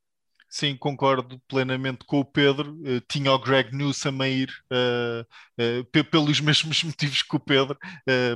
Sim, 0.47 0.77
concordo 0.77 1.41
plenamente 1.47 2.05
com 2.05 2.19
o 2.19 2.25
Pedro. 2.25 2.73
Uh, 2.73 3.01
tinha 3.09 3.31
o 3.31 3.39
Greg 3.39 3.75
Newsom 3.75 4.21
a 4.21 4.29
ir 4.29 4.51
uh, 4.71 5.81
uh, 5.81 6.03
pelos 6.11 6.39
mesmos 6.41 6.83
motivos 6.85 7.23
que 7.23 7.35
o 7.35 7.39
Pedro, 7.39 7.75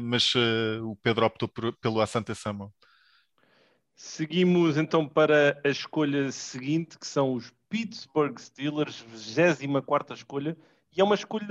mas 0.01 0.33
o 0.81 0.95
Pedro 1.03 1.27
optou 1.27 1.47
por, 1.47 1.77
pelo 1.77 2.01
Asante 2.01 2.33
Samuel. 2.33 2.73
Seguimos 3.99 4.77
então 4.77 5.09
para 5.09 5.59
a 5.65 5.69
escolha 5.69 6.31
seguinte, 6.31 6.99
que 6.99 7.07
são 7.07 7.33
os 7.33 7.51
Pittsburgh 7.67 8.37
Steelers, 8.37 9.01
24 9.01 10.15
escolha, 10.15 10.55
e 10.95 11.01
é 11.01 11.03
uma 11.03 11.15
escolha 11.15 11.47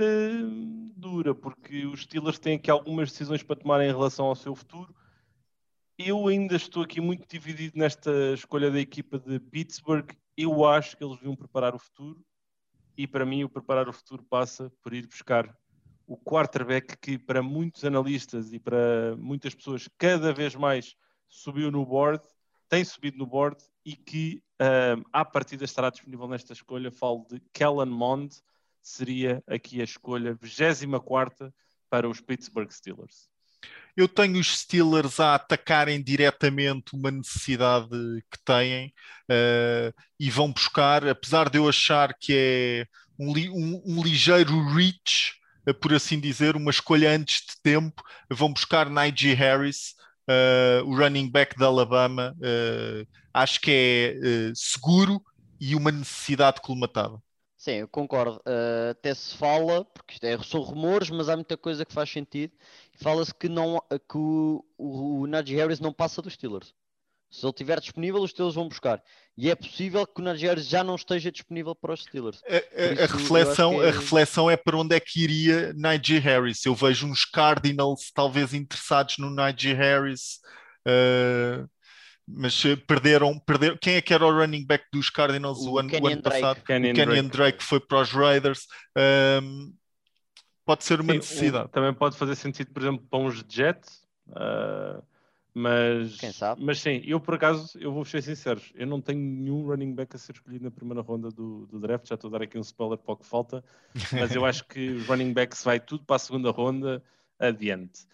dura, 0.95 1.35
porque 1.35 1.85
os 1.85 2.03
Steelers 2.03 2.39
têm 2.39 2.55
aqui 2.55 2.71
algumas 2.71 3.11
decisões 3.11 3.43
para 3.43 3.57
tomar 3.57 3.83
em 3.83 3.87
relação 3.87 4.27
ao 4.27 4.35
seu 4.35 4.55
futuro. 4.55 4.95
Eu 5.97 6.25
ainda 6.29 6.55
estou 6.55 6.83
aqui 6.83 7.01
muito 7.01 7.27
dividido 7.27 7.77
nesta 7.77 8.33
escolha 8.33 8.71
da 8.71 8.79
equipa 8.79 9.19
de 9.19 9.41
Pittsburgh. 9.41 10.09
Eu 10.37 10.65
acho 10.65 10.95
que 10.95 11.03
eles 11.03 11.19
vão 11.19 11.35
preparar 11.35 11.75
o 11.75 11.79
futuro, 11.79 12.25
e 12.97 13.05
para 13.05 13.25
mim, 13.25 13.43
o 13.43 13.49
preparar 13.49 13.89
o 13.89 13.93
futuro 13.93 14.23
passa 14.23 14.71
por 14.81 14.93
ir 14.93 15.05
buscar 15.05 15.53
o 16.07 16.15
quarterback 16.15 16.95
que, 16.97 17.17
para 17.17 17.43
muitos 17.43 17.83
analistas 17.83 18.53
e 18.53 18.57
para 18.59 19.17
muitas 19.17 19.53
pessoas, 19.53 19.89
cada 19.97 20.31
vez 20.31 20.55
mais 20.55 20.95
subiu 21.27 21.69
no 21.69 21.85
board 21.85 22.23
tem 22.69 22.83
subido 22.83 23.17
no 23.17 23.25
board 23.25 23.57
e 23.85 23.95
que 23.95 24.41
um, 24.61 25.03
à 25.13 25.23
partida 25.23 25.63
estará 25.65 25.89
disponível 25.89 26.27
nesta 26.27 26.53
escolha. 26.53 26.91
Falo 26.91 27.25
de 27.29 27.41
Kellen 27.53 27.85
Mond, 27.85 28.35
seria 28.81 29.43
aqui 29.47 29.81
a 29.81 29.83
escolha 29.83 30.37
24 30.41 31.53
para 31.89 32.09
os 32.09 32.19
Pittsburgh 32.19 32.69
Steelers. 32.71 33.29
Eu 33.95 34.07
tenho 34.07 34.39
os 34.39 34.59
Steelers 34.59 35.19
a 35.19 35.35
atacarem 35.35 36.01
diretamente 36.03 36.95
uma 36.95 37.09
necessidade 37.09 37.89
que 38.31 38.37
têm 38.45 38.93
uh, 39.23 39.93
e 40.19 40.29
vão 40.29 40.51
buscar, 40.51 41.07
apesar 41.07 41.49
de 41.49 41.57
eu 41.57 41.67
achar 41.67 42.13
que 42.13 42.33
é 42.35 42.87
um, 43.17 43.31
um, 43.31 43.81
um 43.85 44.03
ligeiro 44.03 44.53
reach, 44.67 45.33
uh, 45.67 45.73
por 45.73 45.93
assim 45.95 46.19
dizer, 46.19 46.55
uma 46.55 46.69
escolha 46.69 47.09
antes 47.09 47.41
de 47.41 47.59
tempo, 47.63 48.03
vão 48.29 48.53
buscar 48.53 48.87
Najee 48.87 49.33
Harris, 49.33 49.95
uh, 50.27 50.85
o 50.85 50.95
running 50.95 51.29
back 51.29 51.57
da 51.57 51.67
Alabama, 51.67 52.35
uh, 52.37 53.07
acho 53.33 53.61
que 53.61 53.71
é 53.71 54.49
uh, 54.49 54.55
seguro 54.55 55.21
e 55.59 55.75
uma 55.75 55.91
necessidade 55.91 56.61
colmatada. 56.61 57.17
Sim, 57.55 57.71
eu 57.71 57.87
concordo. 57.87 58.39
até 58.91 59.13
se 59.15 59.35
fala, 59.35 59.83
porque 59.83 60.13
isto 60.13 60.23
é, 60.23 60.37
são 60.43 60.61
rumores, 60.61 61.09
mas 61.09 61.27
há 61.27 61.35
muita 61.35 61.57
coisa 61.57 61.83
que 61.83 61.91
faz 61.91 62.09
sentido. 62.09 62.53
Fala-se 62.95 63.33
que, 63.33 63.49
não, 63.49 63.81
que 63.89 64.15
o, 64.17 64.63
o, 64.77 65.21
o 65.21 65.27
Najee 65.27 65.55
Harris 65.55 65.79
não 65.79 65.91
passa 65.91 66.21
dos 66.21 66.33
Steelers. 66.33 66.73
Se 67.29 67.45
ele 67.45 67.51
estiver 67.51 67.79
disponível, 67.79 68.21
os 68.21 68.31
Steelers 68.31 68.55
vão 68.55 68.67
buscar. 68.67 69.01
E 69.37 69.49
é 69.49 69.55
possível 69.55 70.07
que 70.07 70.21
o 70.21 70.23
Najee 70.23 70.57
já 70.59 70.83
não 70.83 70.95
esteja 70.95 71.31
disponível 71.31 71.75
para 71.75 71.93
os 71.93 72.03
Steelers. 72.03 72.41
A, 72.47 72.55
a, 72.55 73.03
a 73.03 73.07
reflexão, 73.07 73.83
é... 73.83 73.89
a 73.89 73.91
reflexão 73.91 74.49
é 74.49 74.55
para 74.55 74.77
onde 74.77 74.95
é 74.95 74.99
que 74.99 75.21
iria 75.21 75.73
Najee 75.73 76.19
Harris. 76.19 76.65
Eu 76.65 76.73
vejo 76.73 77.05
uns 77.05 77.25
Cardinals 77.25 78.11
talvez 78.13 78.53
interessados 78.53 79.17
no 79.17 79.29
Najee 79.29 79.73
Harris, 79.73 80.39
uh, 80.87 81.69
mas 82.25 82.63
perderam, 82.87 83.37
perderam. 83.39 83.77
Quem 83.79 83.95
é 83.95 84.01
que 84.01 84.13
era 84.13 84.25
o 84.25 84.31
running 84.31 84.65
back 84.65 84.85
dos 84.91 85.09
Cardinals 85.09 85.59
o, 85.59 85.73
o 85.73 85.79
ano, 85.79 85.91
o 86.01 86.07
ano 86.07 86.21
passado? 86.21 86.63
Kenyon, 86.63 86.93
Kenyon 86.93 87.27
Drake. 87.27 87.29
Drake. 87.29 87.63
foi 87.63 87.79
para 87.81 88.01
os 88.01 88.09
Raiders. 88.11 88.61
Um, 89.43 89.73
pode 90.65 90.85
ser 90.85 91.01
uma 91.01 91.11
Sim, 91.11 91.19
necessidade. 91.19 91.65
Um, 91.65 91.71
também 91.71 91.93
pode 91.93 92.17
fazer 92.17 92.35
sentido, 92.35 92.71
por 92.71 92.81
exemplo, 92.81 93.05
para 93.09 93.19
uns 93.19 93.43
Jets. 93.47 94.07
Uh 94.29 95.01
mas, 95.57 96.17
Quem 96.17 96.31
sabe? 96.31 96.63
mas 96.63 96.79
sim, 96.79 97.01
eu 97.03 97.19
por 97.19 97.33
acaso, 97.33 97.77
eu 97.79 97.91
vou 97.91 98.05
ser 98.05 98.21
sincero, 98.21 98.61
eu 98.75 98.85
não 98.85 99.01
tenho 99.01 99.19
nenhum 99.19 99.65
running 99.65 99.93
back 99.93 100.15
a 100.15 100.19
ser 100.19 100.33
escolhido 100.33 100.65
na 100.65 100.71
primeira 100.71 101.01
ronda 101.01 101.29
do, 101.29 101.65
do 101.65 101.79
draft, 101.79 102.07
já 102.07 102.13
estou 102.13 102.27
a 102.29 102.31
dar 102.33 102.43
aqui 102.43 102.59
um 102.59 102.61
spoiler 102.61 102.97
para 102.99 103.13
o 103.13 103.17
que 103.17 103.25
falta, 103.25 103.63
mas 104.11 104.35
eu 104.35 104.45
acho 104.45 104.65
que 104.67 104.89
os 104.91 105.05
running 105.09 105.33
backs 105.33 105.63
vai 105.63 105.79
tudo 105.79 106.05
para 106.05 106.17
a 106.17 106.19
segunda 106.19 106.51
ronda 106.51 107.03
adiante. 107.39 108.05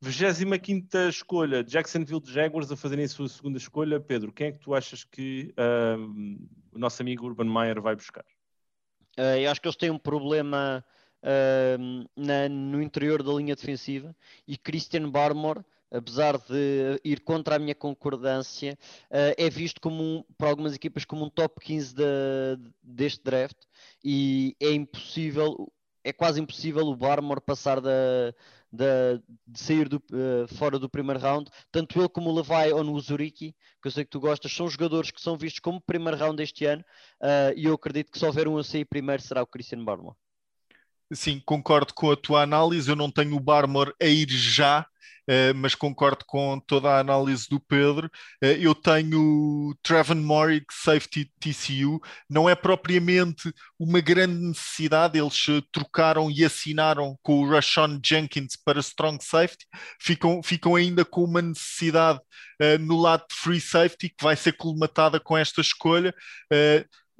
25 0.00 0.96
escolha, 1.10 1.62
Jacksonville 1.62 2.22
Jaguars 2.24 2.72
a 2.72 2.76
fazerem 2.76 3.04
a 3.04 3.08
sua 3.08 3.28
segunda 3.28 3.58
escolha. 3.58 4.00
Pedro, 4.00 4.32
quem 4.32 4.48
é 4.48 4.52
que 4.52 4.58
tu 4.58 4.74
achas 4.74 5.04
que 5.04 5.54
um, 5.96 6.48
o 6.72 6.78
nosso 6.78 7.02
amigo 7.02 7.26
Urban 7.26 7.52
Meyer 7.52 7.80
vai 7.80 7.94
buscar? 7.94 8.24
Uh, 9.16 9.38
eu 9.38 9.50
acho 9.50 9.60
que 9.60 9.68
eles 9.68 9.76
têm 9.76 9.90
um 9.90 9.98
problema 9.98 10.84
uh, 11.22 12.08
na, 12.16 12.48
no 12.48 12.82
interior 12.82 13.22
da 13.22 13.32
linha 13.32 13.54
defensiva 13.54 14.16
e 14.48 14.56
Christian 14.56 15.08
Barmore 15.08 15.62
apesar 15.92 16.38
de 16.38 17.00
ir 17.04 17.20
contra 17.20 17.56
a 17.56 17.58
minha 17.58 17.74
concordância, 17.74 18.78
uh, 19.10 19.34
é 19.36 19.50
visto 19.50 19.80
como 19.80 20.02
um, 20.02 20.24
algumas 20.40 20.74
equipas 20.74 21.04
como 21.04 21.24
um 21.24 21.30
top 21.30 21.60
15 21.60 21.94
de, 21.94 22.04
deste 22.82 23.22
draft 23.22 23.56
e 24.02 24.56
é 24.58 24.72
impossível, 24.72 25.70
é 26.02 26.12
quase 26.12 26.40
impossível 26.40 26.86
o 26.86 26.96
Barmore 26.96 27.40
passar 27.40 27.80
da, 27.80 27.90
da, 28.72 29.20
de 29.46 29.60
sair 29.60 29.88
do, 29.88 29.96
uh, 29.96 30.48
fora 30.56 30.78
do 30.78 30.88
primeiro 30.88 31.20
round, 31.20 31.50
tanto 31.70 31.98
ele 32.00 32.08
como 32.08 32.30
o 32.30 32.34
Levi 32.34 32.72
ou 32.72 32.82
no 32.82 32.98
Zuriki, 32.98 33.54
que 33.80 33.88
eu 33.88 33.90
sei 33.90 34.04
que 34.04 34.10
tu 34.10 34.20
gostas, 34.20 34.52
são 34.52 34.68
jogadores 34.68 35.10
que 35.10 35.20
são 35.20 35.36
vistos 35.36 35.60
como 35.60 35.80
primeiro 35.80 36.16
round 36.16 36.42
este 36.42 36.64
ano 36.64 36.82
uh, 37.20 37.52
e 37.54 37.66
eu 37.66 37.74
acredito 37.74 38.10
que 38.10 38.18
se 38.18 38.24
houver 38.24 38.48
um 38.48 38.56
a 38.56 38.64
sair 38.64 38.86
primeiro 38.86 39.22
será 39.22 39.42
o 39.42 39.46
Christian 39.46 39.84
Barmore. 39.84 40.16
Sim, 41.12 41.42
concordo 41.44 41.92
com 41.92 42.10
a 42.10 42.16
tua 42.16 42.42
análise. 42.42 42.88
Eu 42.88 42.96
não 42.96 43.10
tenho 43.10 43.36
o 43.36 43.40
Barmore 43.40 43.92
a 44.00 44.06
ir 44.06 44.30
já, 44.30 44.86
mas 45.56 45.74
concordo 45.74 46.24
com 46.26 46.58
toda 46.60 46.90
a 46.90 46.98
análise 46.98 47.48
do 47.48 47.60
Pedro. 47.60 48.10
Uh, 48.42 48.46
eu 48.58 48.74
tenho 48.74 49.74
Trevor 49.82 50.16
Morrig, 50.16 50.64
safety 50.70 51.30
TCU, 51.40 52.00
não 52.28 52.48
é 52.48 52.54
propriamente 52.54 53.52
uma 53.78 54.00
grande 54.00 54.34
necessidade, 54.34 55.18
eles 55.18 55.46
uh, 55.48 55.62
trocaram 55.72 56.30
e 56.30 56.44
assinaram 56.44 57.16
com 57.22 57.40
o 57.40 57.48
Rashawn 57.48 58.00
Jenkins 58.04 58.56
para 58.56 58.80
strong 58.80 59.22
safety, 59.22 59.66
ficam, 60.00 60.42
ficam 60.42 60.74
ainda 60.76 61.04
com 61.04 61.24
uma 61.24 61.42
necessidade 61.42 62.20
no 62.78 62.96
lado 62.96 63.24
de 63.28 63.34
free 63.34 63.60
safety 63.60 64.08
que 64.10 64.22
vai 64.22 64.36
ser 64.36 64.52
colmatada 64.52 65.18
com 65.18 65.36
esta 65.36 65.60
escolha 65.60 66.14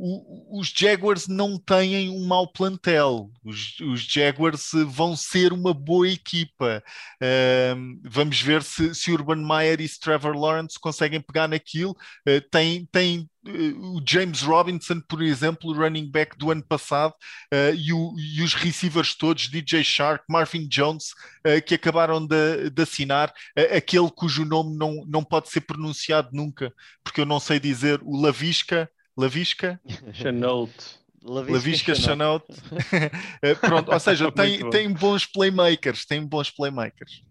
o, 0.04 0.58
os 0.58 0.72
Jaguars 0.76 1.28
não 1.28 1.56
têm 1.56 2.10
um 2.10 2.26
mau 2.26 2.48
plantel. 2.48 3.30
Os, 3.44 3.78
os 3.78 4.00
Jaguars 4.00 4.70
vão 4.88 5.14
ser 5.14 5.52
uma 5.52 5.72
boa 5.72 6.08
equipa. 6.08 6.82
Uh, 7.22 8.00
vamos 8.02 8.42
ver 8.42 8.64
se, 8.64 8.92
se 8.96 9.12
Urban 9.12 9.36
Meyer 9.36 9.80
e 9.80 9.88
Trevor 9.88 10.36
Lawrence 10.36 10.76
conseguem 10.80 11.20
pegar 11.20 11.46
naquilo. 11.46 11.92
Uh, 12.28 12.40
tem, 12.50 12.84
tem 12.90 13.30
uh, 13.46 13.96
o 13.96 14.02
James 14.04 14.42
Robinson, 14.42 15.00
por 15.08 15.22
exemplo, 15.22 15.70
o 15.70 15.72
running 15.72 16.10
back 16.10 16.36
do 16.36 16.50
ano 16.50 16.64
passado, 16.64 17.14
uh, 17.54 17.72
e, 17.72 17.92
o, 17.92 18.12
e, 18.18 18.42
os 18.42 18.54
receivers 18.54 19.14
todos, 19.14 19.48
DJ 19.48 19.84
Shark, 19.84 20.24
Marvin 20.28 20.66
Jones, 20.66 21.12
uh, 21.46 21.62
que 21.64 21.76
acabaram 21.76 22.26
de, 22.26 22.70
de 22.70 22.82
assinar, 22.82 23.32
aquele 23.72 24.10
cujo 24.10 24.44
nome 24.44 24.76
não, 24.76 25.04
não 25.06 25.22
pode 25.22 25.48
ser 25.48 25.60
pronunciado 25.60 26.30
nunca, 26.32 26.74
porque 27.04 27.20
eu 27.20 27.26
não 27.26 27.38
sei 27.38 27.60
dizer 27.60 28.00
o 28.02 28.20
Lavisca 28.20 28.90
Lavisca. 29.16 29.80
Chanote. 30.12 31.00
Lavisca 31.24 31.94
Chanote. 31.94 32.52
Eh, 33.42 33.54
pronto, 33.54 33.92
ou 33.92 34.00
seja, 34.00 34.30
tem, 34.30 34.68
tem 34.70 34.92
bons 34.92 35.26
playmakers, 35.26 36.04
tem 36.04 36.24
bons 36.24 36.50
playmakers. 36.50 37.22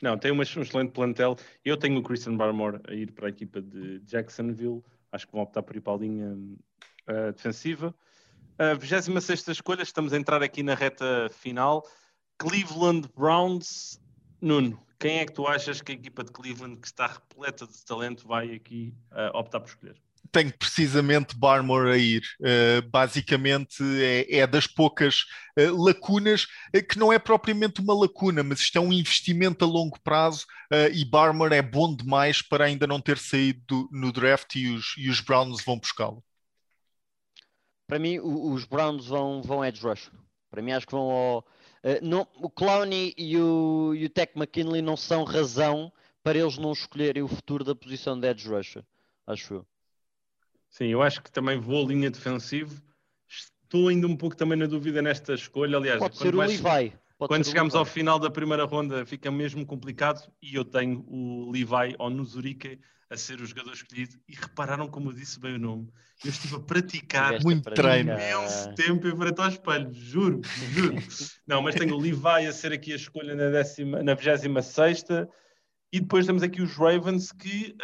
Não, 0.00 0.18
tem 0.18 0.30
um 0.30 0.42
excelente 0.42 0.92
plantel. 0.92 1.36
Eu 1.64 1.76
tenho 1.76 1.98
o 1.98 2.02
Christian 2.02 2.36
Barmore 2.36 2.80
a 2.88 2.92
ir 2.92 3.12
para 3.12 3.26
a 3.26 3.30
equipa 3.30 3.60
de 3.60 4.00
Jacksonville. 4.00 4.82
Acho 5.10 5.26
que 5.26 5.32
vão 5.32 5.42
optar 5.42 5.62
por 5.62 5.74
ir 5.74 5.80
para 5.80 5.94
a 5.94 5.96
linha 5.96 6.32
uh, 6.32 7.32
defensiva. 7.32 7.94
A 8.58 8.74
26 8.74 9.48
escolha, 9.48 9.82
estamos 9.82 10.12
a 10.12 10.16
entrar 10.16 10.42
aqui 10.42 10.62
na 10.62 10.74
reta 10.74 11.28
final. 11.30 11.82
Cleveland 12.38 13.08
Browns. 13.16 14.00
Nuno, 14.40 14.80
quem 14.98 15.18
é 15.18 15.26
que 15.26 15.32
tu 15.32 15.46
achas 15.46 15.80
que 15.80 15.92
a 15.92 15.94
equipa 15.94 16.22
de 16.22 16.30
Cleveland, 16.30 16.76
que 16.76 16.86
está 16.86 17.06
repleta 17.06 17.66
de 17.66 17.84
talento, 17.84 18.26
vai 18.26 18.54
aqui 18.54 18.94
uh, 19.12 19.36
optar 19.36 19.60
por 19.60 19.68
escolher? 19.68 20.05
Tenho 20.32 20.52
precisamente 20.56 21.36
Barmore 21.36 21.90
a 21.90 21.96
ir. 21.96 22.22
Uh, 22.40 22.88
basicamente 22.88 23.82
é, 23.82 24.38
é, 24.38 24.46
das 24.46 24.66
poucas 24.66 25.24
uh, 25.58 25.82
lacunas 25.82 26.44
uh, 26.74 26.86
que 26.88 26.98
não 26.98 27.12
é 27.12 27.18
propriamente 27.18 27.80
uma 27.80 27.94
lacuna, 27.94 28.42
mas 28.42 28.60
isto 28.60 28.76
é 28.76 28.80
um 28.80 28.92
investimento 28.92 29.64
a 29.64 29.68
longo 29.68 30.00
prazo 30.00 30.46
e 30.92 31.04
Barmore 31.04 31.54
é 31.54 31.62
bom 31.62 31.94
demais 31.94 32.42
para 32.42 32.64
ainda 32.64 32.88
não 32.88 33.00
ter 33.00 33.18
saído 33.18 33.62
do, 33.68 33.88
no 33.92 34.10
draft 34.10 34.56
e 34.56 34.66
os, 34.66 34.94
e 34.98 35.08
os 35.08 35.20
Browns 35.20 35.64
vão 35.64 35.78
buscá-lo. 35.78 36.24
Para 37.86 38.00
mim, 38.00 38.18
o, 38.18 38.52
os 38.52 38.64
Browns 38.64 39.06
vão, 39.06 39.42
vão 39.42 39.64
edge 39.64 39.80
rush. 39.80 40.10
Para 40.50 40.60
mim, 40.60 40.72
acho 40.72 40.84
que 40.84 40.92
vão 40.92 41.08
ao 41.08 41.46
não, 42.02 42.26
o 42.34 42.50
Clowney 42.50 43.14
e 43.16 43.38
o, 43.38 43.94
e 43.94 44.06
o 44.06 44.10
Tech 44.10 44.32
McKinley 44.34 44.82
não 44.82 44.96
são 44.96 45.22
razão 45.22 45.92
para 46.26 46.40
eles 46.40 46.58
não 46.58 46.72
escolherem 46.72 47.22
o 47.22 47.28
futuro 47.28 47.62
da 47.62 47.72
posição 47.72 48.18
de 48.18 48.26
edge 48.26 48.48
rusher, 48.48 48.84
acho 49.24 49.54
eu. 49.54 49.66
Sim, 50.70 50.86
eu 50.86 51.02
acho 51.02 51.22
que 51.22 51.30
também 51.30 51.58
vou 51.58 51.86
linha 51.86 52.10
defensivo. 52.10 52.82
Estou 53.28 53.88
ainda 53.88 54.06
um 54.06 54.16
pouco 54.16 54.36
também 54.36 54.58
na 54.58 54.66
dúvida 54.66 55.02
nesta 55.02 55.34
escolha. 55.34 55.76
Aliás, 55.76 55.98
pode 55.98 56.16
ser 56.16 56.34
o 56.34 56.38
Levi. 56.38 56.92
Pode 57.18 57.28
quando 57.28 57.46
chegamos 57.46 57.74
ao 57.74 57.84
final 57.84 58.18
da 58.18 58.30
primeira 58.30 58.64
ronda 58.64 59.06
fica 59.06 59.30
mesmo 59.30 59.64
complicado 59.64 60.30
e 60.42 60.54
eu 60.54 60.64
tenho 60.66 61.02
o 61.08 61.50
Levi 61.50 61.96
ou 61.98 62.10
Nuzurique 62.10 62.78
a 63.08 63.16
ser 63.16 63.40
o 63.40 63.46
jogador 63.46 63.72
escolhido 63.72 64.16
e 64.28 64.34
repararam 64.34 64.86
como 64.86 65.10
eu 65.10 65.14
disse 65.14 65.40
bem 65.40 65.54
o 65.54 65.58
nome. 65.58 65.88
Eu 66.22 66.30
estive 66.30 66.56
a 66.56 66.60
praticar 66.60 67.42
muito 67.42 67.70
treino. 67.70 68.12
imenso 68.12 68.74
tempo 68.74 69.08
em 69.08 69.16
frente 69.16 69.40
ao 69.40 69.48
espelho, 69.48 69.92
juro, 69.92 70.40
juro. 70.72 70.96
Não, 71.46 71.62
mas 71.62 71.74
tenho 71.74 71.94
o 71.94 71.98
Levi 71.98 72.46
a 72.46 72.52
ser 72.52 72.72
aqui 72.72 72.92
a 72.92 72.96
escolha 72.96 73.34
na, 73.34 73.48
décima, 73.48 74.02
na 74.02 74.14
26 74.14 75.04
e 75.92 76.00
depois 76.00 76.26
temos 76.26 76.42
aqui 76.42 76.60
os 76.60 76.74
Ravens 76.74 77.32
que 77.32 77.74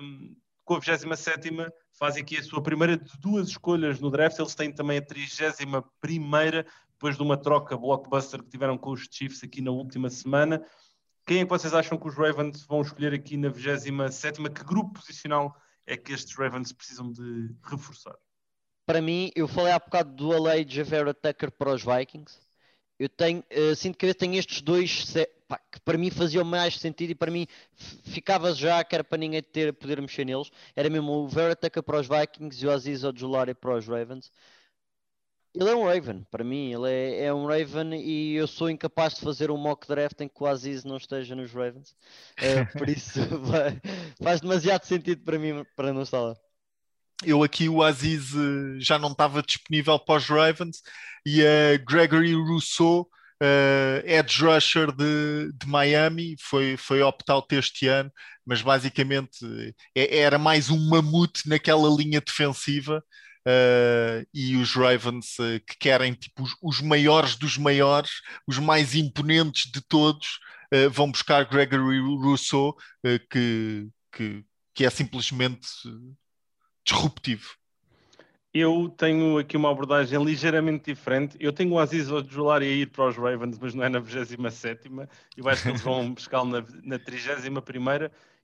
um, 0.00 0.34
com 0.64 0.76
a 0.76 0.78
27 0.78 1.50
fazem 1.98 2.22
aqui 2.22 2.36
a 2.36 2.42
sua 2.42 2.62
primeira 2.62 2.96
de 2.96 3.18
duas 3.18 3.48
escolhas 3.48 4.00
no 4.00 4.10
draft. 4.10 4.38
Eles 4.38 4.54
têm 4.54 4.72
também 4.72 4.98
a 4.98 5.02
31 5.02 5.82
primeira 6.00 6.64
depois 6.92 7.16
de 7.16 7.22
uma 7.22 7.36
troca 7.36 7.76
blockbuster 7.76 8.42
que 8.42 8.50
tiveram 8.50 8.76
com 8.76 8.90
os 8.90 9.06
Chiefs 9.10 9.42
aqui 9.44 9.60
na 9.60 9.70
última 9.70 10.08
semana. 10.10 10.64
Quem 11.26 11.40
é 11.40 11.44
que 11.44 11.50
vocês 11.50 11.74
acham 11.74 11.98
que 11.98 12.08
os 12.08 12.16
Ravens 12.16 12.64
vão 12.64 12.80
escolher 12.80 13.12
aqui 13.12 13.36
na 13.36 13.50
27? 13.50 14.42
Que 14.50 14.64
grupo 14.64 14.94
posicional 14.94 15.54
é 15.86 15.96
que 15.96 16.12
estes 16.12 16.34
Ravens 16.36 16.72
precisam 16.72 17.12
de 17.12 17.54
reforçar? 17.62 18.16
Para 18.86 19.02
mim, 19.02 19.30
eu 19.36 19.46
falei 19.46 19.72
há 19.72 19.78
bocado 19.78 20.14
do 20.14 20.32
Alei 20.32 20.66
Javera 20.66 21.12
Tucker 21.12 21.52
para 21.52 21.74
os 21.74 21.84
Vikings. 21.84 22.40
Eu 22.98 23.08
tenho, 23.08 23.44
uh, 23.52 23.76
sinto 23.76 23.98
que 23.98 24.12
tenho 24.14 24.34
estes 24.34 24.62
dois 24.62 25.14
pá, 25.48 25.58
que 25.72 25.80
para 25.80 25.98
mim 25.98 26.10
faziam 26.10 26.44
mais 26.44 26.78
sentido 26.78 27.10
e 27.10 27.14
para 27.14 27.30
mim 27.30 27.46
ficava 27.74 28.52
já 28.54 28.84
que 28.84 28.94
era 28.94 29.02
para 29.02 29.18
ninguém 29.18 29.42
ter, 29.42 29.72
poder 29.72 30.00
mexer 30.00 30.24
neles. 30.24 30.50
Era 30.76 30.90
mesmo 30.90 31.10
o 31.12 31.28
Vera 31.28 31.56
Tucker 31.56 31.82
para 31.82 31.98
os 31.98 32.06
Vikings 32.06 32.62
e 32.62 32.68
o 32.68 32.70
Aziz 32.70 33.02
Ojulari 33.02 33.54
para 33.54 33.74
os 33.74 33.86
Ravens. 33.86 34.30
Ele 35.54 35.70
é 35.70 35.74
um 35.74 35.86
Raven, 35.86 36.24
para 36.30 36.44
mim, 36.44 36.72
ele 36.72 36.88
é, 36.88 37.24
é, 37.24 37.34
um 37.34 37.46
Raven 37.46 38.00
e 38.00 38.34
eu 38.34 38.46
sou 38.46 38.70
incapaz 38.70 39.14
de 39.14 39.22
fazer 39.22 39.50
um 39.50 39.56
mock 39.56 39.88
draft 39.88 40.20
em 40.20 40.28
que 40.28 40.42
o 40.42 40.46
Aziz 40.46 40.84
não 40.84 40.98
esteja 40.98 41.34
nos 41.34 41.52
Ravens. 41.52 41.96
Uh, 42.38 42.78
por 42.78 42.86
isso 42.88 43.18
faz 44.22 44.40
demasiado 44.40 44.84
sentido 44.84 45.24
para 45.24 45.38
mim 45.38 45.64
para 45.74 45.92
não 45.92 46.02
estar 46.02 46.20
lá. 46.20 46.36
Eu 47.24 47.42
aqui 47.42 47.68
o 47.68 47.82
Aziz 47.82 48.34
uh, 48.34 48.78
já 48.78 48.98
não 48.98 49.10
estava 49.10 49.42
disponível 49.42 49.98
para 49.98 50.18
os 50.18 50.26
Ravens 50.26 50.82
e 51.26 51.42
a 51.42 51.74
uh, 51.74 51.84
Gregory 51.84 52.34
Rousseau, 52.34 53.08
uh, 53.42 54.02
edge 54.04 54.42
rusher 54.42 54.92
de, 54.92 55.52
de 55.52 55.66
Miami, 55.66 56.36
foi, 56.40 56.76
foi 56.76 57.02
opt-out 57.02 57.54
este 57.54 57.86
ano, 57.86 58.10
mas 58.44 58.62
basicamente 58.62 59.38
é, 59.94 60.18
era 60.18 60.38
mais 60.38 60.70
um 60.70 60.88
mamute 60.88 61.48
naquela 61.48 61.88
linha 61.88 62.20
defensiva 62.20 63.02
uh, 63.46 64.26
e 64.32 64.56
os 64.56 64.74
Ravens 64.74 65.38
uh, 65.38 65.60
que 65.66 65.76
querem 65.78 66.14
tipo, 66.14 66.42
os, 66.42 66.54
os, 66.62 66.80
maiores 66.80 67.36
dos 67.36 67.56
maiores, 67.56 68.10
os 68.46 68.58
mais 68.58 68.94
imponentes 68.94 69.70
de 69.70 69.80
todos, 69.80 70.38
uh, 70.74 70.90
vão 70.90 71.10
buscar 71.10 71.44
Gregory 71.44 72.00
Rousseau, 72.00 72.74
que, 73.30 73.88
que, 74.12 74.44
que 74.74 74.84
é 74.84 74.90
simplesmente 74.90 75.68
disruptivo. 76.84 77.48
Eu 78.60 78.88
tenho 78.88 79.38
aqui 79.38 79.56
uma 79.56 79.70
abordagem 79.70 80.20
ligeiramente 80.24 80.86
diferente. 80.86 81.36
Eu 81.38 81.52
tenho 81.52 81.70
o 81.74 81.78
Aziz 81.78 82.10
Ojulari 82.10 82.66
a 82.66 82.68
ir 82.68 82.90
para 82.90 83.06
os 83.06 83.16
Ravens, 83.16 83.56
mas 83.56 83.72
não 83.72 83.84
é 83.84 83.88
na 83.88 84.00
27 84.00 84.90
Eu 85.36 85.48
acho 85.48 85.62
que 85.62 85.68
eles 85.68 85.80
vão 85.80 86.10
buscá-lo 86.12 86.50
na, 86.50 86.64
na 86.82 86.98
31 86.98 87.54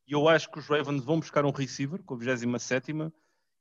e 0.07 0.13
eu 0.13 0.29
acho 0.29 0.49
que 0.53 0.61
os 0.61 0.69
Ravens 0.69 1.03
vão 1.03 1.19
buscar 1.19 1.45
um 1.45 1.51
receiver 1.51 2.01
com 2.05 2.15
a 2.15 2.17
27 2.17 2.93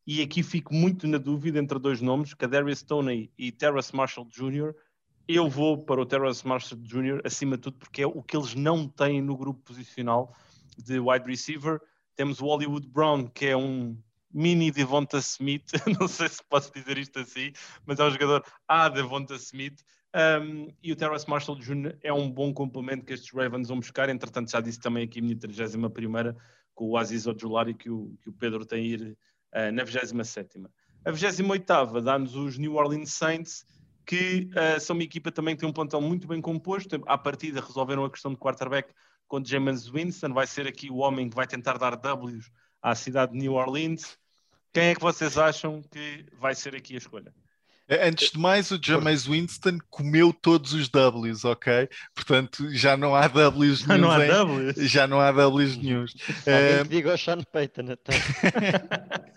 e 0.05 0.21
aqui 0.21 0.43
fico 0.43 0.75
muito 0.75 1.07
na 1.07 1.17
dúvida 1.17 1.57
entre 1.57 1.79
dois 1.79 2.01
nomes, 2.01 2.35
Kadarius 2.35 2.79
Stoney 2.79 3.31
e 3.35 3.51
Terrace 3.51 3.95
Marshall 3.95 4.27
Jr. 4.27 4.75
Eu 5.27 5.49
vou 5.49 5.83
para 5.83 6.01
o 6.01 6.05
Terrace 6.05 6.47
Marshall 6.47 6.79
Jr. 6.81 7.19
acima 7.23 7.55
de 7.55 7.63
tudo 7.63 7.77
porque 7.79 8.03
é 8.03 8.05
o 8.05 8.21
que 8.21 8.37
eles 8.37 8.53
não 8.53 8.87
têm 8.87 9.23
no 9.23 9.35
grupo 9.35 9.59
posicional 9.61 10.35
de 10.77 10.99
wide 10.99 11.25
receiver. 11.25 11.81
Temos 12.15 12.39
o 12.39 12.45
Hollywood 12.45 12.87
Brown, 12.89 13.25
que 13.25 13.47
é 13.47 13.57
um 13.57 13.97
mini 14.34 14.71
Devonta 14.71 15.17
Smith, 15.19 15.71
não 15.99 16.07
sei 16.07 16.27
se 16.27 16.41
posso 16.49 16.71
dizer 16.73 16.97
isto 16.97 17.19
assim, 17.19 17.51
mas 17.86 17.99
é 17.99 18.03
um 18.03 18.11
jogador 18.11 18.43
A 18.67 18.89
Devonta 18.89 19.36
Smith. 19.36 19.84
Um, 20.15 20.67
e 20.84 20.91
o 20.91 20.95
Terrace 20.95 21.27
Marshall 21.27 21.57
Jr. 21.57 21.97
é 22.03 22.13
um 22.13 22.29
bom 22.29 22.53
complemento 22.53 23.03
que 23.03 23.13
estes 23.13 23.34
Ravens 23.34 23.67
vão 23.67 23.79
buscar. 23.79 24.09
Entretanto, 24.09 24.51
já 24.51 24.61
disse 24.61 24.79
também 24.79 25.03
aqui 25.03 25.19
a 25.19 25.21
minha 25.23 25.38
31 25.38 25.89
com 26.75 26.89
o 26.89 26.97
Aziz 26.97 27.25
Ojulari 27.25 27.73
que 27.73 27.89
o, 27.89 28.15
que 28.21 28.29
o 28.29 28.34
Pedro 28.34 28.65
tem 28.65 28.86
ir 28.86 29.17
uh, 29.55 29.71
na 29.71 29.84
27. 29.84 30.61
A 31.05 31.11
28 31.11 32.01
dá-nos 32.01 32.36
os 32.36 32.57
New 32.57 32.75
Orleans 32.75 33.11
Saints, 33.11 33.65
que 34.05 34.49
uh, 34.51 34.79
são 34.79 34.95
uma 34.95 35.03
equipa 35.03 35.31
também 35.31 35.55
que 35.55 35.61
tem 35.61 35.69
um 35.69 35.73
plantel 35.73 36.01
muito 36.01 36.27
bem 36.27 36.41
composto. 36.41 37.01
À 37.07 37.17
partida 37.17 37.59
resolveram 37.59 38.05
a 38.05 38.09
questão 38.09 38.31
de 38.31 38.38
quarterback 38.38 38.93
com 39.27 39.43
James 39.43 39.88
Winston, 39.88 40.31
vai 40.31 40.45
ser 40.45 40.67
aqui 40.67 40.91
o 40.91 40.97
homem 40.97 41.27
que 41.27 41.36
vai 41.36 41.47
tentar 41.47 41.77
dar 41.77 41.95
Ws 41.95 42.51
à 42.81 42.93
cidade 42.93 43.31
de 43.31 43.39
New 43.39 43.53
Orleans. 43.53 44.17
Quem 44.74 44.86
é 44.86 44.95
que 44.95 45.01
vocês 45.01 45.38
acham 45.38 45.84
que 45.91 46.26
vai 46.39 46.55
ser 46.55 46.76
aqui 46.76 46.95
a 46.95 46.97
escolha? 46.97 47.32
Eh, 47.88 48.07
antes 48.07 48.32
de 48.32 48.39
mais, 48.39 48.71
o 48.71 48.80
James 48.82 49.28
Winston 49.28 49.78
comeu 49.89 50.34
todos 50.34 50.74
os 50.74 50.89
Ws, 50.89 51.45
ok? 51.45 51.88
Portanto, 52.15 52.74
já 52.74 52.97
não 52.97 53.13
há 53.13 53.28
Ws 53.28 53.82
já 53.82 53.97
não 53.97 54.09
há 54.09 54.17
Ws. 54.17 54.91
Já 54.91 55.07
não 55.07 55.19
há 55.19 55.32
Ws 55.32 55.78
nenhum. 55.78 56.05
Uh... 56.05 56.88
Digo 56.89 57.11
ao 57.11 57.17
Sean 57.17 57.43
Payton 57.43 57.91
até. 57.91 58.13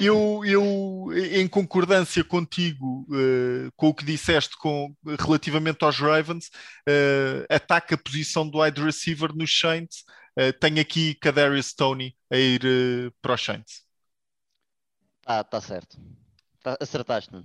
eu, 0.00 0.42
eu, 0.44 1.06
em 1.14 1.46
concordância 1.48 2.22
contigo, 2.22 3.06
uh, 3.08 3.70
com 3.76 3.88
o 3.88 3.94
que 3.94 4.04
disseste 4.04 4.56
com, 4.58 4.94
relativamente 5.20 5.84
aos 5.84 5.98
Ravens, 5.98 6.48
uh, 6.88 7.46
ataca 7.48 7.94
a 7.94 7.98
posição 7.98 8.46
do 8.46 8.60
wide 8.60 8.82
receiver 8.82 9.34
nos 9.34 9.58
Saints. 9.58 10.04
Uh, 10.38 10.52
tenho 10.58 10.80
aqui 10.80 11.14
Kadarius 11.14 11.66
Stoney 11.66 12.14
a 12.30 12.36
ir 12.36 12.62
para 13.22 13.34
os 13.34 13.42
Saints. 13.42 13.91
Ah, 15.26 15.44
tá 15.44 15.60
certo. 15.60 15.98
Tá, 16.62 16.76
acertaste, 16.80 17.32
não? 17.32 17.44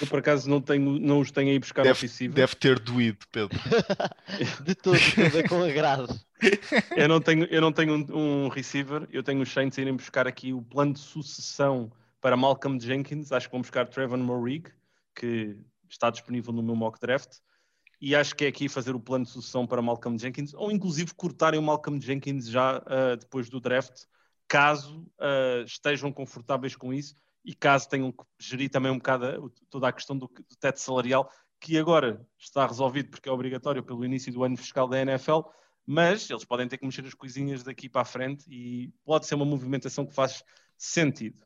Eu 0.00 0.08
por 0.08 0.18
acaso 0.18 0.50
não, 0.50 0.60
tenho, 0.60 0.98
não 0.98 1.20
os 1.20 1.30
tenho 1.30 1.50
aí 1.50 1.58
buscar 1.58 1.84
deve, 1.84 2.08
Deve 2.28 2.56
ter 2.56 2.80
doído, 2.80 3.24
Pedro. 3.30 3.56
de 4.64 4.74
tudo, 4.74 4.98
tudo 4.98 5.48
com 5.48 5.62
agrado. 5.62 6.08
eu 6.96 7.08
não 7.08 7.20
tenho, 7.20 7.44
eu 7.44 7.60
não 7.60 7.72
tenho 7.72 7.94
um, 7.94 8.44
um 8.44 8.48
receiver, 8.48 9.06
eu 9.12 9.22
tenho 9.22 9.40
os 9.40 9.52
Saints 9.52 9.78
irem 9.78 9.94
buscar 9.94 10.26
aqui 10.26 10.52
o 10.52 10.60
plano 10.60 10.94
de 10.94 10.98
sucessão 10.98 11.92
para 12.20 12.36
Malcolm 12.36 12.80
Jenkins. 12.80 13.30
Acho 13.30 13.46
que 13.46 13.52
vão 13.52 13.60
buscar 13.60 13.86
Trevor 13.86 14.18
Morig, 14.18 14.68
que 15.14 15.56
está 15.88 16.10
disponível 16.10 16.52
no 16.52 16.62
meu 16.62 16.74
mock 16.74 16.98
draft. 17.00 17.38
E 18.00 18.16
acho 18.16 18.34
que 18.34 18.44
é 18.44 18.48
aqui 18.48 18.68
fazer 18.68 18.96
o 18.96 19.00
plano 19.00 19.24
de 19.24 19.30
sucessão 19.30 19.66
para 19.66 19.80
Malcolm 19.80 20.18
Jenkins, 20.18 20.52
ou 20.54 20.72
inclusive 20.72 21.14
cortarem 21.14 21.58
o 21.58 21.62
Malcolm 21.62 22.00
Jenkins 22.00 22.48
já 22.48 22.78
uh, 22.78 23.16
depois 23.16 23.48
do 23.48 23.60
draft, 23.60 24.02
caso 24.54 25.00
uh, 25.18 25.64
estejam 25.66 26.12
confortáveis 26.12 26.76
com 26.76 26.94
isso 26.94 27.16
e 27.44 27.52
caso 27.52 27.88
tenham 27.88 28.12
que 28.12 28.22
gerir 28.38 28.70
também 28.70 28.92
um 28.92 28.98
bocado 28.98 29.52
toda 29.68 29.88
a 29.88 29.92
questão 29.92 30.16
do, 30.16 30.28
do 30.28 30.56
teto 30.60 30.78
salarial, 30.78 31.28
que 31.60 31.76
agora 31.76 32.24
está 32.38 32.64
resolvido 32.64 33.10
porque 33.10 33.28
é 33.28 33.32
obrigatório 33.32 33.82
pelo 33.82 34.04
início 34.04 34.32
do 34.32 34.44
ano 34.44 34.56
fiscal 34.56 34.86
da 34.86 35.00
NFL, 35.00 35.40
mas 35.84 36.30
eles 36.30 36.44
podem 36.44 36.68
ter 36.68 36.78
que 36.78 36.86
mexer 36.86 37.04
as 37.04 37.14
coisinhas 37.14 37.64
daqui 37.64 37.88
para 37.88 38.02
a 38.02 38.04
frente 38.04 38.44
e 38.48 38.92
pode 39.04 39.26
ser 39.26 39.34
uma 39.34 39.44
movimentação 39.44 40.06
que 40.06 40.14
faz 40.14 40.44
sentido. 40.78 41.44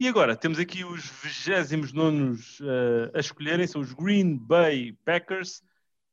E 0.00 0.08
agora, 0.08 0.34
temos 0.34 0.58
aqui 0.58 0.84
os 0.84 1.04
29 1.04 2.40
uh, 2.62 3.10
a 3.12 3.20
escolherem, 3.20 3.66
são 3.66 3.82
os 3.82 3.92
Green 3.92 4.34
Bay 4.34 4.94
Packers, 5.04 5.62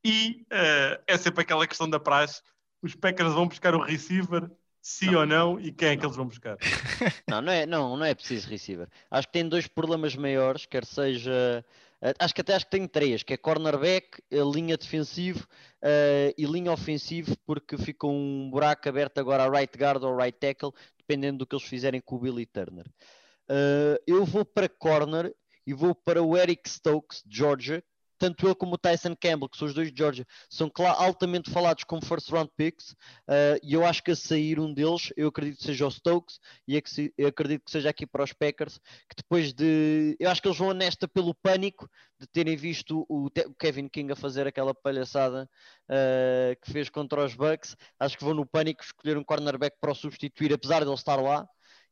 e 0.04 0.46
uh, 0.52 1.02
é 1.08 1.18
sempre 1.18 1.44
aquela 1.44 1.66
questão 1.66 1.90
da 1.90 2.02
praxe, 2.02 2.42
os 2.82 2.96
Packers 2.96 3.32
vão 3.32 3.48
buscar 3.48 3.74
o 3.74 3.82
receiver, 3.82 4.52
sim 4.86 5.12
não. 5.12 5.20
ou 5.20 5.26
não, 5.26 5.60
e 5.60 5.72
quem 5.72 5.90
é 5.90 5.98
que 5.98 6.06
eles 6.06 6.16
vão 6.16 6.28
buscar? 6.28 6.58
Não, 7.28 7.42
não 7.42 7.52
é, 7.52 7.66
não, 7.66 7.98
não 7.98 8.06
é 8.06 8.14
preciso 8.14 8.48
receiver. 8.48 8.88
Acho 9.10 9.28
que 9.28 9.34
tem 9.34 9.50
dois 9.50 9.68
problemas 9.68 10.16
maiores, 10.16 10.66
quer 10.68 10.86
seja... 10.86 11.66
Uh, 12.02 12.14
acho 12.20 12.36
que 12.36 12.42
até 12.42 12.54
acho 12.54 12.66
que 12.66 12.72
tem 12.72 12.88
três, 12.88 13.24
que 13.24 13.34
é 13.34 13.38
cornerback, 13.38 14.22
linha 14.32 14.78
defensivo 14.78 15.48
uh, 15.82 16.34
e 16.38 16.46
linha 16.46 16.72
ofensivo, 16.72 17.36
porque 17.46 17.78
fica 17.78 18.06
um 18.06 18.50
buraco 18.52 18.88
aberto 18.88 19.18
agora 19.18 19.44
a 19.44 19.50
right 19.50 19.76
guard 19.76 20.04
ou 20.04 20.16
right 20.16 20.38
tackle, 20.38 20.72
dependendo 20.98 21.40
do 21.40 21.48
que 21.48 21.56
eles 21.56 21.66
fizerem 21.66 22.00
com 22.00 22.16
o 22.18 22.20
Billy 22.20 22.46
Turner. 22.46 22.86
Uh, 23.50 23.98
eu 24.06 24.24
vou 24.24 24.46
para 24.46 24.70
corner 24.70 25.34
e 25.66 25.74
vou 25.74 25.96
para 25.96 26.22
o 26.22 26.38
Eric 26.38 26.70
Stokes, 26.70 27.24
de 27.26 27.38
Georgia. 27.38 27.84
Tanto 28.26 28.48
ele 28.48 28.56
como 28.56 28.74
o 28.74 28.78
Tyson 28.78 29.16
Campbell, 29.16 29.48
que 29.48 29.56
são 29.56 29.68
os 29.68 29.74
dois 29.76 29.92
de 29.92 29.98
Georgia, 30.00 30.26
são 30.50 30.72
altamente 30.98 31.52
falados 31.52 31.84
como 31.84 32.04
first 32.04 32.28
round 32.32 32.52
picks. 32.58 32.94
Uh, 33.28 33.62
e 33.62 33.76
eu 33.76 33.86
acho 33.86 34.02
que 34.02 34.10
a 34.10 34.16
sair 34.16 34.60
um 34.60 34.74
deles, 34.74 35.14
eu 35.16 35.28
acredito 35.28 35.60
que 35.60 35.64
seja 35.64 35.86
o 35.86 35.92
Stokes 35.92 36.40
e 36.68 36.82
eu 37.20 37.28
acredito 37.28 37.66
que 37.66 37.70
seja 37.70 37.88
aqui 37.88 38.08
para 38.08 38.24
os 38.24 38.34
Packers. 38.34 38.80
Que 39.08 39.16
depois 39.18 39.54
de. 39.54 40.16
Eu 40.20 40.32
acho 40.32 40.42
que 40.42 40.48
eles 40.48 40.58
vão 40.58 40.74
nesta 40.74 41.08
pelo 41.08 41.36
pânico 41.36 41.88
de 42.20 42.26
terem 42.26 42.56
visto 42.58 43.06
o, 43.08 43.30
Kevin 43.60 43.88
King 43.88 44.12
a 44.12 44.16
fazer 44.16 44.48
aquela 44.48 44.74
palhaçada 44.74 45.48
uh, 45.88 46.60
que 46.64 46.72
fez 46.72 46.90
contra 46.90 47.24
os 47.24 47.36
Bucks. 47.36 47.78
Acho 48.00 48.18
que 48.18 48.24
vão 48.24 48.34
no 48.34 48.46
pânico 48.48 48.84
escolher 48.84 49.20
um 49.20 49.24
cornerback 49.24 49.78
para 49.80 49.92
o 49.92 49.96
substituir, 49.96 50.52
apesar 50.52 50.80
de 50.80 50.88
ele 50.88 50.96
estar 50.96 51.22
lá 51.22 51.48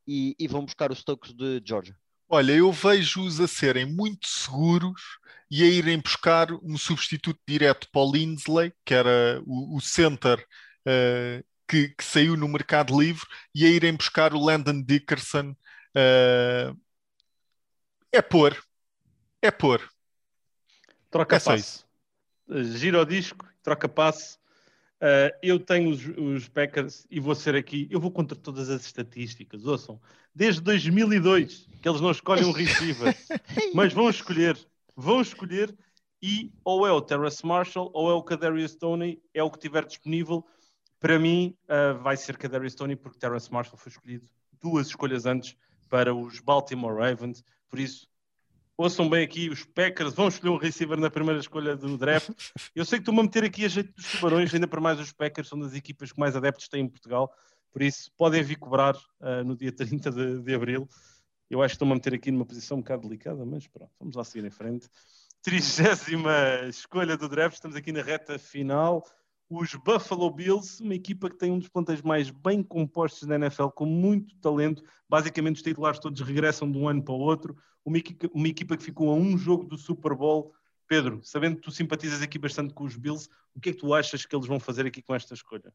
e, 0.07 0.35
e 0.39 0.47
vão 0.47 0.65
buscar 0.65 0.91
os 0.91 0.97
Stokes 0.97 1.31
de 1.31 1.61
Georgia? 1.63 1.95
Olha, 2.35 2.53
eu 2.53 2.71
vejo-os 2.71 3.39
a 3.39 3.47
serem 3.47 3.85
muito 3.85 4.27
seguros 4.27 5.19
e 5.51 5.61
a 5.61 5.67
irem 5.67 5.99
buscar 5.99 6.51
um 6.63 6.75
substituto 6.79 7.39
direto 7.47 7.87
para 7.91 8.01
o 8.01 8.11
Lindsley, 8.11 8.73
que 8.83 8.91
era 8.91 9.39
o, 9.45 9.77
o 9.77 9.79
center 9.79 10.39
uh, 10.39 11.45
que, 11.67 11.89
que, 11.89 12.03
saiu 12.03 12.35
no 12.35 12.47
mercado 12.47 12.99
livre, 12.99 13.23
e 13.53 13.63
a 13.67 13.69
irem 13.69 13.95
buscar 13.95 14.33
o 14.33 14.43
Landon 14.43 14.81
Dickerson. 14.81 15.51
Uh, 15.95 16.75
é 18.11 18.19
pôr. 18.19 18.59
É 19.39 19.51
pôr. 19.51 19.87
Troca 21.11 21.35
é 21.35 21.39
passe. 21.39 21.85
Gira 22.49 22.99
o 22.99 23.05
disco, 23.05 23.47
troca 23.61 23.87
passe 23.87 24.39
Uh, 25.03 25.35
eu 25.41 25.59
tenho 25.59 25.89
os, 25.89 26.01
os, 26.17 26.47
Packers 26.47 27.05
e 27.11 27.19
vou 27.19 27.35
ser 27.35 27.57
aqui, 27.57 27.89
eu 27.91 27.99
vou 27.99 28.09
contra 28.09 28.37
todas 28.37 28.69
as 28.69 28.85
estatísticas, 28.85 29.65
ouçam, 29.65 29.99
desde 30.33 30.61
2002 30.61 31.67
que 31.81 31.89
eles 31.89 31.99
não 31.99 32.09
escolhem 32.09 32.45
um 32.45 32.53
receiver, 32.53 33.13
mas 33.75 33.91
vão 33.91 34.09
escolher, 34.09 34.57
vão 34.95 35.19
escolher 35.19 35.77
e 36.21 36.53
ou 36.63 36.87
é 36.87 36.91
o 36.93 37.01
Terrace 37.01 37.45
Marshall 37.45 37.91
ou 37.93 38.09
é 38.09 38.13
o 38.13 38.23
Kadarius 38.23 38.75
Tony, 38.75 39.21
é 39.33 39.43
o 39.43 39.51
que 39.51 39.59
tiver 39.59 39.85
disponível. 39.85 40.45
Para 41.01 41.19
mim, 41.19 41.53
uh, 41.65 42.01
vai 42.01 42.15
ser 42.15 42.37
Kadarius 42.37 42.73
Tony 42.73 42.95
porque 42.95 43.19
Terrace 43.19 43.51
Marshall 43.51 43.77
foi 43.77 43.91
escolhido 43.91 44.25
duas 44.61 44.87
escolhas 44.87 45.25
antes 45.25 45.57
para 45.89 46.15
os 46.15 46.39
Baltimore 46.39 46.95
Ravens, 46.95 47.43
por 47.69 47.77
isso 47.77 48.07
ouçam 48.77 49.09
bem 49.09 49.23
aqui, 49.23 49.49
os 49.49 49.63
Packers 49.63 50.13
vão 50.13 50.27
escolher 50.27 50.51
um 50.51 50.57
receiver 50.57 50.99
na 50.99 51.09
primeira 51.09 51.39
escolha 51.39 51.75
do 51.75 51.97
draft. 51.97 52.29
Eu 52.75 52.85
sei 52.85 52.99
que 52.99 53.03
estou-me 53.03 53.19
a 53.19 53.23
meter 53.23 53.43
aqui 53.43 53.65
a 53.65 53.67
jeito 53.67 53.93
dos 53.93 54.11
tubarões, 54.11 54.53
ainda 54.53 54.67
para 54.67 54.81
mais 54.81 54.99
os 54.99 55.11
Packers 55.11 55.47
são 55.47 55.59
das 55.59 55.73
equipas 55.73 56.11
que 56.11 56.19
mais 56.19 56.35
adeptos 56.35 56.67
têm 56.67 56.85
em 56.85 56.89
Portugal, 56.89 57.31
por 57.71 57.81
isso 57.81 58.11
podem 58.17 58.43
vir 58.43 58.57
cobrar 58.57 58.95
uh, 58.95 59.43
no 59.45 59.55
dia 59.55 59.71
30 59.71 60.11
de, 60.11 60.39
de 60.39 60.55
Abril. 60.55 60.87
Eu 61.49 61.61
acho 61.61 61.73
que 61.73 61.75
estou-me 61.75 61.91
a 61.91 61.95
meter 61.95 62.13
aqui 62.13 62.31
numa 62.31 62.45
posição 62.45 62.77
um 62.77 62.81
bocado 62.81 63.03
delicada, 63.07 63.45
mas 63.45 63.67
pronto, 63.67 63.91
vamos 63.99 64.15
lá 64.15 64.23
seguir 64.23 64.45
em 64.45 64.51
frente. 64.51 64.89
Trigésima 65.41 66.61
escolha 66.67 67.17
do 67.17 67.27
draft, 67.27 67.55
estamos 67.55 67.75
aqui 67.75 67.91
na 67.91 68.01
reta 68.01 68.39
final. 68.39 69.05
Os 69.49 69.75
Buffalo 69.75 70.31
Bills, 70.31 70.81
uma 70.81 70.95
equipa 70.95 71.29
que 71.29 71.37
tem 71.37 71.51
um 71.51 71.59
dos 71.59 71.67
plantéis 71.67 72.01
mais 72.01 72.31
bem 72.31 72.63
compostos 72.63 73.27
da 73.27 73.35
NFL, 73.35 73.67
com 73.67 73.85
muito 73.85 74.35
talento. 74.37 74.83
Basicamente, 75.07 75.57
os 75.57 75.61
titulares 75.61 75.99
todos 75.99 76.21
regressam 76.21 76.71
de 76.71 76.77
um 76.77 76.87
ano 76.87 77.03
para 77.03 77.13
o 77.13 77.19
outro 77.19 77.55
uma 77.85 77.97
equipa, 77.97 78.29
uma 78.33 78.47
equipa 78.47 78.77
que 78.77 78.83
ficou 78.83 79.09
a 79.09 79.15
um 79.15 79.37
jogo 79.37 79.65
do 79.65 79.77
Super 79.77 80.13
Bowl. 80.15 80.53
Pedro, 80.87 81.21
sabendo 81.23 81.55
que 81.55 81.61
tu 81.61 81.71
simpatizas 81.71 82.21
aqui 82.21 82.37
bastante 82.37 82.73
com 82.73 82.83
os 82.83 82.95
Bills, 82.95 83.29
o 83.55 83.59
que 83.59 83.69
é 83.69 83.73
que 83.73 83.79
tu 83.79 83.93
achas 83.93 84.25
que 84.25 84.35
eles 84.35 84.47
vão 84.47 84.59
fazer 84.59 84.85
aqui 84.85 85.01
com 85.01 85.15
esta 85.15 85.33
escolha? 85.33 85.73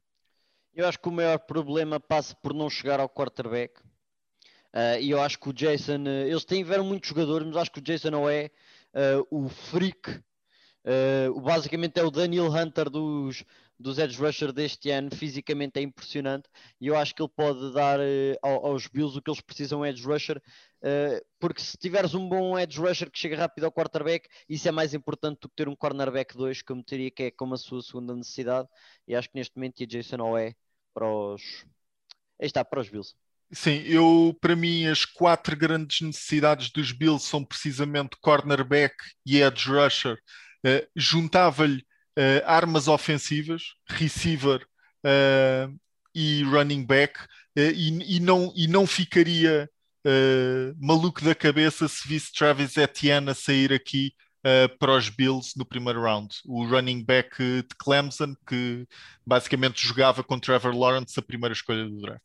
Eu 0.74 0.86
acho 0.86 0.98
que 0.98 1.08
o 1.08 1.12
maior 1.12 1.38
problema 1.38 1.98
passa 1.98 2.36
por 2.36 2.54
não 2.54 2.70
chegar 2.70 3.00
ao 3.00 3.08
quarterback. 3.08 3.80
Uh, 4.72 5.00
e 5.00 5.10
eu 5.10 5.20
acho 5.20 5.38
que 5.38 5.48
o 5.48 5.52
Jason, 5.52 6.02
uh, 6.04 6.26
eles 6.28 6.44
tiveram 6.44 6.84
muitos 6.84 7.08
jogadores, 7.08 7.46
mas 7.46 7.56
acho 7.56 7.72
que 7.72 7.80
o 7.80 7.82
Jason 7.82 8.10
não 8.10 8.28
é 8.28 8.50
uh, 8.94 9.26
o 9.30 9.48
freak. 9.48 10.10
Uh, 10.84 11.40
basicamente 11.40 11.98
é 11.98 12.04
o 12.04 12.10
Daniel 12.10 12.52
Hunter 12.52 12.88
dos, 12.88 13.44
dos 13.78 13.98
edge 13.98 14.18
rusher 14.18 14.52
deste 14.52 14.90
ano, 14.90 15.08
fisicamente 15.14 15.78
é 15.78 15.82
impressionante 15.82 16.48
e 16.80 16.88
eu 16.88 16.96
acho 16.96 17.14
que 17.14 17.22
ele 17.22 17.32
pode 17.34 17.72
dar 17.72 18.00
aos 18.42 18.86
Bills 18.86 19.16
o 19.16 19.22
que 19.22 19.30
eles 19.30 19.40
precisam 19.40 19.86
edge 19.86 20.04
rusher 20.04 20.42
Uh, 20.80 21.18
porque 21.40 21.60
se 21.60 21.76
tiveres 21.76 22.14
um 22.14 22.28
bom 22.28 22.56
edge 22.56 22.78
rusher 22.78 23.10
que 23.10 23.18
chega 23.18 23.36
rápido 23.36 23.64
ao 23.64 23.72
quarterback, 23.72 24.28
isso 24.48 24.68
é 24.68 24.70
mais 24.70 24.94
importante 24.94 25.40
do 25.40 25.48
que 25.48 25.56
ter 25.56 25.68
um 25.68 25.74
cornerback 25.74 26.36
2, 26.36 26.62
que 26.62 26.70
eu 26.70 26.76
meteria 26.76 27.10
que 27.10 27.24
é 27.24 27.30
como 27.32 27.54
a 27.54 27.58
sua 27.58 27.82
segunda 27.82 28.14
necessidade. 28.14 28.68
E 29.06 29.14
acho 29.14 29.28
que 29.28 29.36
neste 29.36 29.56
momento 29.56 29.82
a 29.82 29.86
Jason 29.86 30.20
Owe 30.20 30.54
para 30.94 31.08
os. 31.08 31.64
Aí 32.40 32.46
está, 32.46 32.64
para 32.64 32.80
os 32.80 32.88
Bills. 32.88 33.14
Sim, 33.50 33.82
eu 33.86 34.36
para 34.40 34.54
mim 34.54 34.86
as 34.86 35.04
quatro 35.04 35.56
grandes 35.56 36.00
necessidades 36.02 36.70
dos 36.70 36.92
Bills 36.92 37.26
são 37.26 37.44
precisamente 37.44 38.16
cornerback 38.20 38.94
e 39.26 39.40
edge 39.40 39.68
rusher. 39.68 40.16
Uh, 40.64 40.86
Juntava-lhe 40.94 41.84
uh, 42.18 42.42
armas 42.44 42.88
ofensivas, 42.88 43.62
receiver 43.88 44.66
e 46.14 46.42
running 46.42 46.84
back, 46.84 47.20
e, 47.56 48.16
e, 48.16 48.20
não, 48.20 48.52
e 48.54 48.66
não 48.66 48.86
ficaria 48.86 49.70
uh, 50.04 50.74
maluco 50.84 51.24
da 51.24 51.34
cabeça 51.34 51.88
se 51.88 52.06
visse 52.06 52.32
Travis 52.32 52.76
Etienne 52.76 53.30
a 53.30 53.34
sair 53.34 53.72
aqui 53.72 54.12
uh, 54.44 54.76
para 54.78 54.96
os 54.96 55.08
Bills 55.08 55.54
no 55.56 55.64
primeiro 55.64 56.02
round. 56.02 56.34
O 56.44 56.64
running 56.64 57.04
back 57.04 57.36
de 57.38 57.74
Clemson, 57.78 58.34
que 58.46 58.86
basicamente 59.24 59.86
jogava 59.86 60.22
com 60.24 60.38
Trevor 60.38 60.76
Lawrence 60.76 61.18
a 61.18 61.22
primeira 61.22 61.52
escolha 61.52 61.84
do 61.84 62.00
draft. 62.00 62.22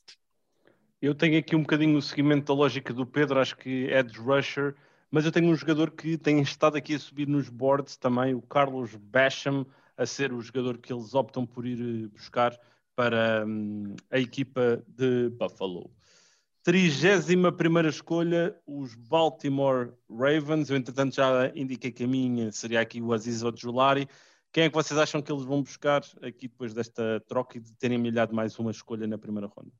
Eu 1.01 1.13
tenho 1.13 1.37
aqui 1.37 1.55
um 1.55 1.61
bocadinho 1.61 1.97
o 1.97 2.01
seguimento 2.01 2.47
da 2.47 2.53
lógica 2.53 2.93
do 2.93 3.05
Pedro, 3.05 3.39
acho 3.39 3.57
que 3.57 3.87
Edge 3.91 4.17
Rusher, 4.17 4.73
mas 5.11 5.25
eu 5.25 5.31
tenho 5.31 5.49
um 5.49 5.55
jogador 5.55 5.91
que 5.91 6.17
tem 6.17 6.41
estado 6.41 6.77
aqui 6.77 6.95
a 6.95 6.99
subir 6.99 7.27
nos 7.27 7.49
boards 7.49 7.97
também, 7.97 8.33
o 8.33 8.41
Carlos 8.41 8.95
Basham, 8.95 9.65
a 9.97 10.05
ser 10.05 10.33
o 10.33 10.41
jogador 10.41 10.77
que 10.77 10.91
eles 10.91 11.13
optam 11.13 11.45
por 11.45 11.65
ir 11.65 12.07
buscar 12.09 12.57
para 12.95 13.45
um, 13.45 13.95
a 14.11 14.19
equipa 14.19 14.83
de 14.87 15.29
Buffalo. 15.29 15.91
31 16.63 17.51
primeira 17.51 17.89
escolha, 17.89 18.55
os 18.65 18.95
Baltimore 18.95 19.93
Ravens. 20.09 20.69
Eu, 20.69 20.77
entretanto, 20.77 21.15
já 21.15 21.51
indiquei 21.55 21.91
que 21.91 22.05
a 22.05 22.07
minha 22.07 22.51
seria 22.51 22.79
aqui 22.79 23.01
o 23.01 23.11
Aziz 23.11 23.43
Ojulari. 23.43 24.07
Quem 24.51 24.65
é 24.65 24.69
que 24.69 24.75
vocês 24.75 24.97
acham 24.97 25.21
que 25.21 25.31
eles 25.31 25.43
vão 25.43 25.61
buscar 25.61 26.01
aqui 26.21 26.47
depois 26.47 26.73
desta 26.73 27.19
troca 27.27 27.57
e 27.57 27.61
de 27.61 27.73
terem 27.73 27.97
milhado 27.97 28.33
mais 28.33 28.57
uma 28.59 28.71
escolha 28.71 29.05
na 29.07 29.17
primeira 29.17 29.47
ronda? 29.47 29.71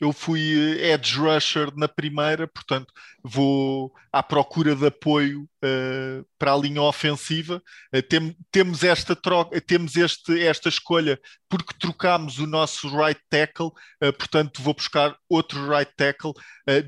Eu 0.00 0.12
fui 0.12 0.78
eh, 0.78 0.92
edge 0.92 1.18
rusher 1.18 1.74
na 1.74 1.88
primeira, 1.88 2.46
portanto 2.46 2.92
vou 3.22 3.92
à 4.12 4.22
procura 4.22 4.76
de 4.76 4.86
apoio 4.86 5.48
uh, 5.64 6.24
para 6.38 6.52
a 6.52 6.56
linha 6.56 6.82
ofensiva. 6.82 7.62
Uh, 7.94 8.02
tem, 8.02 8.36
temos 8.50 8.84
esta 8.84 9.16
troca, 9.16 9.60
temos 9.60 9.96
este, 9.96 10.40
esta 10.42 10.68
escolha 10.68 11.18
porque 11.48 11.74
trocámos 11.78 12.38
o 12.38 12.46
nosso 12.46 12.88
right 12.96 13.20
tackle, 13.30 13.68
uh, 14.02 14.12
portanto 14.12 14.62
vou 14.62 14.74
buscar 14.74 15.16
outro 15.28 15.68
right 15.68 15.90
tackle, 15.96 16.32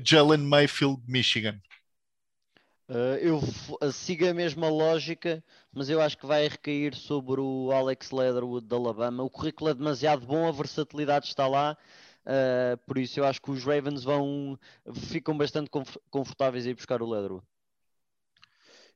Jalen 0.05 0.39
Mayfield, 0.39 1.01
Michigan. 1.07 1.59
eu 3.21 3.41
sigo 3.91 4.27
a 4.27 4.33
mesma 4.33 4.67
lógica, 4.69 5.43
mas 5.71 5.89
eu 5.89 6.01
acho 6.01 6.17
que 6.17 6.25
vai 6.25 6.47
recair 6.47 6.95
sobre 6.95 7.39
o 7.39 7.71
Alex 7.71 8.11
Leatherwood 8.11 8.67
da 8.67 8.75
Alabama. 8.75 9.23
O 9.23 9.29
currículo 9.29 9.69
é 9.69 9.73
demasiado 9.73 10.25
bom, 10.25 10.47
a 10.47 10.51
versatilidade 10.51 11.27
está 11.27 11.47
lá. 11.47 11.77
Uh, 12.25 12.77
por 12.85 12.97
isso 12.97 13.19
eu 13.19 13.25
acho 13.25 13.41
que 13.41 13.49
os 13.49 13.63
Ravens 13.63 14.03
vão 14.03 14.59
ficam 14.93 15.37
bastante 15.37 15.69
confortáveis 16.09 16.65
a 16.65 16.69
ir 16.69 16.75
buscar 16.75 17.01
o 17.01 17.09
Leatherwood. 17.09 17.45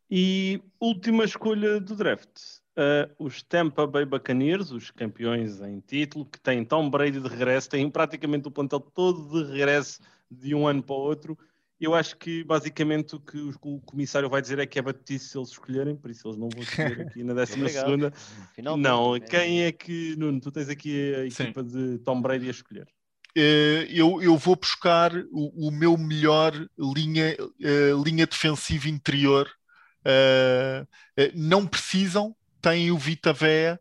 E 0.09 0.61
última 0.79 1.23
escolha 1.23 1.79
do 1.79 1.95
draft. 1.95 2.39
Uh, 2.77 3.09
os 3.17 3.41
Tampa 3.43 3.85
Bay 3.85 4.05
Buccaneers, 4.05 4.71
os 4.71 4.91
campeões 4.91 5.61
em 5.61 5.79
título, 5.79 6.25
que 6.25 6.39
têm 6.39 6.65
Tom 6.65 6.89
Brady 6.89 7.19
de 7.19 7.27
regresso, 7.27 7.69
têm 7.69 7.89
praticamente 7.89 8.47
o 8.47 8.51
plantel 8.51 8.79
todo 8.79 9.43
de 9.43 9.51
regresso 9.51 10.01
de 10.29 10.53
um 10.53 10.67
ano 10.67 10.83
para 10.83 10.95
o 10.95 10.99
outro. 10.99 11.37
Eu 11.79 11.93
acho 11.93 12.17
que 12.17 12.43
basicamente 12.43 13.15
o 13.15 13.19
que 13.19 13.37
o 13.61 13.79
comissário 13.81 14.29
vai 14.29 14.41
dizer 14.41 14.57
é 14.59 14.65
que 14.65 14.79
é 14.79 14.81
batice 14.81 15.29
se 15.29 15.37
eles 15.37 15.49
escolherem, 15.49 15.95
por 15.95 16.09
isso 16.09 16.27
eles 16.27 16.37
não 16.37 16.49
vão 16.49 16.63
escolher 16.63 17.01
aqui 17.01 17.23
na 17.23 17.33
12 17.35 17.69
segunda. 17.69 18.13
Não, 18.77 19.19
quem 19.19 19.63
é 19.63 19.71
que, 19.71 20.15
Nuno, 20.15 20.39
tu 20.39 20.51
tens 20.51 20.69
aqui 20.69 21.13
a 21.15 21.25
equipa 21.25 21.63
Sim. 21.63 21.69
de 21.69 21.99
Tom 21.99 22.21
Brady 22.21 22.47
a 22.47 22.51
escolher? 22.51 22.87
Uh, 23.37 23.83
eu, 23.89 24.21
eu 24.21 24.37
vou 24.37 24.55
buscar 24.55 25.11
o, 25.31 25.67
o 25.67 25.71
meu 25.71 25.97
melhor 25.97 26.53
linha, 26.95 27.35
uh, 27.39 28.03
linha 28.03 28.25
defensiva 28.25 28.89
interior. 28.89 29.49
não 31.33 31.65
precisam, 31.65 32.35
têm 32.61 32.91
o 32.91 32.97
Vita 32.97 33.31
Vea, 33.31 33.79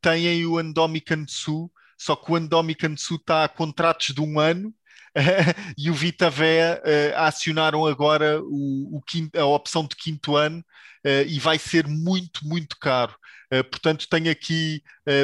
têm 0.00 0.44
o 0.46 0.58
Andomikan 0.58 1.24
Su, 1.28 1.70
só 1.98 2.14
que 2.16 2.30
o 2.30 2.36
Andomikan 2.36 2.96
Su 2.96 3.16
está 3.16 3.44
a 3.44 3.48
contratos 3.48 4.14
de 4.14 4.20
um 4.20 4.38
ano 4.38 4.74
e 5.78 5.90
o 5.90 5.94
Vita 5.94 6.28
Vea 6.28 6.80
uh, 6.84 7.18
acionaram 7.20 7.86
agora 7.86 8.40
o, 8.42 8.96
o 8.96 9.02
quinto, 9.02 9.38
a 9.38 9.46
opção 9.46 9.86
de 9.86 9.96
quinto 9.96 10.36
ano 10.36 10.58
uh, 10.58 11.26
e 11.26 11.38
vai 11.38 11.58
ser 11.58 11.86
muito, 11.86 12.46
muito 12.46 12.76
caro. 12.78 13.16
Uh, 13.52 13.62
portanto, 13.64 14.08
tenho 14.08 14.30
aqui, 14.30 14.82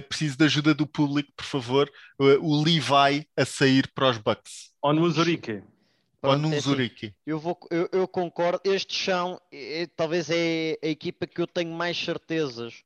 preciso 0.09 0.39
da 0.39 0.45
ajuda 0.45 0.75
do 0.75 0.87
público, 0.87 1.33
por 1.37 1.45
favor, 1.45 1.91
o 2.19 2.63
Levi 2.63 3.29
a 3.37 3.45
sair 3.45 3.91
para 3.93 4.11
os 4.11 4.19
Bucks. 4.19 4.73
Ou 4.81 4.93
no 4.93 5.11
Zurique. 5.11 5.63
Ou 6.23 6.39
no 6.39 6.55
é 6.55 6.59
assim. 6.59 7.13
Eu, 7.27 7.41
vou, 7.41 7.59
eu, 7.69 7.89
eu, 7.91 8.07
concordo. 8.07 8.61
Este 8.65 8.95
chão 8.95 9.41
é, 9.51 9.89
talvez 9.97 10.31
é 10.31 10.79
a 10.81 10.87
equipa 10.87 11.27
que 11.27 11.41
eu 11.41 11.49
tenho 11.49 11.73
mais 11.73 11.99
certezas, 11.99 12.85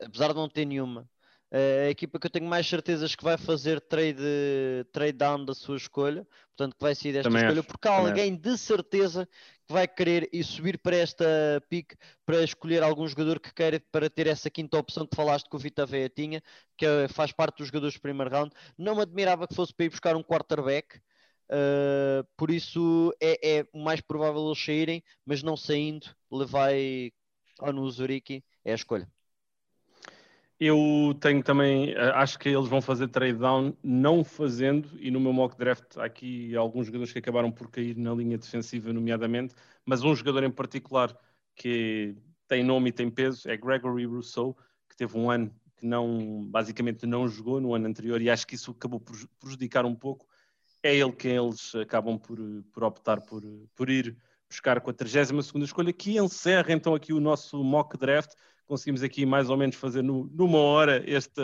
apesar 0.00 0.28
de 0.28 0.34
não 0.34 0.48
ter 0.48 0.64
nenhuma 0.64 1.08
a 1.52 1.90
equipa 1.90 2.18
que 2.18 2.26
eu 2.26 2.30
tenho 2.30 2.46
mais 2.46 2.66
certezas 2.66 3.14
que 3.14 3.24
vai 3.24 3.36
fazer 3.36 3.80
trade, 3.80 4.22
trade 4.92 5.12
down 5.12 5.44
da 5.44 5.52
sua 5.54 5.76
escolha, 5.76 6.26
portanto 6.56 6.76
que 6.76 6.82
vai 6.82 6.94
sair 6.94 7.12
desta 7.12 7.28
Também 7.28 7.42
escolha, 7.42 7.60
acho. 7.60 7.68
porque 7.68 7.88
há 7.88 7.96
Também 7.96 8.10
alguém 8.10 8.32
acho. 8.32 8.42
de 8.42 8.58
certeza 8.58 9.28
que 9.70 9.72
vai 9.72 9.86
querer 9.86 10.28
e 10.32 10.42
subir 10.42 10.78
para 10.78 10.96
esta 10.96 11.24
pick 11.68 11.94
para 12.26 12.42
escolher 12.42 12.82
algum 12.82 13.06
jogador 13.06 13.38
que 13.38 13.54
queira 13.54 13.80
para 13.92 14.10
ter 14.10 14.26
essa 14.26 14.50
quinta 14.50 14.76
opção 14.76 15.06
que 15.06 15.14
falaste 15.14 15.48
que 15.48 15.54
o 15.54 15.58
Vita 15.60 15.86
Veia 15.86 16.08
tinha, 16.08 16.42
que 16.76 16.84
é, 16.84 17.06
faz 17.06 17.30
parte 17.30 17.58
dos 17.58 17.68
jogadores 17.68 17.94
do 17.94 18.00
primeiro 18.00 18.30
round. 18.32 18.52
Não 18.76 18.96
me 18.96 19.02
admirava 19.02 19.46
que 19.46 19.54
fosse 19.54 19.72
para 19.72 19.86
ir 19.86 19.90
buscar 19.90 20.16
um 20.16 20.24
quarterback. 20.24 20.98
Uh, 21.48 22.26
por 22.36 22.50
isso 22.50 23.14
é, 23.20 23.58
é 23.58 23.66
mais 23.72 24.00
provável 24.00 24.44
eles 24.46 24.64
saírem, 24.64 25.02
mas 25.24 25.42
não 25.42 25.56
saindo, 25.56 26.06
levai 26.30 27.12
ao 27.60 27.72
no 27.72 27.88
Zuriki, 27.90 28.44
é 28.64 28.72
a 28.72 28.74
escolha. 28.76 29.08
Eu 30.62 31.16
tenho 31.22 31.42
também, 31.42 31.92
eh, 31.94 32.10
acho 32.16 32.38
que 32.38 32.50
eles 32.50 32.68
vão 32.68 32.82
fazer 32.82 33.08
trade 33.08 33.38
down, 33.38 33.74
não 33.82 34.22
fazendo, 34.22 34.90
e 35.00 35.10
no 35.10 35.18
meu 35.18 35.32
mock 35.32 35.56
draft 35.56 35.96
há 35.96 36.04
aqui 36.04 36.54
alguns 36.54 36.84
jogadores 36.84 37.14
que 37.14 37.18
acabaram 37.18 37.50
por 37.50 37.70
cair 37.70 37.96
na 37.96 38.12
linha 38.12 38.36
defensiva, 38.36 38.92
nomeadamente, 38.92 39.54
mas 39.86 40.04
um 40.04 40.14
jogador 40.14 40.44
em 40.44 40.50
particular 40.50 41.16
que 41.56 42.14
tem 42.46 42.62
nome 42.62 42.90
e 42.90 42.92
tem 42.92 43.10
peso 43.10 43.48
é 43.48 43.56
Gregory 43.56 44.04
Rousseau, 44.04 44.54
que 44.86 44.94
teve 44.94 45.16
um 45.16 45.30
ano 45.30 45.50
que 45.78 45.86
não, 45.86 46.44
basicamente 46.44 47.06
não 47.06 47.26
jogou 47.26 47.58
no 47.58 47.74
ano 47.74 47.86
anterior, 47.88 48.20
e 48.20 48.28
acho 48.28 48.46
que 48.46 48.54
isso 48.54 48.72
acabou 48.72 49.00
por 49.00 49.16
prejudicar 49.38 49.86
um 49.86 49.94
pouco. 49.94 50.26
É 50.82 50.94
ele 50.94 51.12
que 51.12 51.28
eles 51.28 51.74
acabam 51.74 52.18
por, 52.18 52.38
por 52.70 52.84
optar 52.84 53.22
por, 53.22 53.42
por 53.74 53.88
ir 53.88 54.14
buscar 54.46 54.78
com 54.80 54.90
a 54.90 54.92
32 54.92 55.46
escolha, 55.64 55.92
que 55.92 56.18
encerra 56.18 56.72
então 56.72 56.94
aqui 56.94 57.14
o 57.14 57.20
nosso 57.20 57.64
mock 57.64 57.96
draft 57.96 58.32
conseguimos 58.70 59.02
aqui 59.02 59.26
mais 59.26 59.50
ou 59.50 59.56
menos 59.56 59.74
fazer 59.74 60.00
no, 60.00 60.30
numa 60.32 60.58
hora 60.58 61.02
este 61.04 61.42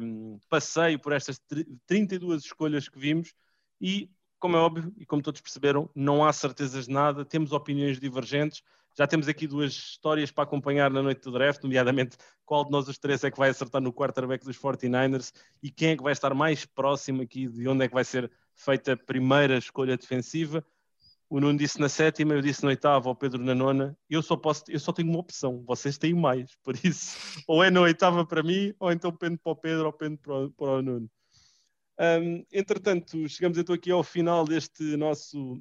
um, 0.00 0.38
passeio 0.48 0.98
por 0.98 1.12
estas 1.12 1.38
32 1.86 2.44
escolhas 2.44 2.88
que 2.88 2.98
vimos. 2.98 3.34
E, 3.78 4.10
como 4.38 4.56
é 4.56 4.58
óbvio, 4.58 4.90
e 4.96 5.04
como 5.04 5.20
todos 5.20 5.42
perceberam, 5.42 5.90
não 5.94 6.24
há 6.24 6.32
certezas 6.32 6.86
de 6.86 6.90
nada, 6.90 7.22
temos 7.22 7.52
opiniões 7.52 8.00
divergentes, 8.00 8.62
já 8.96 9.06
temos 9.06 9.28
aqui 9.28 9.46
duas 9.46 9.72
histórias 9.72 10.30
para 10.30 10.44
acompanhar 10.44 10.90
na 10.90 11.02
noite 11.02 11.20
do 11.20 11.32
draft, 11.32 11.62
nomeadamente 11.62 12.16
qual 12.46 12.64
de 12.64 12.70
nós 12.70 12.88
os 12.88 12.98
três 12.98 13.22
é 13.24 13.30
que 13.30 13.38
vai 13.38 13.50
acertar 13.50 13.82
no 13.82 13.92
quarterback 13.92 14.42
dos 14.42 14.58
49ers 14.58 15.32
e 15.62 15.70
quem 15.70 15.90
é 15.90 15.96
que 15.96 16.02
vai 16.02 16.12
estar 16.12 16.32
mais 16.34 16.64
próximo 16.64 17.22
aqui 17.22 17.46
de 17.46 17.68
onde 17.68 17.84
é 17.84 17.88
que 17.88 17.94
vai 17.94 18.04
ser 18.04 18.30
feita 18.54 18.94
a 18.94 18.96
primeira 18.96 19.58
escolha 19.58 19.96
defensiva 19.96 20.64
o 21.32 21.40
Nuno 21.40 21.58
disse 21.58 21.80
na 21.80 21.88
sétima, 21.88 22.34
eu 22.34 22.42
disse 22.42 22.62
na 22.62 22.68
oitava, 22.68 23.08
o 23.08 23.16
Pedro 23.16 23.42
na 23.42 23.54
nona. 23.54 23.96
Eu 24.10 24.20
só 24.22 24.36
posso, 24.36 24.64
eu 24.68 24.78
só 24.78 24.92
tenho 24.92 25.08
uma 25.08 25.20
opção, 25.20 25.64
vocês 25.66 25.96
têm 25.96 26.12
mais, 26.12 26.54
por 26.62 26.76
isso, 26.84 27.16
ou 27.48 27.64
é 27.64 27.70
na 27.70 27.80
oitava 27.80 28.26
para 28.26 28.42
mim, 28.42 28.74
ou 28.78 28.92
então 28.92 29.10
pendo 29.10 29.38
para 29.38 29.52
o 29.52 29.56
Pedro 29.56 29.86
ou 29.86 29.92
pendo 29.94 30.18
para 30.18 30.34
o, 30.34 30.50
para 30.50 30.66
o 30.66 30.82
Nuno. 30.82 31.10
Um, 31.98 32.44
entretanto, 32.52 33.26
chegamos 33.30 33.56
então 33.56 33.74
aqui 33.74 33.90
ao 33.90 34.02
final 34.02 34.44
deste 34.44 34.94
nosso 34.98 35.58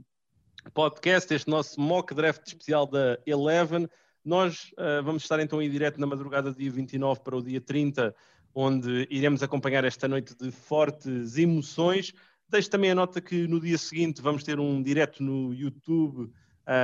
podcast, 0.74 1.34
este 1.34 1.50
nosso 1.50 1.80
mock 1.80 2.14
draft 2.14 2.46
especial 2.46 2.86
da 2.86 3.18
Eleven. 3.26 3.88
Nós 4.26 4.74
uh, 4.74 5.02
vamos 5.06 5.24
estar 5.24 5.40
então 5.40 5.62
em 5.62 5.70
direto 5.70 6.02
na 6.02 6.06
madrugada 6.06 6.52
do 6.52 6.58
dia 6.58 6.70
29 6.70 7.22
para 7.22 7.38
o 7.38 7.42
dia 7.42 7.62
30, 7.62 8.14
onde 8.54 9.08
iremos 9.10 9.42
acompanhar 9.42 9.86
esta 9.86 10.06
noite 10.06 10.36
de 10.36 10.52
fortes 10.52 11.38
emoções. 11.38 12.12
Deixo 12.52 12.70
também 12.70 12.92
a 12.92 12.96
nota 12.96 13.22
que 13.22 13.48
no 13.48 13.62
dia 13.62 13.78
seguinte 13.78 14.22
vamos 14.22 14.44
ter 14.44 14.60
um 14.60 14.84
direto 14.84 15.24
no 15.24 15.54
YouTube, 15.54 16.30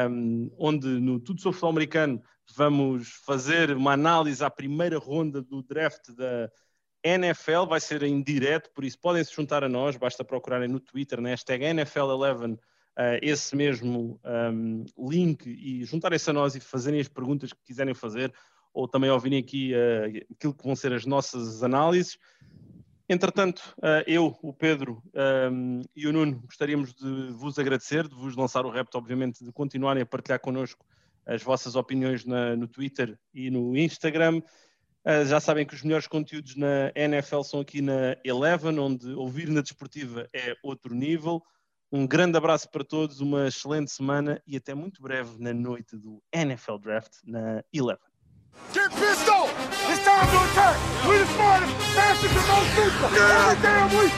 um, 0.09 0.49
onde 0.57 0.87
no 0.87 1.19
Tudo 1.19 1.41
sobre 1.41 1.55
Futebol 1.55 1.71
Americano 1.71 2.23
vamos 2.55 3.09
fazer 3.25 3.75
uma 3.75 3.91
análise 3.91 4.41
à 4.41 4.49
primeira 4.49 4.97
ronda 4.97 5.41
do 5.41 5.61
draft 5.61 6.09
da 6.15 6.49
NFL. 7.03 7.65
Vai 7.67 7.81
ser 7.81 8.01
em 8.03 8.23
direto, 8.23 8.71
por 8.73 8.85
isso 8.85 8.97
podem 8.97 9.21
se 9.21 9.35
juntar 9.35 9.61
a 9.61 9.67
nós, 9.67 9.97
basta 9.97 10.23
procurarem 10.23 10.69
no 10.69 10.79
Twitter, 10.79 11.19
na 11.19 11.29
hashtag 11.29 11.65
NFL11, 11.65 12.53
uh, 12.53 12.59
esse 13.21 13.53
mesmo 13.53 14.21
um, 14.23 14.85
link 14.97 15.47
e 15.47 15.83
juntarem-se 15.83 16.29
a 16.29 16.33
nós 16.33 16.55
e 16.55 16.61
fazerem 16.61 17.01
as 17.01 17.09
perguntas 17.09 17.51
que 17.51 17.61
quiserem 17.65 17.93
fazer, 17.93 18.33
ou 18.73 18.87
também 18.87 19.09
ouvirem 19.09 19.39
aqui 19.39 19.73
uh, 19.73 20.33
aquilo 20.33 20.53
que 20.53 20.63
vão 20.63 20.77
ser 20.77 20.93
as 20.93 21.05
nossas 21.05 21.61
análises. 21.61 22.17
Entretanto, 23.09 23.73
eh, 23.81 24.03
eu, 24.05 24.37
o 24.41 24.51
Pedro 24.51 25.01
ehm, 25.13 25.81
e 25.95 26.07
o 26.07 26.13
Nuno 26.13 26.41
gostaríamos 26.41 26.93
de 26.93 27.31
vos 27.31 27.57
agradecer, 27.57 28.07
de 28.07 28.13
vos 28.13 28.35
lançar 28.35 28.65
o 28.65 28.69
repto, 28.69 28.97
obviamente, 28.97 29.45
de 29.45 29.51
continuarem 29.51 30.03
a 30.03 30.05
partilhar 30.05 30.39
connosco 30.39 30.85
as 31.25 31.43
vossas 31.43 31.75
opiniões 31.75 32.23
no 32.25 32.67
Twitter 32.67 33.19
e 33.33 33.49
no 33.49 33.75
Instagram. 33.75 34.41
Uh, 35.07 35.25
já 35.25 35.39
sabem 35.39 35.65
que 35.65 35.73
os 35.73 35.83
melhores 35.83 36.07
conteúdos 36.07 36.55
na 36.55 36.91
NFL 36.95 37.41
são 37.41 37.59
aqui 37.59 37.81
na 37.81 38.17
Eleven, 38.25 38.79
onde 38.79 39.13
ouvir 39.13 39.47
na 39.49 39.61
desportiva 39.61 40.27
é 40.33 40.55
outro 40.63 40.93
nível. 40.93 41.41
Um 41.89 42.05
grande 42.05 42.37
abraço 42.37 42.69
para 42.69 42.83
todos, 42.83 43.21
uma 43.21 43.47
excelente 43.47 43.91
semana 43.91 44.41
e 44.45 44.57
até 44.57 44.73
muito 44.73 45.01
breve 45.01 45.41
na 45.41 45.53
noite 45.53 45.95
do 45.95 46.21
NFL 46.33 46.77
Draft 46.77 47.13
na 47.23 47.63
Eleven. 47.73 48.07
It's 49.97 50.05
time 50.05 50.27
to 50.29 50.37
attack! 50.51 50.77
We 51.09 51.17
the 51.17 51.25
smartest, 51.25 51.73
fastest, 51.95 52.35
and 52.37 52.47
most 52.47 52.69
super! 52.75 53.09
Yeah. 53.15 53.49
Every 53.49 53.61
damn 53.63 53.89
week! 53.97 54.13